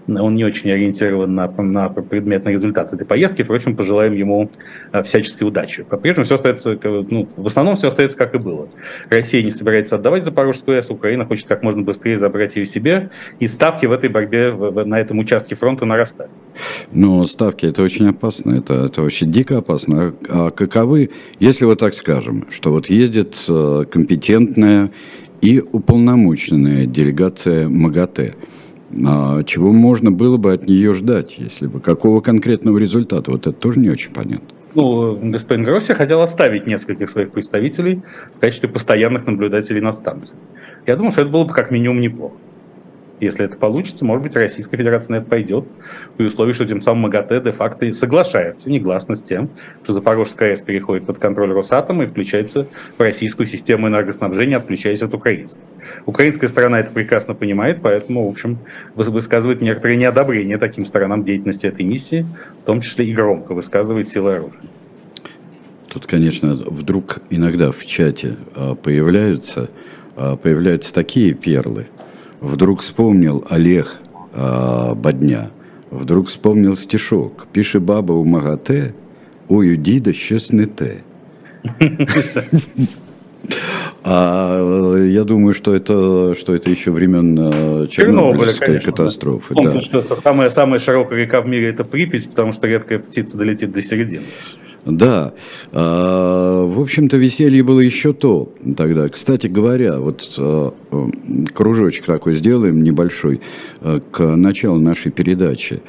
он 0.08 0.36
не 0.36 0.44
очень 0.44 0.72
ориентирован 0.72 1.34
на, 1.34 1.48
на 1.48 1.90
предметный 1.90 2.54
результат 2.54 2.94
этой 2.94 3.06
поездки. 3.06 3.42
Впрочем, 3.42 3.76
пожелаем 3.76 4.14
ему 4.14 4.50
э, 4.92 5.04
всяческой 5.04 5.48
удачи. 5.48 5.84
По-прежнему 5.84 6.26
все 6.26 6.36
остается, 6.36 6.78
ну, 6.84 7.28
в 7.36 7.48
основном 7.48 7.76
все 7.76 7.88
остается 7.88 8.18
как 8.18 8.36
и 8.36 8.38
было. 8.38 8.70
Россия 9.10 9.44
не 9.44 9.52
собирается 9.52 9.96
отдавать 9.96 10.24
Запорожскую 10.24 10.78
АЭС, 10.78 10.90
Украина 10.90 11.26
хочет 11.26 11.48
как 11.48 11.64
можно 11.64 11.82
быстрее 11.82 12.20
забрать 12.20 12.56
ее 12.56 12.66
себе, 12.66 13.10
и 13.40 13.48
ставки 13.48 13.86
в 13.86 13.92
этой 13.92 14.10
борьбе 14.10 14.54
на 14.54 15.00
этом 15.00 15.20
участке 15.20 15.56
фронта 15.56 15.86
нарастают. 15.86 16.32
Но 16.92 17.26
ставки 17.26 17.66
это 17.66 17.82
очень 17.82 18.10
опасно, 18.10 18.58
это, 18.58 18.86
это 18.86 19.02
очень 19.02 19.32
дико 19.32 19.58
опасно. 19.58 20.14
А, 20.30 20.48
а 20.48 20.52
каковы, 20.52 21.10
если 21.40 21.66
вот 21.66 21.80
так 21.80 21.94
скажем, 21.94 22.46
что 22.50 22.72
вот 22.72 22.90
едет 22.90 23.38
компетентный 23.92 24.21
компетентная 24.22 24.92
и 25.42 25.60
уполномоченная 25.60 26.86
делегация 26.86 27.68
МАГАТЭ. 27.68 28.34
А 29.06 29.44
чего 29.44 29.72
можно 29.72 30.12
было 30.12 30.38
бы 30.38 30.54
от 30.54 30.68
нее 30.68 30.94
ждать, 30.94 31.38
если 31.38 31.68
бы 31.68 31.80
какого 31.80 32.20
конкретного 32.22 32.78
результата? 32.78 33.32
Вот 33.32 33.48
это 33.48 33.54
тоже 33.54 33.80
не 33.80 33.90
очень 33.90 34.12
понятно. 34.12 34.48
Ну, 34.76 35.18
господин 35.32 35.66
Гросси 35.66 35.94
хотел 35.94 36.22
оставить 36.22 36.68
нескольких 36.68 37.10
своих 37.10 37.32
представителей 37.32 38.02
в 38.36 38.40
качестве 38.40 38.70
постоянных 38.70 39.26
наблюдателей 39.26 39.82
на 39.82 39.92
станции. 39.92 40.38
Я 40.86 40.96
думаю, 40.96 41.12
что 41.12 41.22
это 41.22 41.30
было 41.30 41.46
бы 41.46 41.54
как 41.54 41.72
минимум 41.72 42.02
неплохо. 42.02 42.36
Если 43.22 43.46
это 43.46 43.56
получится, 43.56 44.04
может 44.04 44.24
быть, 44.24 44.36
Российская 44.36 44.78
Федерация 44.78 45.14
на 45.14 45.22
это 45.22 45.30
пойдет, 45.30 45.66
при 46.18 46.26
условии, 46.26 46.54
что 46.54 46.66
тем 46.66 46.82
самым 46.82 47.04
МАГАТЭ 47.04 47.42
де-факто 47.42 47.94
соглашается 47.94 48.72
негласно 48.72 49.14
с 49.14 49.22
тем, 49.22 49.52
что 49.84 49.94
Запорожская 49.94 50.50
АЭС 50.50 50.62
переходит 50.62 51.06
под 51.06 51.20
контроль 51.20 51.52
Росатома 51.54 52.04
и 52.04 52.08
включается 52.08 52.66
в 52.98 53.00
российскую 53.00 53.46
систему 53.46 53.88
энергоснабжения, 53.88 54.58
отключаясь 54.58 55.04
от 55.04 55.14
украинской. 55.14 55.62
Украинская 56.08 56.50
сторона 56.50 56.80
это 56.80 56.90
прекрасно 56.90 57.36
понимает, 57.36 57.80
поэтому, 57.84 58.26
в 58.26 58.32
общем, 58.32 58.58
высказывает 58.96 59.62
некоторое 59.62 59.98
неодобрение 59.98 60.58
таким 60.58 60.84
сторонам 60.86 61.24
деятельности 61.24 61.68
этой 61.68 61.86
миссии, 61.86 62.26
в 62.64 62.66
том 62.66 62.82
числе 62.82 63.06
и 63.06 63.14
громко 63.14 63.54
высказывает 63.54 64.10
силы 64.10 64.34
оружия. 64.34 64.62
Тут, 65.94 66.08
конечно, 66.08 66.56
вдруг 66.56 67.20
иногда 67.30 67.72
в 67.72 67.86
чате 67.86 68.38
а, 68.56 68.74
появляются, 68.74 69.70
а, 70.16 70.38
появляются 70.38 70.92
такие 70.92 71.36
перлы– 71.36 71.86
Вдруг 72.42 72.82
вспомнил 72.82 73.46
Олег 73.50 73.98
э, 74.34 74.94
Бодня, 74.96 75.52
вдруг 75.92 76.28
вспомнил 76.28 76.76
стишок. 76.76 77.48
Пише 77.52 77.80
баба 77.80 78.14
у 78.14 78.26
МАГАТЕ, 78.26 78.94
ой, 79.48 79.74
у 79.74 79.76
діда 79.76 80.14
щось 80.14 80.52
не 80.52 80.66
те. 80.66 80.98
А 84.04 84.98
я 84.98 85.24
думаю, 85.24 85.54
что 85.54 85.76
это, 85.76 86.36
что 86.36 86.56
это 86.56 86.72
еще 86.72 86.92
времен 86.92 87.38
э, 87.40 87.88
Чернобыльской 87.88 88.80
катастрофы. 88.80 89.54
Помню, 89.54 89.74
да. 89.74 89.82
что 89.82 90.02
самая, 90.02 90.50
самая 90.50 90.80
широкая 90.80 91.20
река 91.20 91.42
в 91.42 91.48
мире 91.48 91.70
это 91.70 91.84
Припять, 91.84 92.28
потому 92.28 92.52
что 92.52 92.68
редкая 92.68 93.00
птица 93.00 93.38
долетит 93.38 93.72
до 93.72 93.82
середины. 93.82 94.26
Да, 94.86 95.34
а, 95.72 96.66
в 96.66 96.80
общем-то 96.80 97.18
веселье 97.18 97.64
было 97.64 97.80
еще 97.80 98.14
то 98.14 98.52
тогда. 98.76 99.10
Кстати 99.10 99.48
говоря, 99.48 100.00
вот 100.00 100.34
а, 100.38 100.74
кружочек 101.54 102.06
такой 102.06 102.36
сделаем 102.36 102.82
небольшой 102.82 103.42
а, 103.82 104.00
к 104.00 104.36
началу 104.36 104.80
нашей 104.80 105.12
передачи. 105.12 105.82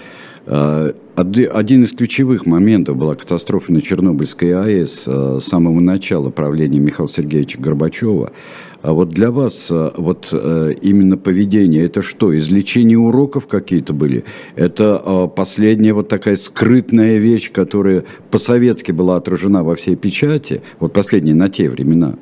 Один 1.14 1.84
из 1.84 1.92
ключевых 1.92 2.46
моментов 2.46 2.96
была 2.96 3.14
катастрофа 3.14 3.70
на 3.72 3.82
Чернобыльской 3.82 4.54
АЭС 4.54 5.04
с 5.04 5.40
самого 5.44 5.78
начала 5.78 6.30
правления 6.30 6.78
Михаила 6.78 7.08
Сергеевича 7.08 7.60
Горбачева. 7.60 8.32
А 8.82 8.92
вот 8.94 9.10
для 9.10 9.30
вас 9.30 9.68
а, 9.70 9.92
вот 9.96 10.30
э, 10.32 10.74
именно 10.82 11.16
поведение, 11.16 11.84
это 11.84 12.02
что, 12.02 12.36
извлечение 12.36 12.98
уроков 12.98 13.46
какие-то 13.46 13.92
были? 13.92 14.24
Это 14.56 15.00
а, 15.04 15.28
последняя 15.28 15.92
вот 15.92 16.08
такая 16.08 16.34
скрытная 16.34 17.18
вещь, 17.18 17.52
которая 17.52 18.04
по-советски 18.32 18.90
была 18.90 19.16
отражена 19.16 19.62
во 19.62 19.76
всей 19.76 19.94
печати, 19.94 20.62
вот 20.80 20.92
последняя 20.92 21.34
на 21.34 21.48
те 21.48 21.68
времена? 21.70 22.16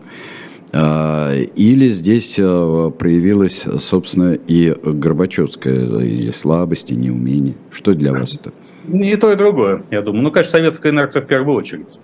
Или 0.72 1.88
здесь 1.88 2.34
проявилась, 2.36 3.64
собственно, 3.80 4.34
и 4.34 4.72
Горбачевская 4.84 5.98
и 5.98 6.30
слабость, 6.30 6.92
и 6.92 6.94
неумение? 6.94 7.54
Что 7.72 7.92
для 7.94 8.12
вас 8.12 8.36
это? 8.36 8.52
И 8.88 9.16
то, 9.16 9.32
и 9.32 9.36
другое, 9.36 9.82
я 9.90 10.02
думаю. 10.02 10.22
Ну, 10.22 10.30
конечно, 10.30 10.52
советская 10.52 10.92
инерция 10.92 11.22
в 11.22 11.26
первую 11.26 11.56
очередь 11.56 11.98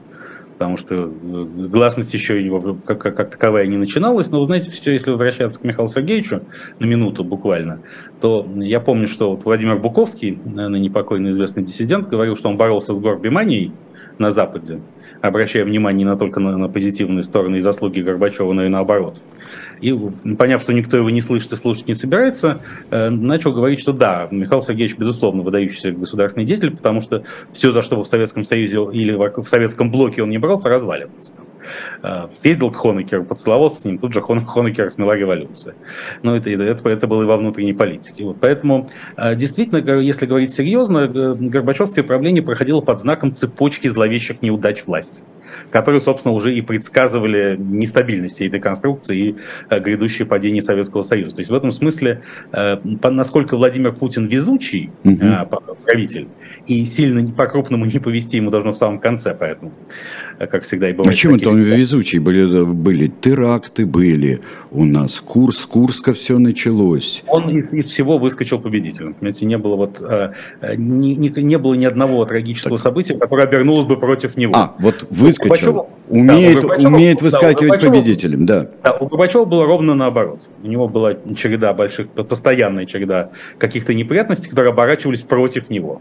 потому 0.56 0.78
что 0.78 0.94
э, 0.94 1.08
гласность 1.68 2.14
еще 2.14 2.42
его 2.42 2.76
как, 2.86 2.98
как, 2.98 3.14
как 3.14 3.30
таковая 3.30 3.66
не 3.66 3.76
начиналась. 3.76 4.30
Но, 4.30 4.42
знаете, 4.46 4.70
все, 4.70 4.92
если 4.92 5.10
возвращаться 5.10 5.60
к 5.60 5.64
Михаилу 5.64 5.88
Сергеевичу 5.88 6.42
на 6.78 6.86
минуту 6.86 7.24
буквально, 7.24 7.80
то 8.22 8.46
я 8.56 8.80
помню, 8.80 9.06
что 9.06 9.32
вот 9.32 9.44
Владимир 9.44 9.76
Буковский, 9.76 10.38
ныне 10.44 10.90
покойный 10.90 11.30
известный 11.30 11.62
диссидент, 11.62 12.08
говорил, 12.08 12.36
что 12.36 12.48
он 12.48 12.56
боролся 12.56 12.94
с 12.94 12.98
горбиманией 12.98 13.72
на 14.18 14.30
Западе, 14.30 14.80
обращая 15.20 15.64
внимание 15.64 16.08
не 16.08 16.16
только 16.16 16.40
на, 16.40 16.56
на 16.56 16.68
позитивные 16.68 17.22
стороны 17.22 17.56
и 17.56 17.60
заслуги 17.60 18.00
Горбачева, 18.00 18.50
но 18.54 18.64
и 18.64 18.68
наоборот 18.68 19.20
и, 19.80 19.92
поняв, 20.36 20.62
что 20.62 20.72
никто 20.72 20.96
его 20.96 21.10
не 21.10 21.20
слышит 21.20 21.52
и 21.52 21.56
слушать 21.56 21.86
не 21.86 21.94
собирается, 21.94 22.60
э, 22.90 23.10
начал 23.10 23.52
говорить, 23.52 23.80
что 23.80 23.92
да, 23.92 24.28
Михаил 24.30 24.62
Сергеевич, 24.62 24.96
безусловно, 24.96 25.42
выдающийся 25.42 25.92
государственный 25.92 26.46
деятель, 26.46 26.74
потому 26.76 27.00
что 27.00 27.24
все, 27.52 27.72
за 27.72 27.82
что 27.82 28.02
в 28.02 28.06
Советском 28.06 28.44
Союзе 28.44 28.78
или 28.92 29.12
в 29.12 29.44
Советском 29.44 29.90
блоке 29.90 30.22
он 30.22 30.30
не 30.30 30.38
брался, 30.38 30.68
разваливается. 30.68 31.32
Э, 32.02 32.28
съездил 32.34 32.70
к 32.70 32.76
Хонекеру, 32.76 33.24
поцеловался 33.24 33.80
с 33.80 33.84
ним, 33.84 33.98
тут 33.98 34.12
же 34.12 34.20
Хон, 34.20 34.44
Хонекер 34.44 34.90
смела 34.90 35.12
революция. 35.12 35.74
Но 36.22 36.36
это, 36.36 36.50
это, 36.50 36.88
это 36.88 37.06
было 37.06 37.22
и 37.22 37.26
во 37.26 37.36
внутренней 37.36 37.72
политике. 37.72 38.24
Вот. 38.24 38.38
Поэтому, 38.40 38.88
э, 39.16 39.34
действительно, 39.34 39.78
если 39.98 40.26
говорить 40.26 40.52
серьезно, 40.52 41.06
Горбачевское 41.08 42.04
правление 42.04 42.42
проходило 42.42 42.80
под 42.80 43.00
знаком 43.00 43.34
цепочки 43.34 43.88
зловещих 43.88 44.42
неудач 44.42 44.84
власти, 44.86 45.22
которые, 45.70 46.00
собственно, 46.00 46.34
уже 46.34 46.54
и 46.54 46.60
предсказывали 46.60 47.56
нестабильность 47.58 48.40
этой 48.40 48.60
конструкции 48.60 49.18
и 49.18 49.36
э, 49.70 49.80
грядущее 49.80 50.26
падение 50.26 50.62
Советского 50.62 51.02
Союза. 51.02 51.36
То 51.36 51.40
есть 51.40 51.50
в 51.50 51.54
этом 51.54 51.70
смысле, 51.70 52.22
насколько 52.52 53.56
Владимир 53.56 53.92
Путин 53.92 54.26
везучий 54.26 54.90
угу. 55.04 55.18
правитель, 55.84 56.28
и 56.66 56.84
сильно 56.84 57.26
по-крупному 57.32 57.84
не 57.84 57.98
повести 57.98 58.36
ему 58.36 58.50
должно 58.50 58.72
в 58.72 58.76
самом 58.76 58.98
конце, 58.98 59.34
поэтому, 59.34 59.72
как 60.38 60.62
всегда 60.62 60.90
и 60.90 60.92
бывает. 60.92 61.08
Почему 61.08 61.38
то 61.38 61.50
он 61.50 61.55
везучий? 61.62 62.18
Были, 62.18 62.64
были 62.64 63.12
теракты, 63.20 63.86
были 63.86 64.40
у 64.70 64.84
нас 64.84 65.20
Курс, 65.20 65.66
Курска 65.66 66.14
все 66.14 66.38
началось. 66.38 67.22
Он 67.26 67.48
из, 67.50 67.72
из 67.72 67.86
всего 67.86 68.18
выскочил 68.18 68.58
победителем. 68.58 69.14
Понимаете, 69.14 69.46
не 69.46 69.58
было 69.58 69.76
вот 69.76 70.00
э, 70.00 70.32
не, 70.76 71.14
не, 71.14 71.28
не 71.28 71.58
было 71.58 71.74
ни 71.74 71.84
одного 71.84 72.24
трагического 72.24 72.76
так. 72.76 72.82
события, 72.82 73.14
которое 73.14 73.44
обернулось 73.44 73.86
бы 73.86 73.96
против 73.96 74.36
него. 74.36 74.54
А, 74.54 74.74
вот 74.78 75.06
выскочил. 75.10 75.88
умеет, 76.08 76.62
да, 76.62 76.76
умеет 76.76 77.22
выскакивать 77.22 77.80
да, 77.80 77.90
победителем, 77.90 78.46
да. 78.46 78.68
Да, 78.82 78.92
у 78.92 79.06
Горбачева 79.06 79.44
было 79.44 79.64
ровно 79.64 79.94
наоборот. 79.94 80.48
У 80.62 80.66
него 80.66 80.88
была 80.88 81.14
череда 81.36 81.72
больших, 81.72 82.08
постоянная 82.08 82.86
череда 82.86 83.30
каких-то 83.58 83.94
неприятностей, 83.94 84.48
которые 84.48 84.72
оборачивались 84.72 85.22
против 85.22 85.70
него 85.70 86.00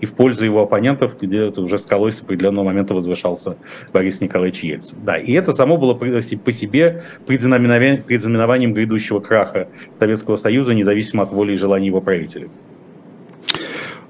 и 0.00 0.06
в 0.06 0.12
пользу 0.12 0.44
его 0.44 0.62
оппонентов, 0.62 1.16
где 1.20 1.46
это 1.46 1.60
уже 1.62 1.78
скалой 1.78 2.12
с 2.12 2.20
определенного 2.20 2.64
момента 2.64 2.94
возвышался 2.94 3.56
Борис 3.92 4.20
Николаевич 4.20 4.62
Ельцин. 4.62 4.98
Да, 5.04 5.16
и 5.16 5.32
это 5.32 5.52
само 5.52 5.76
было 5.76 5.94
по 5.94 6.52
себе 6.52 7.02
предзнаменованием, 7.26 8.74
грядущего 8.74 9.20
краха 9.20 9.68
Советского 9.98 10.36
Союза, 10.36 10.74
независимо 10.74 11.22
от 11.22 11.32
воли 11.32 11.52
и 11.52 11.56
желаний 11.56 11.86
его 11.86 12.00
правителей. 12.00 12.48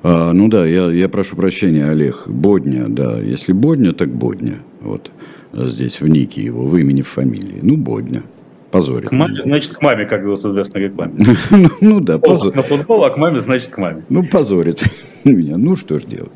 А, 0.02 0.32
ну 0.32 0.48
да, 0.48 0.66
я, 0.66 0.90
я 0.90 1.08
прошу 1.08 1.36
прощения, 1.36 1.88
Олег. 1.88 2.24
Бодня, 2.26 2.86
да. 2.88 3.20
Если 3.20 3.52
Бодня, 3.52 3.92
так 3.92 4.08
Бодня. 4.08 4.56
Вот 4.80 5.10
здесь 5.52 6.00
в 6.00 6.08
нике 6.08 6.42
его, 6.42 6.66
в 6.66 6.76
имени, 6.76 7.02
в 7.02 7.08
фамилии. 7.08 7.60
Ну, 7.62 7.76
Бодня 7.76 8.22
позорит. 8.70 9.10
К 9.10 9.12
маме, 9.12 9.42
значит, 9.42 9.74
к 9.74 9.80
маме, 9.80 10.04
как 10.04 10.24
было 10.24 10.34
в 10.34 10.44
известной 10.44 10.82
рекламе. 10.82 11.14
ну, 11.50 11.68
ну 11.80 12.00
да, 12.00 12.18
позорит. 12.18 12.56
На 12.56 12.62
футбол, 12.62 13.04
а 13.04 13.10
к 13.10 13.16
маме, 13.16 13.40
значит, 13.40 13.68
к 13.68 13.78
маме. 13.78 14.02
Ну, 14.08 14.24
позорит 14.24 14.82
меня. 15.30 15.56
Ну, 15.56 15.76
что 15.76 15.98
ж 15.98 16.04
делать. 16.04 16.32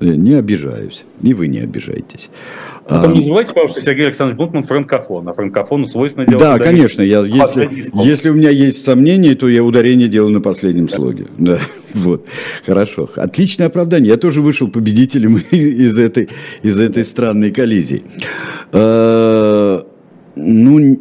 Э, 0.00 0.06
не 0.06 0.34
обижаюсь. 0.34 1.04
И 1.22 1.34
вы 1.34 1.48
не 1.48 1.58
обижаетесь. 1.58 2.30
Потом 2.88 3.12
а, 3.12 3.14
не 3.14 3.22
забывайте, 3.22 3.52
пожалуйста, 3.52 3.82
Сергей 3.82 4.06
Александрович 4.06 4.38
Бунтман 4.38 4.62
франкофон. 4.62 5.28
А 5.28 5.32
франкофону 5.32 5.84
свойственно 5.84 6.26
делать 6.26 6.42
Да, 6.42 6.58
конечно. 6.58 7.02
Я, 7.02 7.20
если, 7.20 7.68
если 8.02 8.30
у 8.30 8.34
меня 8.34 8.48
есть 8.48 8.82
сомнения, 8.82 9.34
то 9.34 9.48
я 9.48 9.62
ударение 9.62 10.08
делаю 10.08 10.32
на 10.32 10.40
последнем 10.40 10.86
да. 10.86 10.96
слоге. 10.96 11.26
Да, 11.38 11.60
вот. 11.94 12.26
Хорошо. 12.64 13.10
Отличное 13.16 13.66
оправдание. 13.66 14.10
Я 14.10 14.16
тоже 14.16 14.40
вышел 14.40 14.68
победителем 14.68 15.36
из 15.50 15.98
этой, 15.98 16.28
из 16.62 16.80
этой 16.80 17.04
странной 17.04 17.50
коллизии. 17.50 18.02
А, 18.72 19.86
ну, 20.36 20.98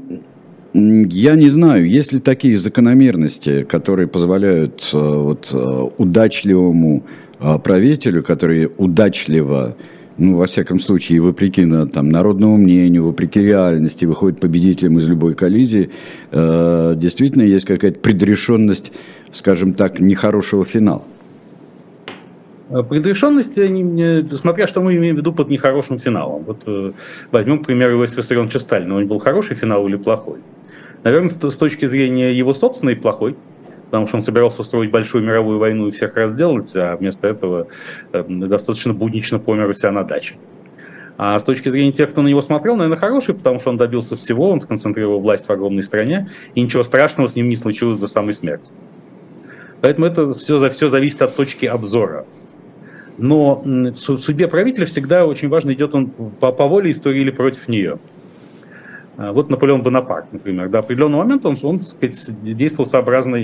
я 0.74 1.36
не 1.36 1.49
знаю, 1.49 1.88
есть 1.88 2.13
ли 2.13 2.20
такие 2.20 2.57
закономерности, 2.57 3.63
которые 3.63 4.07
позволяют 4.07 4.89
э, 4.93 4.97
вот, 4.97 5.49
э, 5.51 5.89
удачливому 5.97 7.03
э, 7.39 7.59
правителю, 7.59 8.24
который 8.24 8.70
удачливо, 8.78 9.76
ну, 10.18 10.38
во 10.38 10.45
всяком 10.45 10.80
случае, 10.80 11.22
вопреки 11.22 11.65
там, 11.93 12.09
народному 12.09 12.57
мнению, 12.57 13.05
вопреки 13.05 13.39
реальности, 13.39 14.05
выходит 14.05 14.39
победителем 14.39 14.99
из 14.99 15.07
любой 15.07 15.36
коллизии, 15.36 15.89
действительно 16.32 17.43
есть 17.43 17.65
какая-то 17.68 17.99
предрешенность, 17.99 18.91
скажем 19.32 19.74
так, 19.74 19.99
нехорошего 19.99 20.65
финала. 20.65 21.03
Предрешенность, 22.89 23.53
смотря 24.39 24.65
что 24.65 24.82
мы 24.82 24.95
имеем 24.95 25.15
в 25.15 25.20
виду 25.20 25.32
под 25.34 25.49
нехорошим 25.49 25.99
финалом. 25.99 26.43
Вот 26.45 26.93
возьмем, 27.32 27.59
к 27.63 27.68
примеру, 27.68 28.01
Иосифа 28.01 28.22
Виссарионовича 28.22 28.59
Сталина. 28.59 28.95
У 28.95 28.99
него 28.99 29.09
был 29.09 29.20
хороший 29.20 29.55
финал 29.55 29.88
или 29.88 29.97
плохой? 29.97 30.39
Наверное, 31.04 31.30
с 31.30 31.58
точки 31.58 31.86
зрения 31.86 32.34
его 32.34 32.54
собственной 32.54 32.95
плохой, 32.95 33.36
потому 33.86 34.08
что 34.08 34.18
он 34.18 34.22
собирался 34.22 34.62
устроить 34.62 34.91
большую 34.91 35.24
мировую 35.24 35.60
войну 35.60 35.88
и 35.88 35.91
всех 35.91 36.16
разделать, 36.16 36.76
а 36.76 36.98
вместо 36.98 37.28
этого 37.28 37.68
э, 38.12 38.24
достаточно 38.28 38.93
буднично 38.93 39.39
помер 39.39 39.70
у 39.70 39.74
себя 39.74 39.91
на 39.91 40.04
даче. 40.04 40.36
А 41.18 41.39
с 41.39 41.43
точки 41.43 41.70
зрения 41.70 41.91
тех, 41.91 42.12
кто 42.12 42.22
на 42.22 42.28
него 42.28 42.41
смотрел, 42.41 42.76
наверное, 42.76 43.00
хороший, 43.00 43.34
потому 43.34 43.60
что 43.60 43.72
он 43.72 43.78
добился 43.78 44.16
всего, 44.16 44.50
он 44.50 44.60
сконцентрировал 44.60 45.20
власть 45.20 45.48
в 45.48 45.50
огромной 45.50 45.82
стране, 45.82 46.30
и 46.54 46.62
ничего 46.62 46.84
страшного 46.84 47.28
с 47.28 47.36
ним 47.36 47.50
не 47.50 47.56
случилось 47.56 47.98
до 47.98 48.08
самой 48.08 48.34
смерти. 48.34 48.72
Поэтому 49.82 50.08
это 50.08 50.34
все, 50.34 50.70
все 50.70 50.89
зависит 50.89 51.22
от 51.22 51.36
точки 51.36 51.66
обзора. 51.66 52.26
Но 53.18 53.64
в 53.64 53.95
судьбе 53.95 54.48
правителя 54.48 54.86
всегда 54.86 55.26
очень 55.26 55.50
важно, 55.50 55.74
идет 55.74 55.95
он 55.95 56.08
по, 56.08 56.52
по 56.52 56.68
воле 56.68 56.91
истории 56.91 57.22
или 57.22 57.32
против 57.32 57.68
нее. 57.68 57.98
А, 59.18 59.34
вот 59.34 59.49
Наполеон 59.49 59.82
Бонапарт, 59.82 60.32
например, 60.32 60.70
до 60.70 60.80
определенного 60.80 61.24
момента 61.24 61.49
он, 61.49 61.57
он 61.63 61.82
сказать, 61.82 62.30
действовал 62.43 62.86
сообразно 62.86 63.38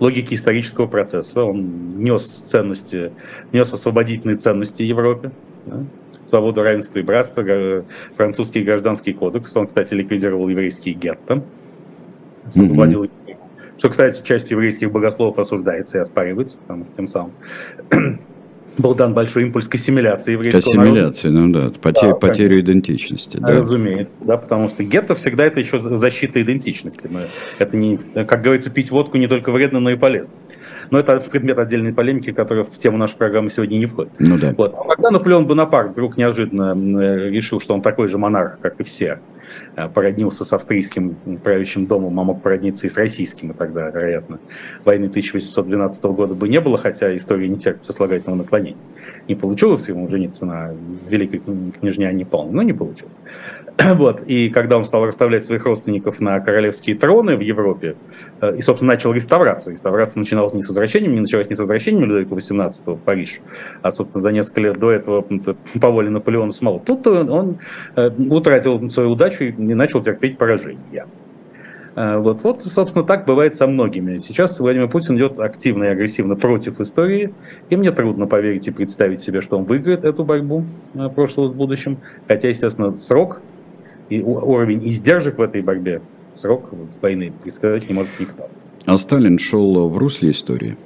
логике 0.00 0.34
исторического 0.34 0.86
процесса. 0.86 1.44
Он 1.44 2.02
нес 2.02 2.26
ценности, 2.26 3.12
нес 3.52 3.72
освободительные 3.72 4.36
ценности 4.36 4.82
Европе. 4.82 5.30
Да? 5.66 5.84
свободу, 6.24 6.62
равенство 6.62 6.98
и 6.98 7.02
братство, 7.02 7.84
французский 8.14 8.62
гражданский 8.62 9.14
кодекс. 9.14 9.56
Он, 9.56 9.66
кстати, 9.66 9.94
ликвидировал 9.94 10.48
еврейские 10.48 10.94
гетто. 10.94 11.42
Освободил 12.44 13.04
mm-hmm. 13.04 13.36
Что, 13.78 13.90
кстати, 13.90 14.22
часть 14.22 14.50
еврейских 14.50 14.90
богословов 14.90 15.38
осуждается 15.38 15.98
и 15.98 16.00
оспаривается, 16.00 16.58
потому 16.58 16.84
что 16.84 16.96
тем 16.96 17.06
самым 17.06 17.32
был 18.78 18.94
дан 18.94 19.12
большой 19.12 19.42
импульс 19.42 19.68
к 19.68 19.74
ассимиляции 19.74 20.32
еврейского 20.32 20.60
к 20.60 20.66
ассимиляции, 20.66 21.28
народа. 21.28 21.46
ну 21.46 21.72
да, 21.72 21.78
потерю, 21.80 22.10
да, 22.10 22.14
потерю 22.14 22.60
идентичности. 22.60 23.36
Да. 23.36 23.48
Разумеется, 23.48 24.14
да, 24.20 24.36
потому 24.36 24.68
что 24.68 24.84
гетто 24.84 25.14
всегда 25.14 25.44
это 25.44 25.60
еще 25.60 25.78
защита 25.78 26.40
идентичности. 26.40 27.08
Мы, 27.08 27.28
это 27.58 27.76
не, 27.76 27.98
как 27.98 28.42
говорится, 28.42 28.70
пить 28.70 28.90
водку 28.90 29.18
не 29.18 29.26
только 29.26 29.50
вредно, 29.52 29.80
но 29.80 29.90
и 29.90 29.96
полезно. 29.96 30.34
Но 30.90 30.98
это 30.98 31.20
предмет 31.20 31.58
отдельной 31.58 31.92
полемики, 31.92 32.32
которая 32.32 32.64
в 32.64 32.70
тему 32.70 32.96
нашей 32.96 33.16
программы 33.16 33.50
сегодня 33.50 33.78
не 33.78 33.86
входит. 33.86 34.12
Ну 34.18 34.38
да. 34.38 34.54
Вот. 34.56 34.74
А 34.74 34.88
когда 34.94 35.10
Наполеон 35.10 35.46
Бонапарт 35.46 35.92
вдруг 35.92 36.16
неожиданно 36.16 36.74
решил, 37.28 37.60
что 37.60 37.74
он 37.74 37.82
такой 37.82 38.08
же 38.08 38.18
монарх, 38.18 38.58
как 38.60 38.80
и 38.80 38.84
все, 38.84 39.18
Э, 39.76 39.88
породнился 39.88 40.44
с 40.44 40.52
австрийским 40.52 41.16
правящим 41.42 41.86
домом, 41.86 42.18
а 42.20 42.24
мог 42.24 42.42
породниться 42.42 42.86
и 42.86 42.90
с 42.90 42.96
российским, 42.96 43.50
и 43.50 43.54
тогда, 43.54 43.88
вероятно, 43.90 44.38
войны 44.84 45.06
1812 45.06 46.04
года 46.04 46.34
бы 46.34 46.48
не 46.48 46.60
было, 46.60 46.78
хотя 46.78 47.14
история 47.16 47.48
не 47.48 47.58
терпит 47.58 47.84
сослагательного 47.84 48.38
наклонения. 48.38 48.78
Не 49.26 49.34
получилось 49.34 49.88
ему 49.88 50.08
жениться 50.08 50.46
на 50.46 50.74
великой 51.08 51.42
княжне 51.80 52.08
Анне 52.08 52.26
Павловне, 52.26 52.56
но 52.56 52.62
не 52.62 52.72
получилось. 52.72 53.14
Вот. 53.94 54.22
И 54.26 54.50
когда 54.50 54.76
он 54.76 54.84
стал 54.84 55.06
расставлять 55.06 55.44
своих 55.44 55.64
родственников 55.64 56.20
на 56.20 56.40
королевские 56.40 56.96
троны 56.96 57.36
в 57.36 57.40
Европе, 57.40 57.96
э, 58.40 58.56
и, 58.56 58.60
собственно, 58.60 58.92
начал 58.92 59.12
реставрацию. 59.12 59.74
Реставрация 59.74 60.20
начиналась 60.20 60.54
не 60.54 60.62
с 60.62 60.68
возвращением, 60.68 61.14
не 61.14 61.20
началась 61.20 61.48
не 61.48 61.54
с 61.54 61.58
возвращением 61.58 62.04
Людовика 62.04 62.34
XVIII 62.34 62.96
в 62.96 63.00
Париж, 63.00 63.40
а, 63.82 63.90
собственно, 63.90 64.22
за 64.22 64.32
несколько 64.32 64.60
лет 64.62 64.78
до 64.78 64.90
этого 64.90 65.24
по 65.80 65.90
воле 65.90 66.10
Наполеона 66.10 66.50
самого. 66.50 66.80
Тут 66.80 67.06
он 67.06 67.58
э, 67.96 68.10
утратил 68.30 68.90
свою 68.90 69.12
удачу 69.12 69.44
и 69.44 69.52
начал 69.52 70.00
терпеть 70.00 70.38
поражение. 70.38 71.06
Э, 71.94 72.18
вот, 72.18 72.42
вот, 72.42 72.62
собственно, 72.64 73.04
так 73.04 73.26
бывает 73.26 73.56
со 73.56 73.68
многими. 73.68 74.18
Сейчас 74.18 74.58
Владимир 74.58 74.88
Путин 74.88 75.16
идет 75.16 75.38
активно 75.38 75.84
и 75.84 75.88
агрессивно 75.88 76.34
против 76.34 76.80
истории, 76.80 77.32
и 77.70 77.76
мне 77.76 77.92
трудно 77.92 78.26
поверить 78.26 78.66
и 78.66 78.72
представить 78.72 79.20
себе, 79.20 79.40
что 79.40 79.56
он 79.56 79.64
выиграет 79.64 80.04
эту 80.04 80.24
борьбу 80.24 80.64
прошлого 81.14 81.50
с 81.50 81.52
будущим. 81.52 81.98
Хотя, 82.26 82.48
естественно, 82.48 82.96
срок 82.96 83.40
и 84.08 84.22
уровень 84.22 84.88
издержек 84.88 85.38
в 85.38 85.42
этой 85.42 85.62
борьбе, 85.62 86.00
срок 86.34 86.70
войны 87.00 87.32
предсказать 87.42 87.88
не 87.88 87.94
может 87.94 88.10
никто. 88.18 88.48
А 88.86 88.96
Сталин 88.96 89.38
шел 89.38 89.88
в 89.88 89.98
русле 89.98 90.30
истории? 90.30 90.76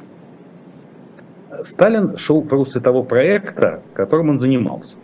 Сталин 1.61 2.17
шел 2.17 2.41
в 2.41 2.53
русле 2.53 2.81
того 2.81 3.05
проекта, 3.05 3.83
которым 3.95 4.31
он 4.31 4.39
занимался. 4.39 4.97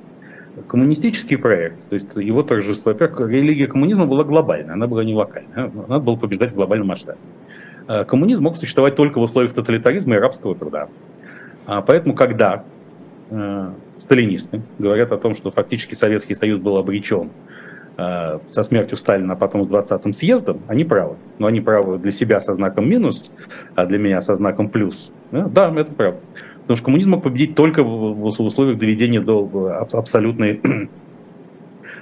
Коммунистический 0.67 1.37
проект, 1.37 1.89
то 1.89 1.95
есть 1.95 2.09
его 2.17 2.43
торжество, 2.43 2.91
во-первых, 2.91 3.31
религия 3.31 3.69
коммунизма 3.69 4.07
была 4.07 4.25
глобальная, 4.25 4.75
она 4.75 4.89
была 4.89 5.05
не 5.05 5.15
локальная, 5.15 5.71
надо 5.89 6.01
было 6.01 6.17
побеждать 6.17 6.51
в 6.51 6.57
глобальном 6.57 6.89
масштабе. 6.89 7.19
А 7.87 8.05
коммунизм 8.05 8.43
мог 8.43 8.57
существовать 8.57 8.97
только 8.97 9.19
в 9.19 9.23
условиях 9.23 9.53
тоталитаризма 9.53 10.17
и 10.17 10.19
рабского 10.19 10.57
труда. 10.57 10.89
А 11.67 11.81
поэтому, 11.81 12.15
когда 12.15 12.65
э, 13.31 13.71
сталинисты 14.01 14.63
говорят 14.79 15.13
о 15.13 15.19
том, 15.19 15.35
что 15.35 15.53
фактически 15.53 15.95
Советский 15.95 16.35
Союз 16.35 16.61
был 16.61 16.77
обречен 16.77 17.31
со 17.99 18.63
смертью 18.63 18.97
Сталина, 18.97 19.33
а 19.33 19.37
потом 19.37 19.65
с 19.65 19.69
20-м 19.69 20.13
съездом, 20.13 20.61
они 20.69 20.85
правы. 20.85 21.17
Но 21.39 21.49
они 21.49 21.61
правы 21.61 21.99
для 21.99 22.13
себя 22.13 22.39
со 22.41 22.55
знаком 22.55 22.89
минус, 22.89 23.33
а 23.75 23.87
для 23.87 23.99
меня 23.99 24.21
со 24.23 24.37
знаком 24.37 24.69
плюс. 24.69 25.11
Да, 25.33 25.75
это 25.77 25.93
правда. 25.93 26.21
Потому 26.61 26.77
что 26.77 26.85
коммунизм 26.85 27.11
мог 27.11 27.25
победить 27.25 27.57
только 27.57 27.83
в 27.83 28.25
условиях 28.25 28.79
доведения 28.79 29.21
до 29.21 29.85
абсолютной, 29.93 30.61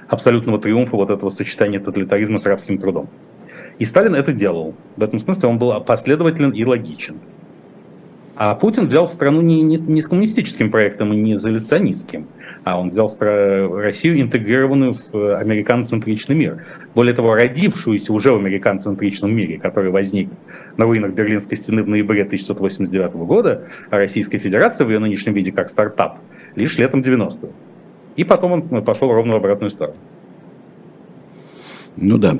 абсолютного 0.07 0.59
триумфа 0.59 0.95
вот 0.95 1.09
этого 1.09 1.29
сочетания 1.29 1.79
тоталитаризма 1.79 2.37
с 2.37 2.45
рабским 2.45 2.77
трудом. 2.77 3.09
И 3.79 3.85
Сталин 3.85 4.13
это 4.13 4.33
делал. 4.33 4.75
В 4.97 5.03
этом 5.03 5.19
смысле 5.19 5.49
он 5.49 5.57
был 5.57 5.79
последователен 5.81 6.51
и 6.51 6.63
логичен. 6.63 7.15
А 8.39 8.53
Путин 8.53 8.85
взял 8.85 9.07
страну 9.07 9.41
не, 9.41 9.63
не, 9.63 9.77
не 9.77 9.99
с 9.99 10.07
коммунистическим 10.07 10.69
проектом 10.69 11.11
и 11.11 11.15
не 11.15 11.33
изоляционистским, 11.35 12.27
а 12.63 12.79
он 12.79 12.91
взял 12.91 13.11
Россию 13.19 14.21
интегрированную 14.21 14.93
в 14.93 15.37
американоцентричный 15.39 16.35
мир. 16.35 16.63
Более 16.93 17.15
того, 17.15 17.33
родившуюся 17.33 18.13
уже 18.13 18.31
в 18.31 18.35
американоцентричном 18.35 19.35
мире, 19.35 19.57
который 19.57 19.89
возник 19.89 20.29
на 20.77 20.85
руинах 20.85 21.13
Берлинской 21.13 21.57
стены 21.57 21.81
в 21.81 21.89
ноябре 21.89 22.21
1989 22.21 23.13
года, 23.25 23.63
а 23.89 23.97
Российская 23.97 24.37
Федерация 24.37 24.85
в 24.85 24.91
ее 24.91 24.99
нынешнем 24.99 25.33
виде 25.33 25.51
как 25.51 25.67
стартап 25.67 26.19
лишь 26.53 26.77
летом 26.77 27.01
90-го. 27.01 27.49
И 28.17 28.23
потом 28.23 28.51
он 28.51 28.83
пошел 28.83 29.11
ровно 29.11 29.33
в 29.33 29.37
обратную 29.37 29.71
сторону. 29.71 29.97
Ну 31.95 32.19
да. 32.19 32.37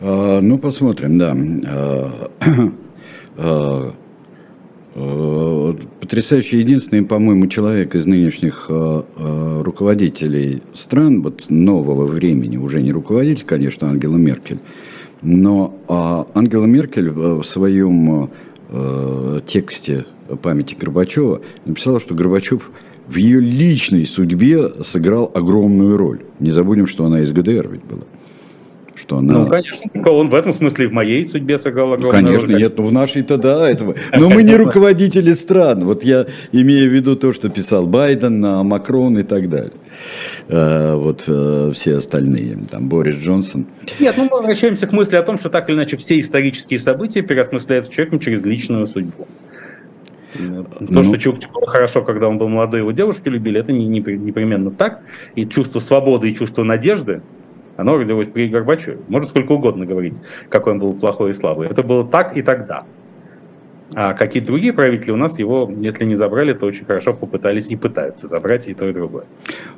А, 0.00 0.40
ну, 0.40 0.58
посмотрим, 0.58 1.16
да. 1.16 1.36
Э, 4.98 5.74
потрясающий, 6.00 6.58
единственный, 6.58 7.04
по-моему, 7.04 7.48
человек 7.48 7.94
из 7.94 8.06
нынешних 8.06 8.66
э, 8.70 9.02
э, 9.16 9.62
руководителей 9.62 10.62
стран, 10.72 11.20
вот 11.20 11.44
нового 11.50 12.06
времени, 12.06 12.56
уже 12.56 12.80
не 12.80 12.92
руководитель, 12.92 13.44
конечно, 13.44 13.90
Ангела 13.90 14.16
Меркель, 14.16 14.58
но 15.20 15.78
а, 15.88 16.26
Ангела 16.34 16.64
Меркель 16.64 17.10
в 17.10 17.42
своем 17.42 18.30
тексте 19.46 20.04
памяти 20.42 20.76
Горбачева 20.78 21.40
написала, 21.64 22.00
что 22.00 22.14
Горбачев 22.14 22.70
в 23.06 23.16
ее 23.16 23.40
личной 23.40 24.06
судьбе 24.06 24.82
сыграл 24.82 25.30
огромную 25.34 25.96
роль. 25.96 26.22
Не 26.40 26.50
забудем, 26.50 26.86
что 26.86 27.04
она 27.06 27.20
из 27.20 27.30
ГДР 27.30 27.68
ведь 27.70 27.84
была 27.84 28.02
что 28.96 29.18
она... 29.18 29.38
Ну, 29.38 29.48
конечно, 29.48 30.12
он 30.12 30.28
в 30.28 30.34
этом 30.34 30.52
смысле 30.52 30.88
в 30.88 30.92
моей 30.92 31.24
судьбе 31.24 31.58
сыграл 31.58 31.92
огромную 31.92 32.10
Конечно, 32.10 32.48
роль. 32.48 32.60
нет, 32.60 32.78
ну 32.78 32.84
в 32.84 32.92
нашей-то 32.92 33.36
да, 33.36 33.68
этого. 33.68 33.94
но 34.16 34.28
мы 34.28 34.42
не 34.42 34.56
руководители 34.56 35.32
стран, 35.32 35.84
вот 35.84 36.02
я 36.02 36.26
имею 36.52 36.90
в 36.90 36.92
виду 36.92 37.16
то, 37.16 37.32
что 37.32 37.48
писал 37.48 37.86
Байден, 37.86 38.44
а, 38.44 38.62
Макрон 38.62 39.18
и 39.18 39.22
так 39.22 39.48
далее. 39.48 39.72
А, 40.48 40.96
вот 40.96 41.24
э, 41.26 41.72
все 41.74 41.96
остальные, 41.96 42.58
там, 42.70 42.88
Борис 42.88 43.16
Джонсон. 43.16 43.66
Нет, 43.98 44.14
ну 44.16 44.24
мы 44.24 44.36
возвращаемся 44.38 44.86
к 44.86 44.92
мысли 44.92 45.16
о 45.16 45.22
том, 45.22 45.38
что 45.38 45.50
так 45.50 45.68
или 45.68 45.76
иначе 45.76 45.96
все 45.96 46.18
исторические 46.18 46.78
события 46.78 47.22
переосмысляются 47.22 47.92
человеком 47.92 48.20
через 48.20 48.44
личную 48.44 48.86
судьбу. 48.86 49.26
То, 50.36 50.66
ну, 50.80 51.04
что 51.04 51.16
Чукче 51.16 51.48
было 51.48 51.66
хорошо, 51.66 52.02
когда 52.02 52.28
он 52.28 52.38
был 52.38 52.48
молодой, 52.48 52.80
его 52.80 52.92
девушки 52.92 53.28
любили, 53.28 53.60
это 53.60 53.72
не, 53.72 53.86
не, 53.86 54.00
непременно 54.00 54.70
так. 54.70 55.00
И 55.34 55.46
чувство 55.46 55.80
свободы 55.80 56.30
и 56.30 56.34
чувство 56.34 56.62
надежды, 56.62 57.22
оно 57.76 57.96
родилось 57.96 58.28
при 58.28 58.48
Горбачеве. 58.48 58.98
Можно 59.08 59.28
сколько 59.28 59.52
угодно 59.52 59.86
говорить, 59.86 60.20
какой 60.48 60.72
он 60.72 60.78
был 60.78 60.94
плохой 60.94 61.30
и 61.30 61.32
слабый. 61.32 61.68
Это 61.68 61.82
было 61.82 62.04
так 62.06 62.36
и 62.36 62.42
тогда. 62.42 62.84
А 63.94 64.14
какие-то 64.14 64.48
другие 64.48 64.72
правители 64.72 65.12
у 65.12 65.16
нас 65.16 65.38
его, 65.38 65.72
если 65.78 66.04
не 66.04 66.16
забрали, 66.16 66.52
то 66.52 66.66
очень 66.66 66.84
хорошо 66.84 67.14
попытались 67.14 67.68
и 67.68 67.76
пытаются 67.76 68.26
забрать 68.26 68.66
и 68.66 68.74
то, 68.74 68.88
и 68.88 68.92
другое. 68.92 69.24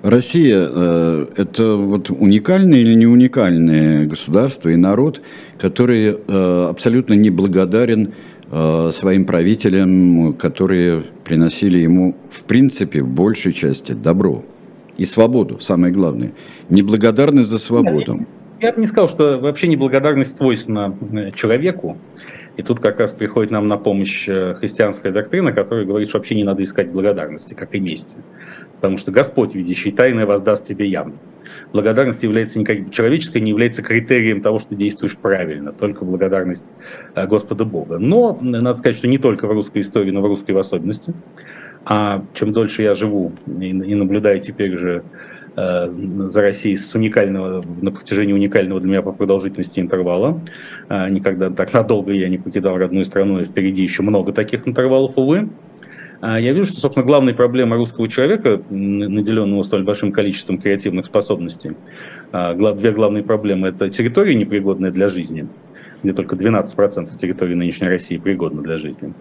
Россия 0.03 0.67
э,– 0.67 1.27
это 1.37 1.77
вот 1.77 2.11
уникальное 2.11 2.79
или 2.79 2.95
не 2.95 3.07
уникальное 3.07 4.07
государство 4.07 4.71
и 4.71 4.77
народ, 4.77 5.21
который 5.59 6.17
э, 6.17 6.67
абсолютно 6.71 7.15
не 7.15 7.29
благодарен 7.29 8.15
э, 8.51 8.91
своим 8.93 9.27
правителям, 9.27 10.33
которые 10.33 11.05
приносили 11.25 11.79
ему, 11.79 12.17
в 12.31 12.45
принципе, 12.45 13.03
в 13.03 13.09
большей 13.09 13.53
части 13.53 13.93
добро 13.93 14.43
и 14.99 15.05
свободу, 15.05 15.61
самое 15.61 15.93
главное. 15.93 16.33
Неблагодарность 16.69 17.49
за 17.49 17.59
свободу. 17.59 18.27
Я, 18.61 18.73
бы 18.73 18.81
не 18.81 18.89
сказал, 18.89 19.09
что 19.09 19.39
вообще 19.39 19.69
неблагодарность 19.69 20.37
свойственна 20.37 20.97
э, 21.13 21.31
человеку. 21.31 21.97
И 22.57 22.63
тут 22.63 22.81
как 22.81 22.99
раз 22.99 23.13
приходит 23.13 23.53
нам 23.53 23.69
на 23.69 23.77
помощь 23.77 24.29
э, 24.29 24.55
христианская 24.55 25.13
доктрина, 25.13 25.53
которая 25.53 25.87
говорит, 25.87 26.09
что 26.09 26.19
вообще 26.19 26.35
не 26.35 26.43
надо 26.43 26.65
искать 26.65 26.91
благодарности, 26.91 27.55
как 27.55 27.77
и 27.77 27.79
мести. 27.79 28.19
Потому 28.75 28.97
что 28.97 29.13
Господь, 29.13 29.55
видящий 29.55 29.93
тайное, 29.93 30.27
воздаст 30.27 30.67
тебе 30.67 30.89
явно. 30.89 31.15
Благодарность 31.73 32.25
является 32.25 32.59
никак, 32.59 32.91
человеческой, 32.91 33.41
не 33.43 33.51
является 33.51 33.83
критерием 33.83 34.41
того, 34.41 34.59
что 34.59 34.75
действуешь 34.75 35.17
правильно, 35.17 35.73
только 35.73 36.05
благодарность 36.05 36.65
э, 37.15 37.25
Господа 37.29 37.65
Бога. 37.65 37.99
Но 37.99 38.37
надо 38.41 38.77
сказать, 38.77 38.97
что 38.97 39.07
не 39.07 39.19
только 39.19 39.47
в 39.47 39.53
русской 39.53 39.83
истории, 39.83 40.11
но 40.11 40.21
в 40.21 40.27
русской 40.27 40.51
в 40.51 40.59
особенности. 40.59 41.15
А 41.91 42.23
чем 42.35 42.53
дольше 42.53 42.83
я 42.83 42.95
живу 42.95 43.33
и, 43.47 43.69
и 43.71 43.95
наблюдаю 43.95 44.41
теперь 44.41 44.77
же 44.77 45.03
э, 45.57 45.91
за 45.91 46.43
Россией 46.43 46.77
с 46.77 46.95
уникального, 46.95 47.65
на 47.81 47.91
протяжении 47.91 48.35
уникального 48.35 48.79
для 48.79 48.91
меня 48.91 49.03
по 49.03 49.13
продолжительности 49.13 49.81
интервала, 49.81 50.39
э, 50.91 51.09
никогда 51.09 51.49
так 51.49 51.73
надолго 51.73 52.13
я 52.13 52.29
не 52.29 52.37
покидал 52.37 52.77
родную 52.77 53.07
страну, 53.07 53.41
и 53.41 53.47
впереди 53.47 53.83
еще 53.83 54.03
много 54.03 54.35
таких 54.35 54.69
интервалов, 54.69 55.17
увы, 55.17 55.49
а 56.21 56.39
я 56.39 56.53
вижу, 56.53 56.73
что, 56.73 56.81
собственно, 56.81 57.07
главная 57.07 57.33
проблема 57.33 57.77
русского 57.77 58.07
человека, 58.09 58.61
наделенного 58.69 59.63
столь 59.63 59.85
большим 59.85 60.13
количеством 60.13 60.59
креативных 60.59 61.07
способностей, 61.07 61.77
две 62.33 62.91
главные 62.91 63.23
проблемы– 63.23 63.69
это 63.69 63.89
территория, 63.89 64.35
непригодная 64.35 64.91
для 64.91 65.11
жизни, 65.11 65.47
где 66.03 66.13
только 66.13 66.35
12% 66.35 67.17
территории 67.17 67.55
нынешней 67.55 67.87
России 67.87 68.17
пригодна 68.17 68.63
для 68.63 68.79
жизни, 68.79 69.15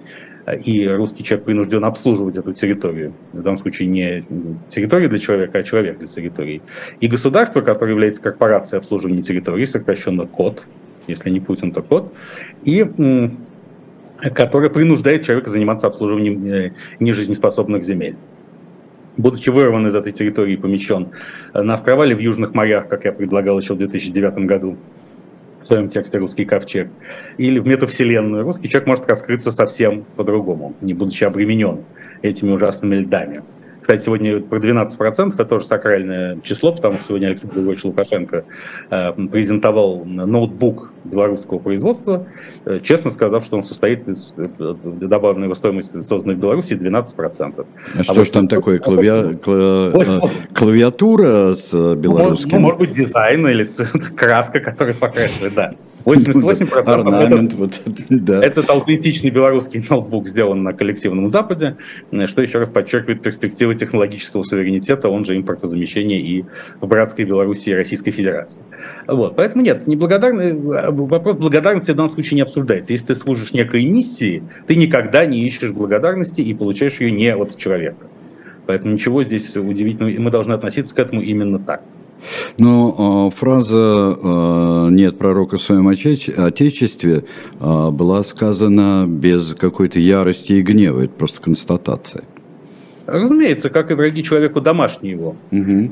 и 0.54 0.88
русский 0.88 1.24
человек 1.24 1.46
принужден 1.46 1.84
обслуживать 1.84 2.38
эту 2.38 2.54
территорию. 2.54 3.14
В 3.34 3.42
данном 3.42 3.60
случае 3.60 3.90
не 3.90 4.22
территория 4.70 5.10
для 5.10 5.20
человека, 5.20 5.58
а 5.58 5.64
человек 5.64 5.98
для 6.00 6.08
территории. 6.08 6.62
И 7.02 7.08
государство, 7.08 7.62
которое 7.62 7.92
является 7.92 8.22
корпорацией 8.22 8.80
обслуживания 8.80 9.22
территории, 9.22 9.66
сокращенно 9.66 10.26
КОД, 10.26 10.66
если 11.08 11.30
не 11.30 11.42
Путин, 11.42 11.72
то 11.72 11.82
КОД, 11.82 12.14
и 12.64 12.86
которая 14.34 14.70
принуждает 14.70 15.24
человека 15.24 15.50
заниматься 15.50 15.88
обслуживанием 15.88 16.46
э, 16.48 16.72
нежизнеспособных 17.00 17.84
земель. 17.84 18.16
Будучи 19.16 19.50
вырван 19.50 19.88
из 19.88 19.96
этой 19.96 20.12
территории 20.12 20.54
и 20.54 20.58
помещен 20.58 21.10
на 21.54 21.74
острова 21.74 22.06
или 22.06 22.14
в 22.14 22.20
южных 22.20 22.54
морях, 22.54 22.88
как 22.88 23.06
я 23.06 23.12
предлагал 23.12 23.60
еще 23.60 23.74
в 23.74 23.78
2009 23.78 24.46
году, 24.46 24.78
в 25.68 25.70
своем 25.70 25.90
тексте 25.90 26.18
«Русский 26.18 26.46
ковчег», 26.46 26.88
или 27.38 27.60
в 27.60 27.68
метавселенную, 27.68 28.44
русский 28.44 28.70
человек 28.70 28.88
может 28.88 29.06
раскрыться 29.10 29.52
совсем 29.52 30.06
по-другому, 30.16 30.74
не 30.80 30.94
будучи 30.94 31.26
обременен 31.26 31.84
этими 32.22 32.52
ужасными 32.52 32.96
льдами. 32.96 33.44
Кстати, 33.88 34.04
сегодня 34.04 34.42
про 34.42 34.60
12% 34.60 35.34
это 35.34 35.46
тоже 35.46 35.66
сакральное 35.66 36.42
число, 36.44 36.74
потому 36.74 36.96
что 36.96 37.06
сегодня 37.08 37.28
Александр 37.28 37.56
Григорьевич 37.56 37.86
Лукашенко 37.86 38.44
э, 38.90 39.14
презентовал 39.32 40.04
ноутбук 40.04 40.92
белорусского 41.06 41.60
производства, 41.60 42.28
э, 42.66 42.82
честно 42.84 43.10
сказав, 43.12 43.46
что 43.46 43.56
он 43.56 43.64
состоит 43.64 44.10
из 44.10 44.34
э, 44.36 44.50
добавленной 44.84 45.56
стоимости, 45.56 46.02
созданной 46.02 46.36
в 46.36 46.40
Беларуси, 46.40 46.74
12%. 46.74 47.66
А, 47.66 47.66
а 47.98 48.04
что 48.04 48.26
же 48.26 48.32
там 48.34 48.50
такое, 48.50 48.80
клавиа... 48.80 49.36
Кла... 49.36 50.30
клавиатура 50.54 51.54
с 51.54 51.72
белорусским? 51.96 52.58
Ну, 52.58 52.60
может 52.60 52.80
быть, 52.80 52.94
дизайн 52.94 53.48
или 53.48 53.70
краска, 54.18 54.60
которая 54.60 54.96
покрашивает, 54.96 55.54
да. 55.54 55.72
88% 56.08 56.80
Орнамент, 56.86 57.54
это, 57.54 57.62
вот, 57.62 57.82
да. 58.10 58.42
это 58.42 58.64
аутентичный 58.68 59.30
белорусский 59.30 59.86
ноутбук, 59.90 60.28
сделан 60.28 60.64
на 60.64 60.72
коллективном 60.72 61.30
Западе, 61.30 61.76
что 62.26 62.42
еще 62.42 62.60
раз 62.60 62.70
подчеркивает 62.70 63.22
перспективы 63.22 63.76
технологического 63.76 64.44
суверенитета, 64.44 65.10
он 65.10 65.26
же 65.26 65.36
импортозамещения 65.36 66.20
и 66.20 66.46
в 66.80 66.88
братской 66.88 67.26
Беларуси 67.26 67.70
и 67.70 67.74
Российской 67.74 68.12
Федерации. 68.12 68.64
Вот. 69.06 69.36
Поэтому 69.36 69.64
нет, 69.64 69.86
неблагодарный, 69.88 70.54
вопрос 70.54 71.36
благодарности 71.36 71.92
в 71.92 71.96
данном 71.96 72.12
случае 72.12 72.36
не 72.36 72.42
обсуждается. 72.42 72.94
Если 72.94 73.08
ты 73.08 73.16
служишь 73.16 73.52
некой 73.52 73.86
миссии, 73.86 74.44
ты 74.66 74.76
никогда 74.76 75.26
не 75.26 75.46
ищешь 75.46 75.72
благодарности 75.72 76.42
и 76.42 76.54
получаешь 76.54 77.02
ее 77.02 77.12
не 77.12 77.36
от 77.36 77.58
человека. 77.58 78.08
Поэтому 78.66 78.94
ничего 78.94 79.24
здесь 79.24 79.56
удивительного, 79.56 80.10
и 80.10 80.18
мы 80.18 80.32
должны 80.32 80.54
относиться 80.54 80.96
к 80.96 81.00
этому 81.00 81.22
именно 81.22 81.60
так. 81.60 81.82
Но 82.58 83.30
э, 83.32 83.36
фраза 83.36 84.18
э, 84.22 84.88
«нет 84.92 85.18
пророка 85.18 85.58
в 85.58 85.62
своем 85.62 85.88
отечестве» 85.88 87.24
э, 87.60 87.90
была 87.92 88.24
сказана 88.24 89.06
без 89.08 89.54
какой-то 89.54 90.00
ярости 90.00 90.54
и 90.54 90.62
гнева. 90.62 91.02
Это 91.04 91.14
просто 91.14 91.42
констатация. 91.42 92.24
Разумеется, 93.06 93.70
как 93.70 93.90
и 93.90 93.94
враги 93.94 94.22
человеку 94.22 94.60
домашние 94.60 95.14
его. 95.14 95.38
Угу. 95.52 95.90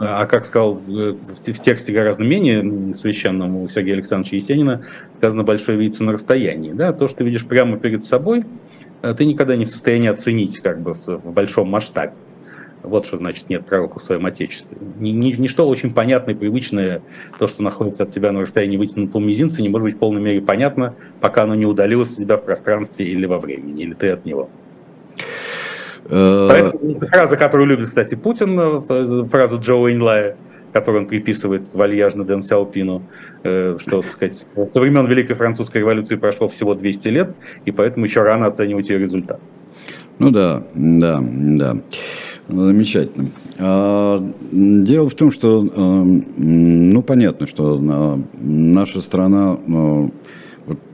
А 0.00 0.26
как 0.26 0.44
сказал 0.44 0.74
в 0.74 1.60
тексте 1.62 1.92
гораздо 1.92 2.24
менее 2.24 2.92
священному 2.92 3.62
у 3.62 3.68
Сергея 3.68 3.94
Александровича 3.94 4.36
Есенина, 4.36 4.82
сказано 5.16 5.44
«большое 5.44 5.78
видится 5.78 6.02
на 6.02 6.10
расстоянии». 6.10 6.72
Да? 6.72 6.92
То, 6.92 7.06
что 7.06 7.18
ты 7.18 7.24
видишь 7.24 7.46
прямо 7.46 7.78
перед 7.78 8.02
собой, 8.02 8.44
ты 9.16 9.24
никогда 9.24 9.54
не 9.54 9.64
в 9.64 9.70
состоянии 9.70 10.08
оценить 10.08 10.58
как 10.58 10.80
бы 10.80 10.94
в, 10.94 11.06
в 11.06 11.32
большом 11.32 11.68
масштабе. 11.68 12.14
Вот 12.86 13.04
что 13.04 13.16
значит 13.16 13.48
нет 13.48 13.66
пророка 13.66 13.98
в 13.98 14.02
своем 14.02 14.24
отечестве. 14.26 14.76
Ничто 14.98 15.68
очень 15.68 15.92
понятное, 15.92 16.34
привычное, 16.34 17.02
то, 17.38 17.48
что 17.48 17.62
находится 17.62 18.04
от 18.04 18.10
тебя 18.10 18.32
на 18.32 18.40
расстоянии 18.40 18.76
вытянутого 18.76 19.20
мизинца, 19.22 19.60
не 19.60 19.68
может 19.68 19.84
быть 19.84 19.96
в 19.96 19.98
полной 19.98 20.22
мере 20.22 20.40
понятно, 20.40 20.94
пока 21.20 21.42
оно 21.42 21.54
не 21.54 21.66
удалилось 21.66 22.12
от 22.12 22.18
тебя 22.18 22.36
в 22.36 22.44
пространстве 22.44 23.06
или 23.06 23.26
во 23.26 23.38
времени, 23.38 23.82
или 23.82 23.94
ты 23.94 24.10
от 24.10 24.24
него. 24.24 24.48
Э, 26.08 26.46
Поэтому 26.48 27.00
фраза, 27.00 27.36
которую 27.36 27.66
любит, 27.66 27.88
кстати, 27.88 28.14
Путин, 28.14 28.58
э, 28.58 29.26
фраза 29.26 29.56
Джо 29.56 29.74
Уэйнлая, 29.74 30.36
которую 30.72 31.02
он 31.02 31.08
приписывает 31.08 31.72
вальяжно 31.74 32.24
Дэн 32.24 32.42
Сяопину, 32.42 33.02
э, 33.42 33.76
что, 33.80 34.02
так 34.02 34.10
сказать, 34.10 34.46
со 34.68 34.80
времен 34.80 35.06
Великой 35.06 35.34
Французской 35.34 35.78
революции 35.78 36.16
прошло 36.16 36.48
всего 36.48 36.74
200 36.74 37.08
лет, 37.08 37.34
и 37.64 37.72
поэтому 37.72 38.04
еще 38.06 38.22
рано 38.22 38.46
оценивать 38.46 38.88
ее 38.90 38.98
результат. 38.98 39.40
Ну 40.18 40.30
да, 40.30 40.62
да, 40.74 41.20
да. 41.22 41.76
Замечательно. 42.48 43.30
А, 43.58 44.24
дело 44.52 45.08
в 45.08 45.14
том, 45.14 45.32
что, 45.32 45.68
а, 45.74 46.04
ну, 46.36 47.02
понятно, 47.02 47.46
что 47.46 47.80
а, 47.82 48.20
наша 48.38 49.00
страна 49.00 49.58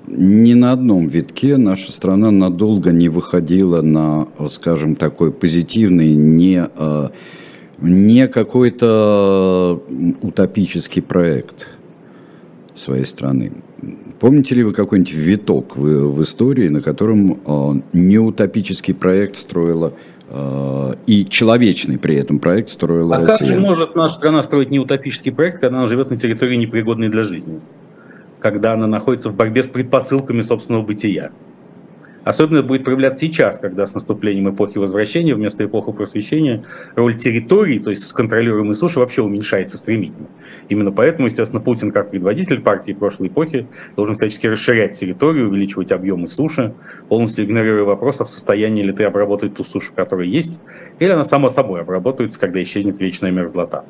ни 0.06 0.54
на 0.54 0.72
одном 0.72 1.08
витке 1.08 1.56
наша 1.56 1.92
страна 1.92 2.30
надолго 2.30 2.90
не 2.90 3.08
выходила 3.08 3.80
на, 3.82 4.26
скажем, 4.50 4.96
такой 4.96 5.32
позитивный, 5.32 6.14
не, 6.14 6.68
не 7.78 8.28
какой-то 8.28 9.82
утопический 10.20 11.00
проект 11.00 11.68
своей 12.74 13.06
страны. 13.06 13.52
Помните 14.20 14.54
ли 14.54 14.64
вы 14.64 14.72
какой-нибудь 14.72 15.14
виток 15.14 15.76
в, 15.76 15.80
в 15.80 16.22
истории, 16.22 16.68
на 16.68 16.80
котором 16.82 17.82
не 17.92 18.18
утопический 18.18 18.92
проект 18.92 19.36
строила 19.36 19.94
Э, 19.94 20.11
и 21.06 21.26
человечный 21.28 21.98
при 21.98 22.16
этом 22.16 22.38
проект 22.38 22.70
строила 22.70 23.16
а 23.16 23.20
Россия. 23.20 23.34
А 23.34 23.38
как 23.38 23.48
же 23.48 23.60
может 23.60 23.94
наша 23.94 24.14
страна 24.14 24.42
строить 24.42 24.70
не 24.70 24.78
утопический 24.78 25.30
проект, 25.30 25.60
когда 25.60 25.78
она 25.78 25.88
живет 25.88 26.10
на 26.10 26.16
территории 26.16 26.56
непригодной 26.56 27.08
для 27.08 27.24
жизни? 27.24 27.60
Когда 28.40 28.72
она 28.72 28.86
находится 28.86 29.28
в 29.30 29.36
борьбе 29.36 29.62
с 29.62 29.68
предпосылками 29.68 30.40
собственного 30.40 30.82
бытия? 30.82 31.32
Особенно 32.24 32.62
будет 32.62 32.84
проявляться 32.84 33.20
сейчас, 33.20 33.58
когда 33.58 33.84
с 33.84 33.94
наступлением 33.94 34.50
эпохи 34.50 34.78
возвращения 34.78 35.34
вместо 35.34 35.64
эпохи 35.64 35.92
просвещения 35.92 36.64
роль 36.94 37.16
территории, 37.16 37.78
то 37.78 37.90
есть 37.90 38.12
контролируемой 38.12 38.74
суши, 38.74 39.00
вообще 39.00 39.22
уменьшается 39.22 39.76
стремительно. 39.76 40.28
Именно 40.68 40.92
поэтому, 40.92 41.26
естественно, 41.26 41.60
Путин, 41.60 41.90
как 41.90 42.10
предводитель 42.10 42.60
партии 42.60 42.92
прошлой 42.92 43.28
эпохи, 43.28 43.66
должен 43.96 44.14
всячески 44.14 44.46
расширять 44.46 44.98
территорию, 44.98 45.48
увеличивать 45.48 45.90
объемы 45.90 46.28
суши, 46.28 46.74
полностью 47.08 47.44
игнорируя 47.44 47.84
вопрос, 47.84 48.20
а 48.20 48.24
в 48.24 48.30
состоянии 48.30 48.82
ли 48.82 48.92
ты 48.92 49.04
обработать 49.04 49.54
ту 49.54 49.64
сушу, 49.64 49.92
которая 49.94 50.26
есть, 50.26 50.60
или 51.00 51.10
она 51.10 51.24
сама 51.24 51.48
собой 51.48 51.80
обработается, 51.80 52.38
когда 52.38 52.62
исчезнет 52.62 53.00
вечная 53.00 53.32
мерзлота. 53.32 53.84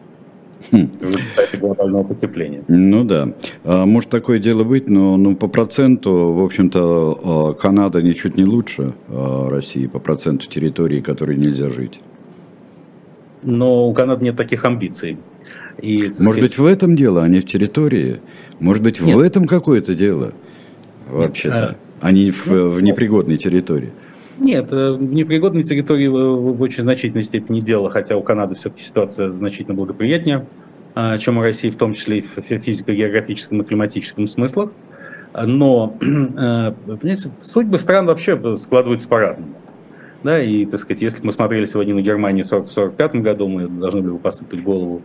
Хм. 0.70 0.90
в 1.00 1.04
результате 1.04 1.56
глобального 1.58 2.04
потепления. 2.04 2.62
Ну 2.68 3.04
да. 3.04 3.32
А, 3.64 3.86
может 3.86 4.10
такое 4.10 4.38
дело 4.38 4.64
быть, 4.64 4.88
но 4.88 5.16
ну, 5.16 5.34
по 5.34 5.48
проценту, 5.48 6.32
в 6.32 6.44
общем-то, 6.44 7.20
а, 7.22 7.52
Канада 7.54 8.02
ничуть 8.02 8.36
не 8.36 8.44
лучше 8.44 8.94
а, 9.08 9.48
России 9.50 9.86
по 9.86 9.98
проценту 9.98 10.48
территории, 10.48 11.00
которой 11.00 11.36
нельзя 11.36 11.68
жить. 11.70 12.00
Но 13.42 13.88
у 13.88 13.92
Канады 13.92 14.24
нет 14.24 14.36
таких 14.36 14.64
амбиций. 14.64 15.18
И, 15.80 15.98
Может 15.98 16.16
сказать... 16.16 16.42
быть, 16.42 16.58
в 16.58 16.64
этом 16.66 16.96
дело, 16.96 17.22
а 17.22 17.28
не 17.28 17.40
в 17.40 17.46
территории? 17.46 18.20
Может 18.60 18.82
быть, 18.82 19.00
нет. 19.00 19.16
в 19.16 19.18
этом 19.18 19.46
какое-то 19.46 19.94
дело 19.94 20.32
вообще-то, 21.08 21.76
а 22.00 22.12
не 22.12 22.30
в, 22.30 22.46
в 22.46 22.80
непригодной 22.80 23.36
территории? 23.36 23.90
Нет, 24.42 24.72
э, 24.72 24.92
в 24.92 25.14
непригодной 25.14 25.62
территории 25.62 26.08
в 26.08 26.60
очень 26.60 26.82
значительной 26.82 27.22
степени 27.22 27.60
дело, 27.60 27.90
хотя 27.90 28.16
у 28.16 28.22
Канады 28.22 28.56
все-таки 28.56 28.82
ситуация 28.82 29.30
значительно 29.30 29.74
благоприятнее, 29.74 30.46
а, 30.96 31.16
чем 31.18 31.38
у 31.38 31.42
России, 31.42 31.70
в 31.70 31.76
том 31.76 31.92
числе 31.92 32.18
и 32.18 32.22
в 32.22 32.40
физико-географическом 32.40 33.62
и 33.62 33.64
климатическом 33.64 34.26
смыслах. 34.26 34.72
Но, 35.32 35.96
э, 36.00 36.04
понимаете, 36.04 37.30
судьбы 37.40 37.78
стран 37.78 38.06
вообще 38.06 38.56
складываются 38.56 39.08
по-разному. 39.08 39.54
Да, 40.24 40.42
и, 40.42 40.66
так 40.66 40.80
сказать, 40.80 41.02
если 41.02 41.20
бы 41.20 41.26
мы 41.26 41.32
смотрели 41.32 41.64
сегодня 41.64 41.94
на 41.94 42.02
Германию 42.02 42.44
в 42.44 42.48
1945 42.48 43.22
году, 43.22 43.46
мы 43.46 43.68
должны 43.68 44.02
были 44.02 44.12
бы 44.12 44.18
посыпать 44.18 44.60
голову 44.62 45.02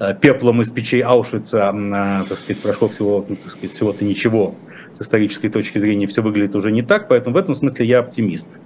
э, 0.00 0.12
пеплом 0.20 0.60
из 0.60 0.70
печей 0.70 1.02
Аушвица, 1.02 1.68
а, 1.70 2.24
так 2.28 2.36
сказать, 2.36 2.60
прошло 2.60 2.88
всего, 2.88 3.24
ну, 3.28 3.36
так 3.36 3.52
сказать, 3.52 3.70
всего-то 3.70 4.04
ничего 4.04 4.56
исторической 5.02 5.48
точки 5.48 5.78
зрения 5.78 6.06
все 6.06 6.22
выглядит 6.22 6.56
уже 6.56 6.72
не 6.72 6.82
так, 6.82 7.08
поэтому 7.08 7.34
в 7.34 7.38
этом 7.38 7.54
смысле 7.54 7.86
я 7.86 7.98
оптимист. 8.00 8.58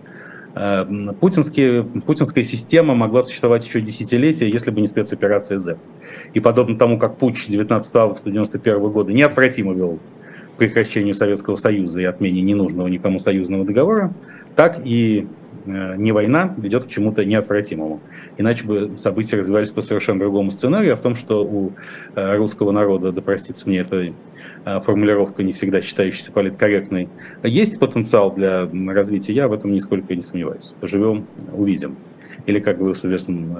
Э, 0.57 0.87
путинские, 1.21 1.85
путинская 1.85 2.43
система 2.43 2.95
могла 2.95 3.23
существовать 3.23 3.67
еще 3.67 3.83
десятилетия, 3.83 4.49
если 4.49 4.71
бы 4.71 4.81
не 4.81 4.87
спецоперация 4.87 5.59
Z. 5.59 5.77
И 6.33 6.41
подобно 6.41 6.79
тому, 6.79 6.99
как 6.99 7.19
путч 7.19 7.47
19 7.47 7.95
августа 7.97 8.31
1991 8.31 8.91
года 8.91 9.13
неотвратимо 9.13 9.75
вел 9.75 9.99
к 10.55 10.59
прекращению 10.59 11.13
Советского 11.13 11.57
Союза 11.57 12.01
и 12.01 12.05
отмене 12.05 12.41
ненужного 12.41 12.89
никому 12.89 13.19
союзного 13.19 13.67
договора, 13.67 14.15
так 14.55 14.81
и 14.83 15.27
не 15.67 16.13
война 16.13 16.55
ведет 16.59 16.85
к 16.85 16.89
чему-то 16.89 17.25
неотвратимому. 17.25 18.01
Иначе 18.39 18.65
бы 18.65 18.93
события 18.99 19.37
развивались 19.37 19.73
по 19.73 19.83
совершенно 19.83 20.21
другому 20.21 20.53
сценарию, 20.53 20.93
а 20.93 20.97
в 20.97 21.01
том, 21.01 21.17
что 21.17 21.45
у 21.45 21.73
русского 22.15 22.71
народа, 22.71 23.11
да 23.11 23.21
простится 23.21 23.69
мне 23.69 23.81
эта 23.81 24.13
формулировка, 24.85 25.43
не 25.43 25.53
всегда 25.53 25.81
считающаяся 25.81 26.33
политкорректной, 26.33 27.09
есть 27.45 27.79
потенциал 27.79 28.33
для 28.33 28.69
развития, 28.89 29.33
я 29.33 29.49
в 29.49 29.53
этом 29.53 29.73
нисколько 29.73 30.15
не 30.15 30.23
сомневаюсь. 30.23 30.75
Поживем, 30.81 31.27
увидим. 31.53 31.97
Или, 32.47 32.59
как 32.59 32.79
говорил 32.79 32.95
в 32.95 33.05
известном 33.05 33.57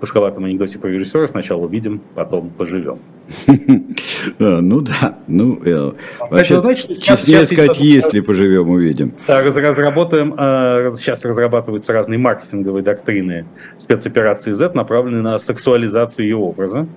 пушковатом 0.00 0.44
анекдоте 0.44 0.78
про 0.78 0.88
режиссера 0.88 1.26
сначала 1.26 1.64
увидим, 1.64 2.00
потом 2.14 2.50
поживем. 2.50 2.98
Ну 4.38 4.80
да, 4.80 5.18
ну 5.28 5.60
э, 5.64 5.92
вообще 6.30 6.98
честнее 6.98 7.44
сказать, 7.44 7.78
если 7.78 8.20
поживем, 8.20 8.68
увидим. 8.68 9.14
Разработаем, 9.28 10.34
э, 10.36 10.90
сейчас 10.96 11.24
разрабатываются 11.24 11.92
разные 11.92 12.18
маркетинговые 12.18 12.82
доктрины 12.82 13.46
спецоперации 13.78 14.50
Z, 14.50 14.72
направленные 14.74 15.22
на 15.22 15.38
сексуализацию 15.38 16.26
ее 16.26 16.36
образа. 16.36 16.88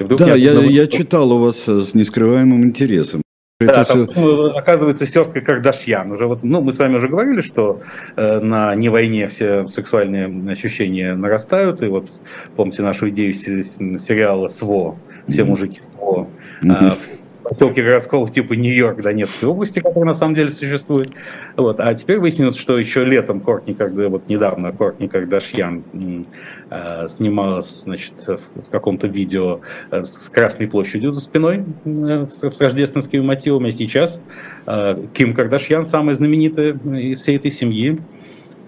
Да, 0.00 0.34
я, 0.34 0.52
я 0.60 0.86
читал 0.86 1.32
у 1.32 1.38
вас 1.38 1.68
с 1.68 1.94
нескрываемым 1.94 2.64
интересом. 2.64 3.22
Да, 3.66 3.84
там, 3.84 4.08
ну, 4.16 4.56
оказывается, 4.56 5.06
сестры 5.06 5.40
Кардашьян. 5.40 6.10
Уже 6.10 6.26
вот, 6.26 6.42
ну, 6.42 6.60
мы 6.60 6.72
с 6.72 6.78
вами 6.78 6.96
уже 6.96 7.08
говорили, 7.08 7.40
что 7.40 7.80
э, 8.16 8.40
на 8.40 8.74
не 8.74 8.88
войне 8.88 9.28
все 9.28 9.66
сексуальные 9.66 10.50
ощущения 10.50 11.14
нарастают. 11.14 11.82
И 11.82 11.86
вот 11.86 12.08
помните 12.56 12.82
нашу 12.82 13.08
идею 13.10 13.32
сериала 13.32 14.48
СВО, 14.48 14.96
все 15.28 15.44
мужики 15.44 15.80
СВО. 15.82 16.28
Mm-hmm 16.62 17.21
поселки 17.52 17.82
городского 17.82 18.28
типа 18.28 18.54
Нью-Йорк 18.54 19.02
Донецкой 19.02 19.48
области, 19.48 19.80
который 19.80 20.04
на 20.04 20.12
самом 20.12 20.34
деле 20.34 20.50
существует. 20.50 21.10
Вот. 21.56 21.80
А 21.80 21.94
теперь 21.94 22.18
выяснилось, 22.18 22.56
что 22.56 22.78
еще 22.78 23.04
летом 23.04 23.40
Кортни, 23.40 23.74
когда 23.74 24.08
вот 24.08 24.28
недавно 24.28 24.72
Кортни 24.72 25.08
Кардашьян 25.08 25.84
э, 26.70 27.06
снималась 27.08 27.82
значит, 27.82 28.14
в, 28.26 28.66
в 28.66 28.70
каком-то 28.70 29.06
видео 29.06 29.60
э, 29.90 30.04
с 30.04 30.28
Красной 30.28 30.66
площадью 30.66 31.12
за 31.12 31.20
спиной 31.20 31.64
э, 31.84 32.26
с, 32.28 32.42
с 32.42 32.60
рождественскими 32.60 33.20
мотивами, 33.20 33.68
а 33.68 33.72
сейчас 33.72 34.20
э, 34.66 35.06
Ким 35.12 35.34
Кардашьян, 35.34 35.86
самая 35.86 36.14
знаменитая 36.14 36.72
из 36.72 37.18
всей 37.18 37.36
этой 37.36 37.50
семьи, 37.50 38.00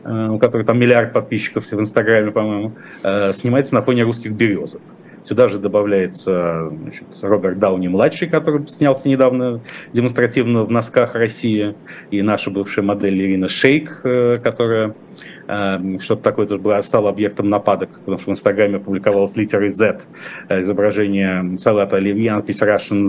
э, 0.04 0.28
у 0.28 0.38
которой 0.38 0.64
там 0.64 0.78
миллиард 0.78 1.12
подписчиков 1.12 1.64
в 1.64 1.80
Инстаграме, 1.80 2.30
по-моему, 2.30 2.72
э, 3.02 3.32
снимается 3.32 3.74
на 3.74 3.82
фоне 3.82 4.02
русских 4.02 4.32
березок. 4.32 4.82
Сюда 5.24 5.48
же 5.48 5.58
добавляется 5.58 6.70
значит, 6.70 7.06
Роберт 7.22 7.58
Дауни-младший, 7.58 8.28
который 8.28 8.66
снялся 8.68 9.08
недавно 9.08 9.60
демонстративно 9.92 10.64
в 10.64 10.70
носках 10.70 11.14
России, 11.14 11.74
и 12.10 12.20
наша 12.20 12.50
бывшая 12.50 12.82
модель 12.82 13.20
Ирина 13.22 13.48
Шейк, 13.48 14.00
э, 14.04 14.38
которая 14.42 14.94
э, 15.48 15.98
что-то 16.00 16.22
такое 16.22 16.46
тоже 16.46 16.60
было, 16.60 16.80
стало 16.82 17.08
объектом 17.08 17.48
нападок, 17.48 17.88
потому 18.00 18.18
что 18.18 18.30
в 18.30 18.32
Инстаграме 18.32 18.76
опубликовалась 18.76 19.34
литерой 19.34 19.70
Z, 19.70 20.02
э, 20.50 20.60
изображение 20.60 21.56
салата 21.56 21.96
оливье, 21.96 22.34
надпись 22.34 22.60
Russian 22.60 23.06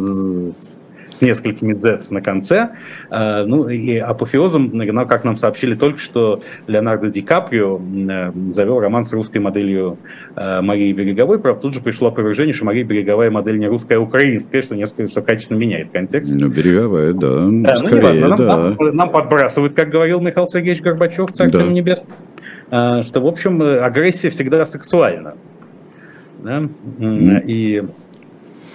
несколькими 1.22 1.74
Z 1.74 2.01
на 2.09 2.22
конце. 2.22 2.70
Э, 3.09 3.43
ну 3.45 3.68
и 3.70 3.97
апофеозом, 3.97 4.70
ну, 4.74 5.07
как 5.07 5.24
нам 5.24 5.36
сообщили 5.36 5.76
только 5.76 5.99
что, 5.99 6.41
Леонардо 6.68 7.09
Ди 7.09 7.22
Каприо 7.22 7.80
э, 7.80 8.32
завел 8.51 8.80
роман 8.80 9.03
с 9.03 9.13
русской 9.13 9.39
моделью 9.39 9.97
э, 10.36 10.61
Марии 10.61 10.91
Береговой. 10.93 11.39
Правда, 11.39 11.61
тут 11.61 11.74
же 11.74 11.82
пришло 11.82 12.09
опровержение, 12.09 12.53
что 12.53 12.66
Мария 12.66 12.84
Береговая 12.84 13.32
модель 13.32 13.59
не 13.59 13.68
русская, 13.68 13.97
а 13.97 13.99
украинская, 13.99 14.61
что 14.61 14.76
несколько 14.76 15.09
что 15.09 15.22
качественно 15.22 15.57
меняет 15.57 15.91
контекст. 15.91 16.34
Ну, 16.34 16.47
Береговая, 16.47 17.13
да. 17.13 17.30
да 17.30 17.80
ну, 17.80 17.88
скорее, 17.88 18.26
ну, 18.28 18.38
да. 18.38 18.45
Нам, 18.45 18.76
нам, 18.78 18.95
нам 18.95 19.09
подбрасывают, 19.11 19.74
как 19.74 19.89
говорил 19.89 20.20
Михаил 20.20 20.47
Сергеевич 20.47 20.82
Горбачев, 20.82 21.32
Царство 21.32 21.61
да. 21.61 21.68
Небесное, 21.68 23.03
что, 23.03 23.22
в 23.22 23.28
общем, 23.28 23.61
агрессия 23.61 24.30
всегда 24.30 24.66
сексуальна. 24.66 25.36
Да? 26.43 26.59
Mm. 26.99 27.43
И 27.47 27.84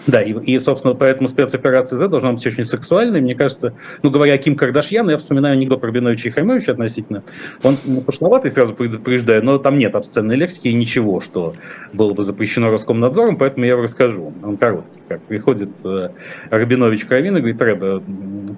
да, 0.06 0.22
и, 0.22 0.32
и, 0.32 0.58
собственно, 0.58 0.94
поэтому 0.94 1.28
спецоперация 1.28 1.98
Z 1.98 2.08
должна 2.08 2.32
быть 2.32 2.46
очень 2.46 2.64
сексуальной. 2.64 3.20
Мне 3.20 3.34
кажется, 3.34 3.74
ну, 4.02 4.10
говоря 4.10 4.34
о 4.34 4.38
Ким 4.38 4.56
Кардашьян, 4.56 5.08
я 5.10 5.16
вспоминаю 5.18 5.54
анекдот 5.54 5.80
про 5.80 5.90
Биновича 5.90 6.30
и 6.30 6.32
Хаймовича 6.32 6.72
относительно. 6.72 7.22
Он 7.62 7.76
ну, 7.84 8.00
пошловатый, 8.00 8.50
сразу 8.50 8.74
предупреждаю, 8.74 9.44
но 9.44 9.58
там 9.58 9.78
нет 9.78 9.94
обсценной 9.94 10.36
лексики 10.36 10.68
и 10.68 10.72
ничего, 10.72 11.20
что 11.20 11.54
было 11.92 12.14
бы 12.14 12.22
запрещено 12.22 12.70
Роскомнадзором, 12.70 13.36
поэтому 13.36 13.66
я 13.66 13.72
его 13.72 13.82
расскажу. 13.82 14.32
Он 14.42 14.56
короткий. 14.56 15.00
Как 15.08 15.20
приходит 15.22 15.70
э, 15.84 16.10
Рабинович 16.50 17.04
к 17.04 17.10
Равину 17.10 17.38
и 17.38 17.40
говорит, 17.40 17.60
Рэба, 17.60 18.02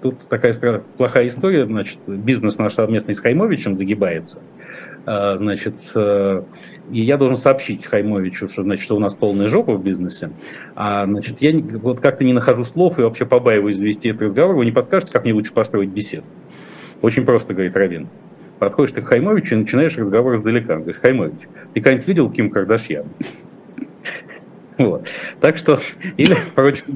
тут 0.02 0.20
такая 0.28 0.52
плохая 0.96 1.26
история, 1.26 1.66
значит, 1.66 1.98
бизнес 2.06 2.58
наш 2.58 2.74
совместный 2.74 3.14
с 3.14 3.20
Хаймовичем 3.20 3.74
загибается. 3.74 4.38
А, 5.04 5.36
значит, 5.36 5.76
э, 5.94 6.42
и 6.92 7.00
я 7.00 7.16
должен 7.16 7.36
сообщить 7.36 7.86
Хаймовичу, 7.86 8.46
что, 8.46 8.62
значит, 8.62 8.84
что 8.84 8.96
у 8.96 9.00
нас 9.00 9.14
полная 9.14 9.48
жопа 9.48 9.74
в 9.74 9.82
бизнесе. 9.82 10.30
А, 10.76 11.06
значит, 11.06 11.40
я 11.40 11.58
вот 11.58 12.00
как-то 12.00 12.24
не 12.24 12.32
нахожу 12.32 12.64
слов 12.64 12.98
и 12.98 13.02
вообще 13.02 13.26
побаиваюсь 13.26 13.76
завести 13.76 14.10
этот 14.10 14.22
разговор. 14.22 14.56
Вы 14.56 14.64
не 14.64 14.72
подскажете, 14.72 15.12
как 15.12 15.24
мне 15.24 15.32
лучше 15.32 15.52
построить 15.52 15.90
беседу? 15.90 16.24
Очень 17.00 17.24
просто, 17.24 17.52
говорит 17.52 17.76
Равин. 17.76 18.08
Подходишь 18.60 18.92
ты 18.92 19.02
к 19.02 19.06
Хаймовичу 19.06 19.56
и 19.56 19.58
начинаешь 19.58 19.96
разговор 19.96 20.36
издалека. 20.36 20.76
Говоришь, 20.76 21.00
Хаймович, 21.00 21.40
ты 21.74 21.80
когда-нибудь 21.80 22.06
видел 22.06 22.30
Ким 22.30 22.50
Кардашьян? 22.50 23.06
Вот. 24.78 25.06
Так 25.40 25.58
что, 25.58 25.80
или, 26.16 26.34
короче, 26.54 26.82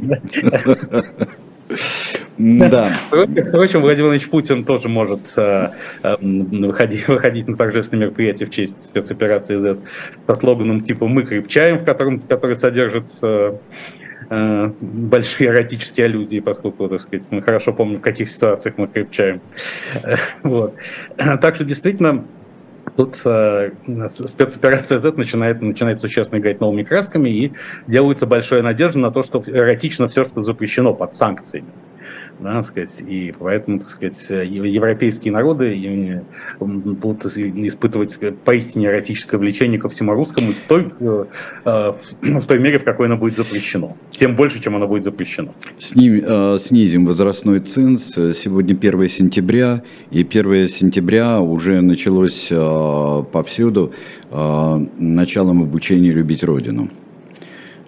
да. 2.39 2.93
Впрочем, 3.11 3.81
Владимир 3.81 4.09
Владимирович 4.09 4.29
Путин 4.29 4.65
тоже 4.65 4.89
может 4.89 5.21
э, 5.37 5.71
э, 6.03 6.17
выходить, 6.21 7.09
выходить 7.09 7.49
на 7.49 7.57
торжественные 7.57 8.07
мероприятия 8.07 8.47
в 8.47 8.51
честь 8.51 8.83
спецоперации 8.83 9.59
Z 9.59 9.79
со 10.27 10.35
слоганом 10.35 10.83
типа 10.83 11.07
«Мы 11.07 11.23
крепчаем», 11.23 11.79
в 11.79 11.85
котором, 11.85 12.21
который 12.21 12.57
содержит 12.57 13.11
э, 13.23 13.57
э, 14.29 14.71
большие 14.81 15.51
эротические 15.51 16.07
аллюзии, 16.07 16.41
поскольку, 16.41 16.89
так 16.89 17.01
сказать, 17.01 17.27
мы 17.31 17.41
хорошо 17.41 17.73
помним, 17.73 17.99
в 17.99 18.03
каких 18.03 18.31
ситуациях 18.31 18.75
мы 18.77 18.87
крепчаем. 18.87 19.41
Вот. 20.43 20.75
Так 21.17 21.55
что 21.55 21.65
действительно 21.65 22.25
Тут 22.97 23.21
э, 23.25 23.73
спецоперация 24.09 24.99
Z 24.99 25.13
начинает, 25.17 25.61
начинает 25.61 25.99
существенно 25.99 26.39
играть 26.39 26.61
новыми 26.61 26.85
красками 26.85 27.29
и 27.29 27.53
делается 27.89 28.27
большая 28.27 28.63
надежда 28.63 29.01
на 29.01 29.11
то, 29.11 29.25
что 29.25 29.43
эротично 29.45 30.07
все, 30.07 30.23
что 30.23 30.45
запрещено 30.45 30.95
под 30.95 31.13
санкциями 31.13 31.69
да, 32.39 32.63
сказать, 32.63 33.03
и 33.07 33.35
поэтому, 33.39 33.79
так 33.79 33.89
сказать, 33.89 34.27
европейские 34.31 35.33
народы 35.33 36.23
будут 36.61 37.25
испытывать 37.25 38.19
поистине 38.45 38.87
эротическое 38.87 39.39
влечение 39.39 39.81
ко 39.81 39.89
всему 39.89 40.13
русскому 40.13 40.53
в 40.53 40.69
той, 40.69 40.93
э, 41.01 41.25
э, 41.65 41.93
в 42.23 42.47
той 42.47 42.59
мере, 42.59 42.79
в 42.79 42.85
какой 42.85 43.07
оно 43.07 43.17
будет 43.17 43.37
запрещено. 43.37 43.97
Тем 44.11 44.37
больше, 44.37 44.63
чем 44.63 44.77
оно 44.77 44.87
будет 44.87 45.05
запрещено. 45.05 45.55
Сним, 45.79 46.23
э, 46.27 46.59
снизим 46.59 47.07
возрастной 47.07 47.61
ценз. 47.61 48.15
Сегодня 48.15 48.75
1 48.75 49.09
сентября, 49.09 49.83
и 50.11 50.25
1 50.25 50.69
сентября 50.69 51.41
уже 51.41 51.81
началось 51.81 52.51
повсюду 53.33 53.93
началом 54.99 55.63
обучения 55.63 56.11
любить 56.11 56.43
Родину. 56.43 56.91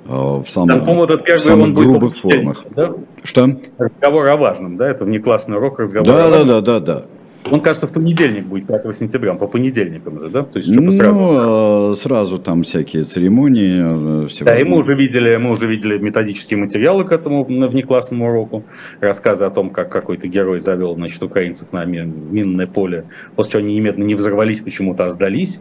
Э, 0.09 0.42
в 0.42 0.48
самых, 0.48 0.84
да, 0.84 1.04
этот 1.04 1.24
первый 1.24 1.40
в 1.40 1.42
самых 1.42 1.74
грубых 1.74 2.16
формах. 2.16 2.64
Да? 2.74 2.94
Что? 3.22 3.56
Разговор 3.76 4.30
о 4.30 4.36
важном, 4.36 4.76
да? 4.78 4.88
Это 4.88 5.04
внеклассный 5.04 5.56
урок 5.56 5.78
разговора 5.78 6.11
да, 6.11 6.30
да, 6.30 6.44
да, 6.44 6.61
да, 6.61 6.80
да. 6.80 7.04
Он, 7.50 7.61
кажется, 7.61 7.86
в 7.86 7.92
понедельник 7.92 8.46
будет, 8.46 8.66
5 8.66 8.94
сентября, 8.96 9.34
по 9.34 9.46
понедельникам 9.46 10.20
же, 10.20 10.28
да? 10.30 10.42
То 10.42 10.59
есть, 10.59 10.70
ну, 10.70 10.90
сразу? 10.90 11.94
сразу 11.94 12.38
там 12.38 12.62
всякие 12.62 13.02
церемонии. 13.02 14.24
Э, 14.24 14.44
да, 14.44 14.56
и 14.56 14.64
мы 14.64 14.78
уже, 14.78 14.94
видели, 14.94 15.36
мы 15.36 15.50
уже 15.50 15.66
видели 15.66 15.98
методические 15.98 16.59
материалы 16.59 17.04
к 17.04 17.12
этому 17.12 17.44
внеклассному 17.44 18.30
уроку. 18.30 18.64
Рассказы 19.00 19.44
о 19.44 19.50
том, 19.50 19.68
как 19.68 19.90
какой-то 19.90 20.26
герой 20.26 20.59
завел, 20.59 20.94
значит, 20.94 21.22
украинцев 21.22 21.70
на 21.72 21.84
минное 21.84 22.66
поле, 22.66 23.04
после 23.36 23.52
чего 23.52 23.62
они 23.62 23.74
немедленно 23.74 24.06
не 24.06 24.14
взорвались 24.14 24.61
почему-то, 24.61 25.06
а 25.06 25.11
сдались 25.11 25.61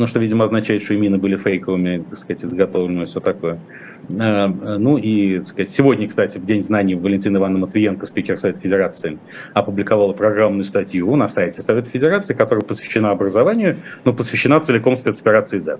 ну, 0.00 0.06
что, 0.06 0.18
видимо, 0.18 0.46
означает, 0.46 0.82
что 0.82 0.94
и 0.94 0.96
мины 0.96 1.18
были 1.18 1.36
фейковыми, 1.36 2.02
так 2.08 2.18
сказать, 2.18 2.42
изготовлены, 2.42 3.04
все 3.04 3.20
такое. 3.20 3.58
Э, 4.08 4.46
ну 4.46 4.96
и, 4.96 5.36
так 5.36 5.44
сказать, 5.44 5.70
сегодня, 5.70 6.08
кстати, 6.08 6.38
в 6.38 6.46
День 6.46 6.62
знаний 6.62 6.94
Валентина 6.94 7.36
Ивановна 7.36 7.66
Матвиенко, 7.66 8.06
спикер 8.06 8.38
Совета 8.38 8.60
Федерации, 8.60 9.18
опубликовала 9.52 10.14
программную 10.14 10.64
статью 10.64 11.14
на 11.16 11.28
сайте 11.28 11.60
Совета 11.60 11.90
Федерации, 11.90 12.32
которая 12.32 12.64
посвящена 12.64 13.10
образованию, 13.10 13.76
но 14.04 14.14
посвящена 14.14 14.58
целиком 14.60 14.96
спецоперации 14.96 15.58
Z. 15.58 15.78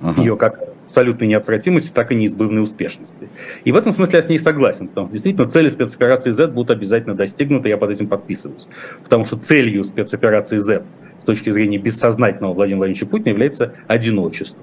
Ага. 0.00 0.20
Ее 0.20 0.36
как 0.36 0.58
абсолютной 0.92 1.26
неотвратимости, 1.26 1.90
так 1.92 2.12
и 2.12 2.14
неизбывной 2.14 2.62
успешности. 2.62 3.28
И 3.64 3.72
в 3.72 3.76
этом 3.76 3.92
смысле 3.92 4.18
я 4.18 4.22
с 4.22 4.28
ней 4.28 4.38
согласен, 4.38 4.88
потому 4.88 5.06
что 5.06 5.12
действительно 5.12 5.48
цели 5.48 5.68
спецоперации 5.68 6.30
Z 6.30 6.48
будут 6.48 6.70
обязательно 6.70 7.14
достигнуты, 7.14 7.70
я 7.70 7.78
под 7.78 7.90
этим 7.90 8.08
подписываюсь. 8.08 8.68
Потому 9.02 9.24
что 9.24 9.38
целью 9.38 9.84
спецоперации 9.84 10.58
Z 10.58 10.82
с 11.18 11.24
точки 11.24 11.48
зрения 11.48 11.78
бессознательного 11.78 12.52
Владимира 12.52 12.78
Владимировича 12.80 13.06
Путина 13.06 13.30
является 13.30 13.72
одиночество. 13.86 14.62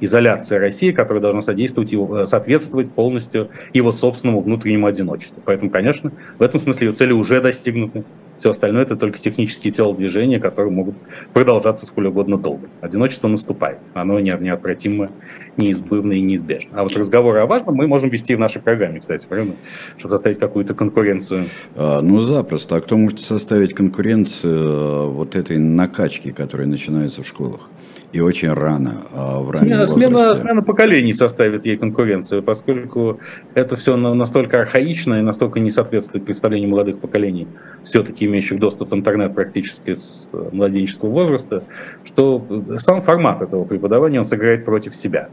Изоляция 0.00 0.60
России, 0.60 0.92
которая 0.92 1.22
должна 1.22 1.42
содействовать 1.42 1.92
его, 1.92 2.20
э, 2.20 2.26
соответствовать 2.26 2.92
полностью 2.92 3.50
его 3.74 3.92
собственному 3.92 4.40
внутреннему 4.40 4.86
одиночеству. 4.86 5.42
Поэтому, 5.44 5.70
конечно, 5.70 6.12
в 6.38 6.42
этом 6.42 6.60
смысле 6.60 6.88
ее 6.88 6.92
цели 6.92 7.12
уже 7.12 7.40
достигнуты. 7.40 8.04
Все 8.36 8.50
остальное 8.50 8.82
это 8.82 8.96
только 8.96 9.18
технические 9.18 9.72
телодвижения, 9.72 10.38
которые 10.38 10.72
могут 10.72 10.94
продолжаться 11.32 11.86
сколь 11.86 12.06
угодно 12.08 12.36
долго. 12.36 12.68
Одиночество 12.80 13.28
наступает. 13.28 13.78
Оно 13.94 14.20
неотвратимо, 14.20 15.10
неизбывно 15.56 16.12
и 16.12 16.20
неизбежно. 16.20 16.70
А 16.74 16.82
вот 16.82 16.96
разговоры 16.96 17.40
о 17.40 17.46
важном 17.46 17.74
мы 17.74 17.86
можем 17.86 18.08
вести 18.10 18.34
в 18.34 18.40
нашей 18.40 18.60
программе, 18.60 19.00
кстати, 19.00 19.26
правильно? 19.26 19.54
Чтобы 19.96 20.12
составить 20.12 20.38
какую-то 20.38 20.74
конкуренцию. 20.74 21.46
А, 21.76 22.00
ну, 22.00 22.20
запросто. 22.20 22.76
А 22.76 22.80
кто 22.80 22.96
может 22.96 23.20
составить 23.20 23.74
конкуренцию 23.74 24.54
э, 24.54 25.06
вот 25.06 25.34
этой 25.34 25.58
накачки, 25.58 26.30
которая 26.30 26.66
начинается 26.66 27.22
в 27.22 27.26
школах? 27.26 27.70
и 28.16 28.20
очень 28.20 28.50
рано, 28.52 29.02
а, 29.12 29.40
в 29.40 29.50
раннем 29.50 29.86
смена, 29.86 30.16
смена, 30.16 30.34
смена 30.34 30.62
поколений 30.62 31.12
составит 31.12 31.66
ей 31.66 31.76
конкуренцию, 31.76 32.42
поскольку 32.42 33.20
это 33.54 33.76
все 33.76 33.96
настолько 33.96 34.60
архаично 34.60 35.14
и 35.14 35.22
настолько 35.22 35.60
не 35.60 35.70
соответствует 35.70 36.24
представлению 36.24 36.70
молодых 36.70 36.98
поколений, 36.98 37.46
все-таки 37.82 38.25
имеющих 38.26 38.58
доступ 38.58 38.90
в 38.90 38.94
интернет 38.94 39.34
практически 39.34 39.94
с 39.94 40.28
э, 40.32 40.48
младенческого 40.52 41.10
возраста, 41.10 41.64
что 42.04 42.44
сам 42.78 43.02
формат 43.02 43.42
этого 43.42 43.64
преподавания 43.64 44.18
он 44.18 44.24
сыграет 44.24 44.64
против 44.64 44.94
себя. 44.94 45.28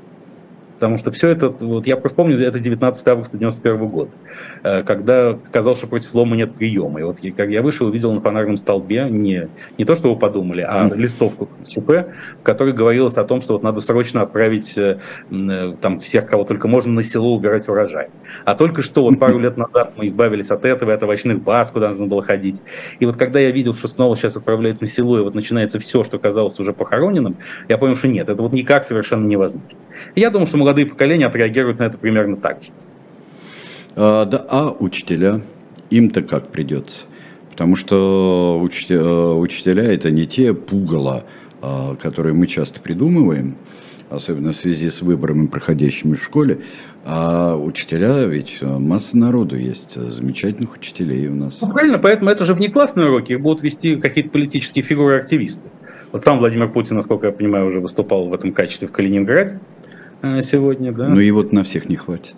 Потому 0.76 0.98
что 0.98 1.12
все 1.12 1.30
это, 1.30 1.50
вот 1.50 1.88
я 1.88 1.98
просто 1.98 2.16
помню, 2.16 2.38
это 2.40 2.60
19 2.60 3.08
августа 3.08 3.38
91 3.38 3.88
года, 3.88 4.12
э, 4.64 4.84
когда 4.84 5.38
казалось, 5.52 5.80
что 5.80 5.88
против 5.88 6.14
лома 6.14 6.36
нет 6.36 6.54
приема. 6.56 7.00
И 7.00 7.04
вот 7.04 7.20
как 7.38 7.50
я 7.50 7.62
вышел, 7.62 7.88
увидел 7.88 8.12
на 8.12 8.22
фонарном 8.22 8.58
столбе 8.58 9.08
не, 9.10 9.50
не 9.78 9.86
то, 9.86 9.96
что 9.96 10.14
вы 10.14 10.20
подумали, 10.20 10.62
а 10.62 10.90
листовку 10.96 11.50
ЧП, 11.68 11.90
в 12.40 12.44
которой 12.44 12.74
говорилось 12.74 13.18
о 13.18 13.24
том, 13.24 13.42
что 13.42 13.54
вот 13.54 13.64
надо 13.64 13.80
срочно 13.80 14.22
отправить 14.22 14.78
э, 14.78 15.00
э, 15.32 15.74
там 15.80 16.00
всех, 16.00 16.28
кого 16.28 16.44
только 16.44 16.68
можно, 16.68 16.92
на 16.92 17.04
село 17.04 17.34
убирать 17.36 17.68
урожай. 17.70 18.10
А 18.46 18.56
только 18.56 18.82
что 18.82 19.04
вот 19.04 19.20
пару 19.20 19.40
лет 19.40 19.58
назад 19.58 19.94
мы 19.96 20.08
избавились 20.08 20.52
от 20.52 20.66
этого, 20.66 20.94
от 20.94 21.04
овощных 21.04 21.42
баз, 21.42 21.72
куда 21.72 21.90
нужно 21.90 22.08
было 22.08 22.22
ходить. 22.22 22.62
И 23.00 23.06
вот 23.06 23.16
когда 23.16 23.40
я 23.40 23.52
видел, 23.52 23.74
что 23.74 23.88
снова 23.88 24.16
сейчас 24.16 24.36
отправляют 24.36 24.82
на 24.82 24.88
село, 24.88 25.20
и 25.20 25.22
вот 25.22 25.36
начинается 25.36 25.80
все, 25.80 26.04
что 26.04 26.18
казалось 26.18 26.60
уже 26.60 26.74
похороненным, 26.74 27.38
я 27.70 27.78
понял, 27.78 27.96
что 27.96 28.08
нет, 28.08 28.30
это 28.30 28.42
вот 28.42 28.54
никак 28.54 28.84
совершенно 28.84 29.26
невозможно. 29.26 29.70
Я 30.16 30.30
думаю, 30.30 30.48
что 30.48 30.58
молодые 30.64 30.86
поколения 30.86 31.28
отреагируют 31.28 31.80
на 31.80 31.84
это 31.84 31.98
примерно 31.98 32.38
так 32.38 32.64
же. 32.64 32.70
А, 33.96 34.26
да, 34.26 34.46
а 34.50 34.76
учителя? 34.80 35.42
Им-то 35.90 36.24
как 36.24 36.48
придется? 36.48 37.06
Потому 37.52 37.76
что 37.76 38.60
учителя, 38.62 39.02
э, 39.02 39.34
учителя 39.34 39.84
это 39.84 40.10
не 40.10 40.26
те 40.26 40.54
пугало, 40.54 41.26
а, 41.62 41.96
которые 41.96 42.34
мы 42.34 42.48
часто 42.48 42.80
придумываем, 42.80 43.56
особенно 44.10 44.54
в 44.54 44.56
связи 44.56 44.90
с 44.90 45.02
выборами, 45.02 45.48
проходящими 45.48 46.16
в 46.16 46.24
школе. 46.24 46.60
А 47.06 47.58
учителя, 47.58 48.26
ведь 48.26 48.62
масса 48.62 49.18
народу 49.18 49.58
есть, 49.58 49.96
замечательных 49.96 50.74
учителей 50.76 51.28
у 51.28 51.36
нас. 51.36 51.60
Ну, 51.62 51.70
правильно, 51.70 52.00
поэтому 52.00 52.30
это 52.30 52.46
же 52.46 52.54
внеклассные 52.54 53.08
уроки, 53.08 53.34
их 53.34 53.42
будут 53.42 53.62
вести 53.62 53.98
какие-то 53.98 54.30
политические 54.30 54.84
фигуры-активисты. 54.84 55.68
Вот 56.14 56.24
сам 56.24 56.40
Владимир 56.40 56.70
Путин, 56.70 56.96
насколько 56.96 57.28
я 57.28 57.34
понимаю, 57.34 57.68
уже 57.68 57.82
выступал 57.82 58.30
в 58.30 58.34
этом 58.34 58.54
качестве 58.54 58.88
в 58.88 58.92
Калининграде. 58.92 59.60
Э, 60.24 60.42
сегодня, 60.42 60.94
да. 60.94 61.10
Ну 61.10 61.20
и 61.20 61.30
вот 61.32 61.52
на 61.52 61.64
всех 61.64 61.90
не 61.90 61.98
хватит. 61.98 62.38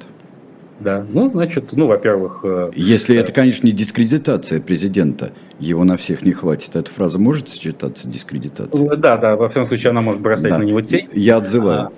Да, 0.80 1.06
ну, 1.08 1.30
значит, 1.30 1.72
ну, 1.74 1.86
во-первых... 1.86 2.42
Э, 2.44 2.72
Если 2.76 3.16
это, 3.16 3.32
конечно, 3.32 3.66
не 3.66 3.72
дискредитация 3.72 4.60
президента, 4.60 5.32
его 5.60 5.84
на 5.86 5.96
всех 5.96 6.24
не 6.24 6.32
хватит. 6.32 6.76
Эта 6.76 6.92
фраза 6.92 7.20
может 7.20 7.48
сочетаться 7.48 8.08
дискредитацией? 8.08 8.98
Да, 8.98 9.18
да, 9.18 9.36
во 9.36 9.50
всяком 9.50 9.68
случае, 9.68 9.92
она 9.92 10.02
может 10.02 10.20
бросать 10.20 10.50
да. 10.50 10.58
на 10.58 10.64
него 10.64 10.82
тень. 10.82 11.08
Я 11.14 11.38
отзываю. 11.38 11.80
А, 11.80 11.92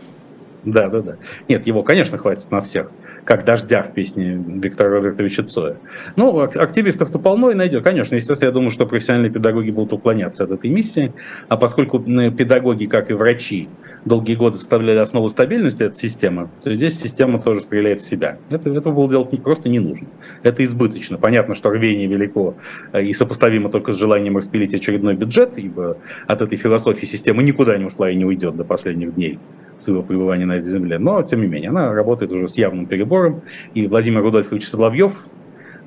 да, 0.65 0.89
да, 0.89 1.01
да. 1.01 1.15
Нет, 1.47 1.65
его, 1.65 1.81
конечно, 1.81 2.17
хватит 2.17 2.51
на 2.51 2.59
всех 2.59 2.91
как 3.27 3.43
дождя 3.43 3.83
в 3.83 3.93
песне 3.93 4.41
Виктора 4.47 4.89
Робертовича 4.89 5.43
Цоя. 5.43 5.75
Ну, 6.15 6.39
активистов-то 6.39 7.19
полно 7.19 7.51
и 7.51 7.55
найдет. 7.55 7.83
Конечно, 7.83 8.15
естественно, 8.15 8.47
я 8.47 8.53
думаю, 8.53 8.71
что 8.71 8.85
профессиональные 8.85 9.29
педагоги 9.29 9.69
будут 9.69 9.91
уклоняться 9.91 10.45
от 10.45 10.51
этой 10.51 10.69
миссии, 10.69 11.11
а 11.49 11.57
поскольку 11.57 11.99
педагоги, 11.99 12.85
как 12.85 13.11
и 13.11 13.13
врачи, 13.13 13.67
долгие 14.07 14.35
годы 14.35 14.57
составляли 14.57 14.97
основу 14.97 15.29
стабильности 15.29 15.83
этой 15.83 15.95
системы, 15.95 16.49
то 16.61 16.73
здесь 16.73 16.99
система 16.99 17.39
тоже 17.41 17.61
стреляет 17.61 17.99
в 17.99 18.03
себя. 18.03 18.37
Это, 18.49 18.69
этого 18.69 18.93
было 18.93 19.09
делать 19.09 19.31
не, 19.31 19.37
просто 19.37 19.69
не 19.69 19.79
нужно. 19.79 20.07
Это 20.43 20.63
избыточно. 20.63 21.17
Понятно, 21.17 21.53
что 21.53 21.69
рвение 21.69 22.07
велико 22.07 22.55
э, 22.93 23.03
и 23.03 23.13
сопоставимо 23.13 23.69
только 23.69 23.93
с 23.93 23.97
желанием 23.97 24.37
распилить 24.37 24.73
очередной 24.73 25.15
бюджет, 25.15 25.57
ибо 25.57 25.97
от 26.25 26.41
этой 26.41 26.57
философии 26.57 27.05
системы 27.05 27.43
никуда 27.43 27.77
не 27.77 27.85
ушла 27.85 28.09
и 28.09 28.15
не 28.15 28.25
уйдет 28.25 28.55
до 28.55 28.63
последних 28.63 29.15
дней 29.15 29.39
своего 29.77 30.01
пребывания 30.01 30.45
на 30.45 30.53
этой 30.53 30.69
земле. 30.69 30.97
Но, 30.97 31.21
тем 31.23 31.41
не 31.41 31.47
менее, 31.47 31.69
она 31.69 31.93
работает 31.93 32.31
уже 32.31 32.47
с 32.47 32.57
явным 32.57 32.85
перебором. 32.85 33.41
И 33.73 33.87
Владимир 33.87 34.21
Рудольфович 34.23 34.67
Соловьев, 34.67 35.13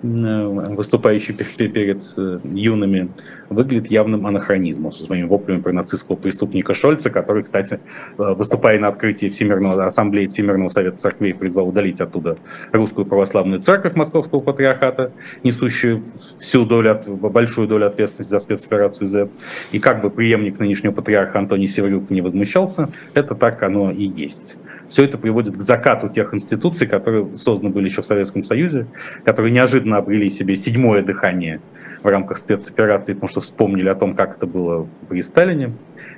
выступающий 0.03 1.34
перед 1.34 2.03
э, 2.16 2.38
юными, 2.44 3.11
выглядит 3.51 3.90
явным 3.90 4.26
анахронизмом 4.26 4.92
со 4.92 5.03
своими 5.03 5.26
воплями 5.26 5.61
про 5.61 5.72
нацистского 5.72 6.16
преступника 6.16 6.72
Шольца, 6.72 7.11
который, 7.11 7.42
кстати, 7.42 7.80
э, 8.18 8.34
выступая 8.34 8.78
на 8.78 8.88
открытии 8.88 9.28
Всемирного 9.28 9.86
Ассамблеи 9.86 10.26
Всемирного 10.28 10.68
Совета 10.68 10.96
Церквей, 10.96 11.34
призвал 11.34 11.68
удалить 11.68 12.01
оттуда 12.01 12.38
русскую 12.72 13.05
православную 13.05 13.61
церковь 13.61 13.94
Московского 13.94 14.40
патриархата, 14.40 15.12
несущую 15.44 16.03
всю 16.38 16.64
долю, 16.64 17.01
большую 17.07 17.68
долю 17.68 17.86
ответственности 17.86 18.30
за 18.30 18.38
спецоперацию 18.38 19.07
Z. 19.07 19.28
И 19.72 19.78
как 19.78 20.01
бы 20.01 20.11
преемник 20.11 20.59
нынешнего 20.59 20.92
патриарха 20.92 21.38
Антоний 21.38 21.66
Севрюк 21.66 22.11
не 22.11 22.22
возмущался, 22.22 22.88
это 23.14 23.34
так 23.34 23.62
оно 23.62 23.90
и 23.90 24.05
есть. 24.05 24.57
Все 24.88 25.05
это 25.05 25.18
приводит 25.18 25.57
к 25.57 25.61
закату 25.61 26.09
тех 26.09 26.32
институций, 26.34 26.86
которые 26.86 27.36
созданы 27.36 27.70
были 27.70 27.84
еще 27.84 28.03
в 28.03 28.07
Советском 28.07 28.42
Союзе, 28.42 28.86
которые 29.24 29.53
неожиданно 29.53 29.89
неожиданно 29.91 29.97
обрели 29.99 30.30
себе 30.30 30.57
седьмое 30.57 31.03
дыхание 31.03 31.61
в 32.03 32.07
рамках 32.07 32.38
спецоперации, 32.38 33.14
потому 33.14 33.28
что 33.28 33.41
вспомнили 33.41 33.88
о 33.88 33.95
том, 33.95 34.14
как 34.14 34.36
это 34.36 34.47
было 34.47 34.86
при 35.09 35.22
Сталине. 35.22 35.72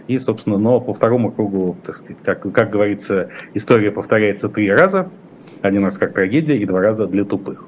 И, 0.09 0.19
собственно, 0.19 0.59
но 0.59 0.81
по 0.81 0.93
второму 0.93 1.31
кругу, 1.31 1.77
так 1.83 1.97
сказать, 1.97 2.19
как, 2.25 2.53
как 2.53 2.71
говорится, 2.71 3.29
история 3.55 3.91
повторяется 3.91 4.49
три 4.49 4.71
раза– 4.71 5.09
один 5.63 5.85
раз 5.85 5.97
как 5.97 6.13
трагедия 6.13 6.57
и 6.57 6.67
два 6.67 6.81
раза 6.81 7.07
для 7.07 7.25
тупых. 7.25 7.65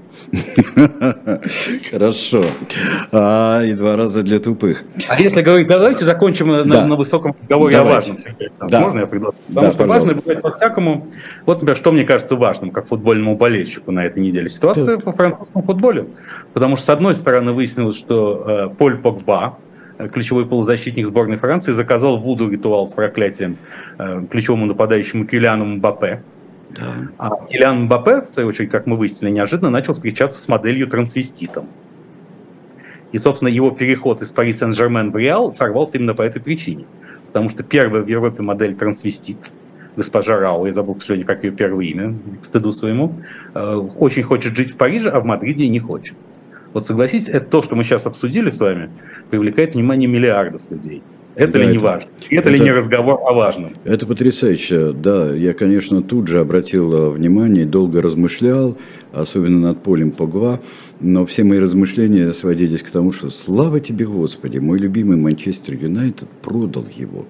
Хорошо. 1.91 2.45
А, 3.13 3.63
и 3.63 3.73
два 3.73 3.97
раза 3.97 4.23
для 4.23 4.41
тупых. 4.41 4.83
А 5.09 5.21
если 5.21 5.43
говорить, 5.43 5.69
давайте 5.69 6.05
закончим 6.05 6.49
да. 6.49 6.65
на, 6.65 6.87
на 6.87 6.97
высоком 6.97 7.37
разговоре 7.41 7.77
о 7.79 7.85
важном. 7.85 8.17
Да. 8.69 8.81
Можно 8.81 9.01
я 9.01 9.07
предложу? 9.07 9.37
Потому 9.47 9.67
да, 9.67 9.73
что 9.73 9.87
важно 9.87 10.15
бывает 10.15 10.43
по-всякому. 10.43 11.07
Вот, 11.47 11.59
например, 11.59 11.77
что 11.77 11.93
мне 11.93 12.05
кажется 12.05 12.35
важным, 12.35 12.71
как 12.73 12.89
футбольному 12.89 13.37
болельщику 13.37 13.93
на 13.93 14.05
этой 14.05 14.21
неделе. 14.21 14.49
Ситуация 14.49 14.97
так. 14.97 15.05
по 15.05 15.13
французскому 15.13 15.65
футболе. 15.65 16.07
Потому 16.53 16.77
что, 16.77 16.87
с 16.87 16.89
одной 16.91 17.15
стороны, 17.15 17.53
выяснилось, 17.53 17.97
что 17.97 18.71
э, 18.73 18.75
Поль 18.77 18.99
Погба, 18.99 19.57
э, 19.99 20.09
ключевой 20.09 20.47
полузащитник 20.47 21.07
сборной 21.07 21.37
Франции, 21.37 21.71
заказал 21.71 22.17
Вуду 22.17 22.51
ритуал 22.51 22.89
с 22.89 22.93
проклятием 22.93 23.57
э, 23.99 24.25
ключевому 24.29 24.67
нападающему 24.67 25.27
Кюляну 25.27 25.65
Мбаппе. 25.65 26.23
Да. 26.77 26.93
А 27.19 27.31
Ильян 27.51 27.85
Мбаппе, 27.85 28.27
в 28.31 28.35
свою 28.35 28.49
очередь, 28.49 28.71
как 28.71 28.87
мы 28.87 28.97
выяснили, 28.97 29.31
неожиданно 29.31 29.71
начал 29.71 29.95
встречаться 29.95 30.41
с 30.41 30.49
моделью 30.49 30.89
трансвеститом. 30.89 31.69
И, 33.13 33.19
собственно, 33.19 33.49
его 33.49 33.71
переход 33.71 34.23
из 34.23 34.33
Пари 34.33 34.53
Сен-Жермен 34.53 35.13
в 35.13 35.17
Реал 35.17 35.55
сорвался 35.55 35.99
именно 35.99 36.15
по 36.15 36.23
этой 36.23 36.43
причине. 36.43 36.85
Потому 37.27 37.49
что 37.49 37.63
первая 37.63 38.03
в 38.03 38.09
Европе 38.09 38.43
модель 38.43 38.75
трансвестит, 38.75 39.39
госпожа 39.97 40.37
Рау, 40.37 40.67
я 40.67 40.73
забыл, 40.73 40.95
к 40.95 41.01
сожалению, 41.01 41.27
как 41.27 41.45
ее 41.45 41.53
первое 41.53 41.85
имя, 41.85 42.15
к 42.41 42.45
стыду 42.45 42.73
своему, 42.73 43.15
э, 43.55 43.75
очень 43.99 44.25
хочет 44.25 44.57
жить 44.57 44.73
в 44.73 44.77
Париже, 44.77 45.11
а 45.11 45.21
в 45.21 45.25
Мадриде 45.25 45.69
не 45.69 45.79
хочет. 45.79 46.17
Вот 46.73 46.87
согласитесь, 46.87 47.29
это 47.29 47.47
то, 47.47 47.63
что 47.63 47.77
мы 47.77 47.85
сейчас 47.85 48.07
обсудили 48.07 48.51
с 48.51 48.59
вами, 48.59 48.91
привлекает 49.31 49.75
внимание 49.75 50.09
миллиардов 50.09 50.63
людей. 50.71 51.03
Это 51.37 51.55
да, 51.55 51.59
ли 51.59 51.67
не 51.67 51.77
это, 51.77 51.85
важно? 51.85 52.09
Это, 52.31 52.37
это 52.37 52.51
ли 52.51 52.61
не 52.61 52.71
разговор 52.71 53.21
о 53.25 53.33
важном? 53.33 53.73
Это 53.85 54.07
потрясающе. 54.07 54.93
Да, 54.93 55.35
я, 55.35 55.53
конечно, 55.53 56.03
тут 56.03 56.29
же 56.29 56.41
обратил 56.41 56.93
э, 56.95 57.11
внимание, 57.11 57.65
долго 57.65 58.01
размышлял, 58.01 58.79
особенно 59.13 59.59
над 59.59 59.83
полем 59.83 60.13
Погва, 60.13 60.61
но 61.01 61.27
все 61.27 61.45
мои 61.45 61.59
размышления 61.59 62.33
сводились 62.33 62.83
к 62.83 62.91
тому, 62.91 63.13
что 63.13 63.31
слава 63.31 63.81
тебе, 63.81 64.07
Господи, 64.07 64.59
мой 64.59 64.79
любимый 64.79 65.17
Манчестер 65.17 65.75
Юнайтед 65.75 66.29
продал 66.43 66.87
его. 66.95 67.27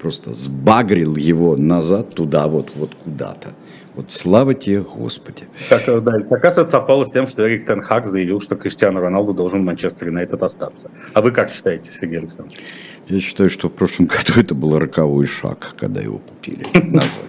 Просто 0.00 0.34
сбагрил 0.34 1.16
его 1.16 1.56
назад 1.56 2.14
туда, 2.14 2.48
вот, 2.48 2.70
вот 2.76 2.94
куда-то. 3.02 3.48
Вот 3.96 4.10
слава 4.10 4.52
тебе, 4.52 4.82
Господи. 4.82 5.44
Как, 5.70 6.04
да, 6.04 6.20
как 6.20 6.44
раз 6.44 6.58
это 6.58 6.68
совпало 6.68 7.04
с 7.04 7.10
тем, 7.10 7.26
что 7.26 7.48
Эрик 7.48 7.64
Тенхак 7.64 8.06
заявил, 8.06 8.42
что 8.42 8.54
Криштиану 8.54 9.00
Роналду 9.00 9.32
должен 9.32 9.62
в 9.62 9.64
Манчестер 9.64 10.08
Юнайтед 10.08 10.42
остаться. 10.42 10.90
А 11.14 11.22
вы 11.22 11.30
как 11.30 11.50
считаете, 11.50 11.90
Сергей 11.90 12.18
Александрович? 12.18 12.60
Я 13.08 13.20
считаю, 13.20 13.48
что 13.50 13.68
в 13.68 13.72
прошлом 13.72 14.06
году 14.06 14.40
это 14.40 14.54
был 14.54 14.78
роковой 14.78 15.26
шаг, 15.26 15.74
когда 15.78 16.00
его 16.00 16.18
купили 16.18 16.66
назад. 16.86 17.24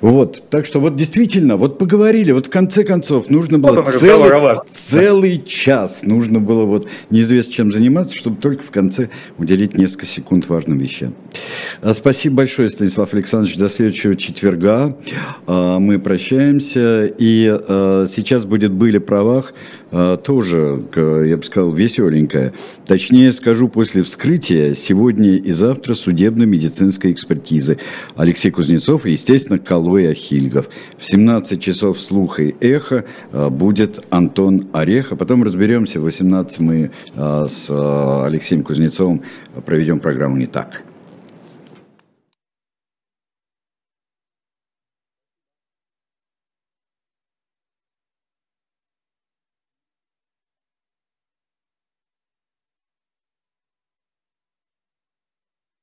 Вот, 0.00 0.42
так 0.50 0.66
что 0.66 0.80
вот 0.80 0.96
действительно, 0.96 1.56
вот 1.56 1.78
поговорили, 1.78 2.32
вот 2.32 2.46
в 2.46 2.50
конце 2.50 2.84
концов 2.84 3.30
нужно 3.30 3.58
было 3.58 3.82
целый, 3.82 4.58
целый 4.68 5.42
час, 5.42 6.02
нужно 6.02 6.40
было 6.40 6.64
вот 6.64 6.88
неизвестно 7.10 7.52
чем 7.52 7.72
заниматься, 7.72 8.16
чтобы 8.16 8.40
только 8.40 8.62
в 8.62 8.70
конце 8.70 9.08
уделить 9.38 9.76
несколько 9.76 10.06
секунд 10.06 10.48
важным 10.48 10.78
вещам. 10.78 11.14
А, 11.80 11.94
спасибо 11.94 12.36
большое, 12.36 12.68
Станислав 12.70 13.14
Александрович, 13.14 13.56
до 13.56 13.68
следующего 13.68 14.16
четверга. 14.16 14.96
А, 15.46 15.78
мы 15.78 15.98
прощаемся, 15.98 17.06
и 17.06 17.46
а, 17.48 18.06
сейчас 18.08 18.44
будет 18.44 18.72
«Были 18.72 18.98
правах», 18.98 19.52
тоже, 20.24 20.82
я 20.96 21.36
бы 21.36 21.44
сказал, 21.44 21.72
веселенькая. 21.72 22.52
Точнее 22.86 23.32
скажу, 23.32 23.68
после 23.68 24.02
вскрытия 24.02 24.74
сегодня 24.86 25.36
и 25.36 25.50
завтра 25.50 25.94
судебно-медицинской 25.94 27.10
экспертизы. 27.10 27.78
Алексей 28.14 28.50
Кузнецов 28.50 29.04
и, 29.04 29.10
естественно, 29.12 29.58
Калой 29.58 30.10
Ахильгов. 30.10 30.68
В 30.96 31.06
17 31.06 31.60
часов 31.60 32.00
слуха 32.00 32.42
и 32.44 32.54
эхо 32.60 33.04
будет 33.32 34.04
Антон 34.10 34.68
Орех, 34.72 35.12
а 35.12 35.16
потом 35.16 35.42
разберемся. 35.42 35.98
В 35.98 36.04
18 36.04 36.60
мы 36.60 36.90
с 37.16 37.68
Алексеем 38.24 38.62
Кузнецовым 38.62 39.22
проведем 39.64 39.98
программу 39.98 40.36
«Не 40.36 40.46
так». 40.46 40.82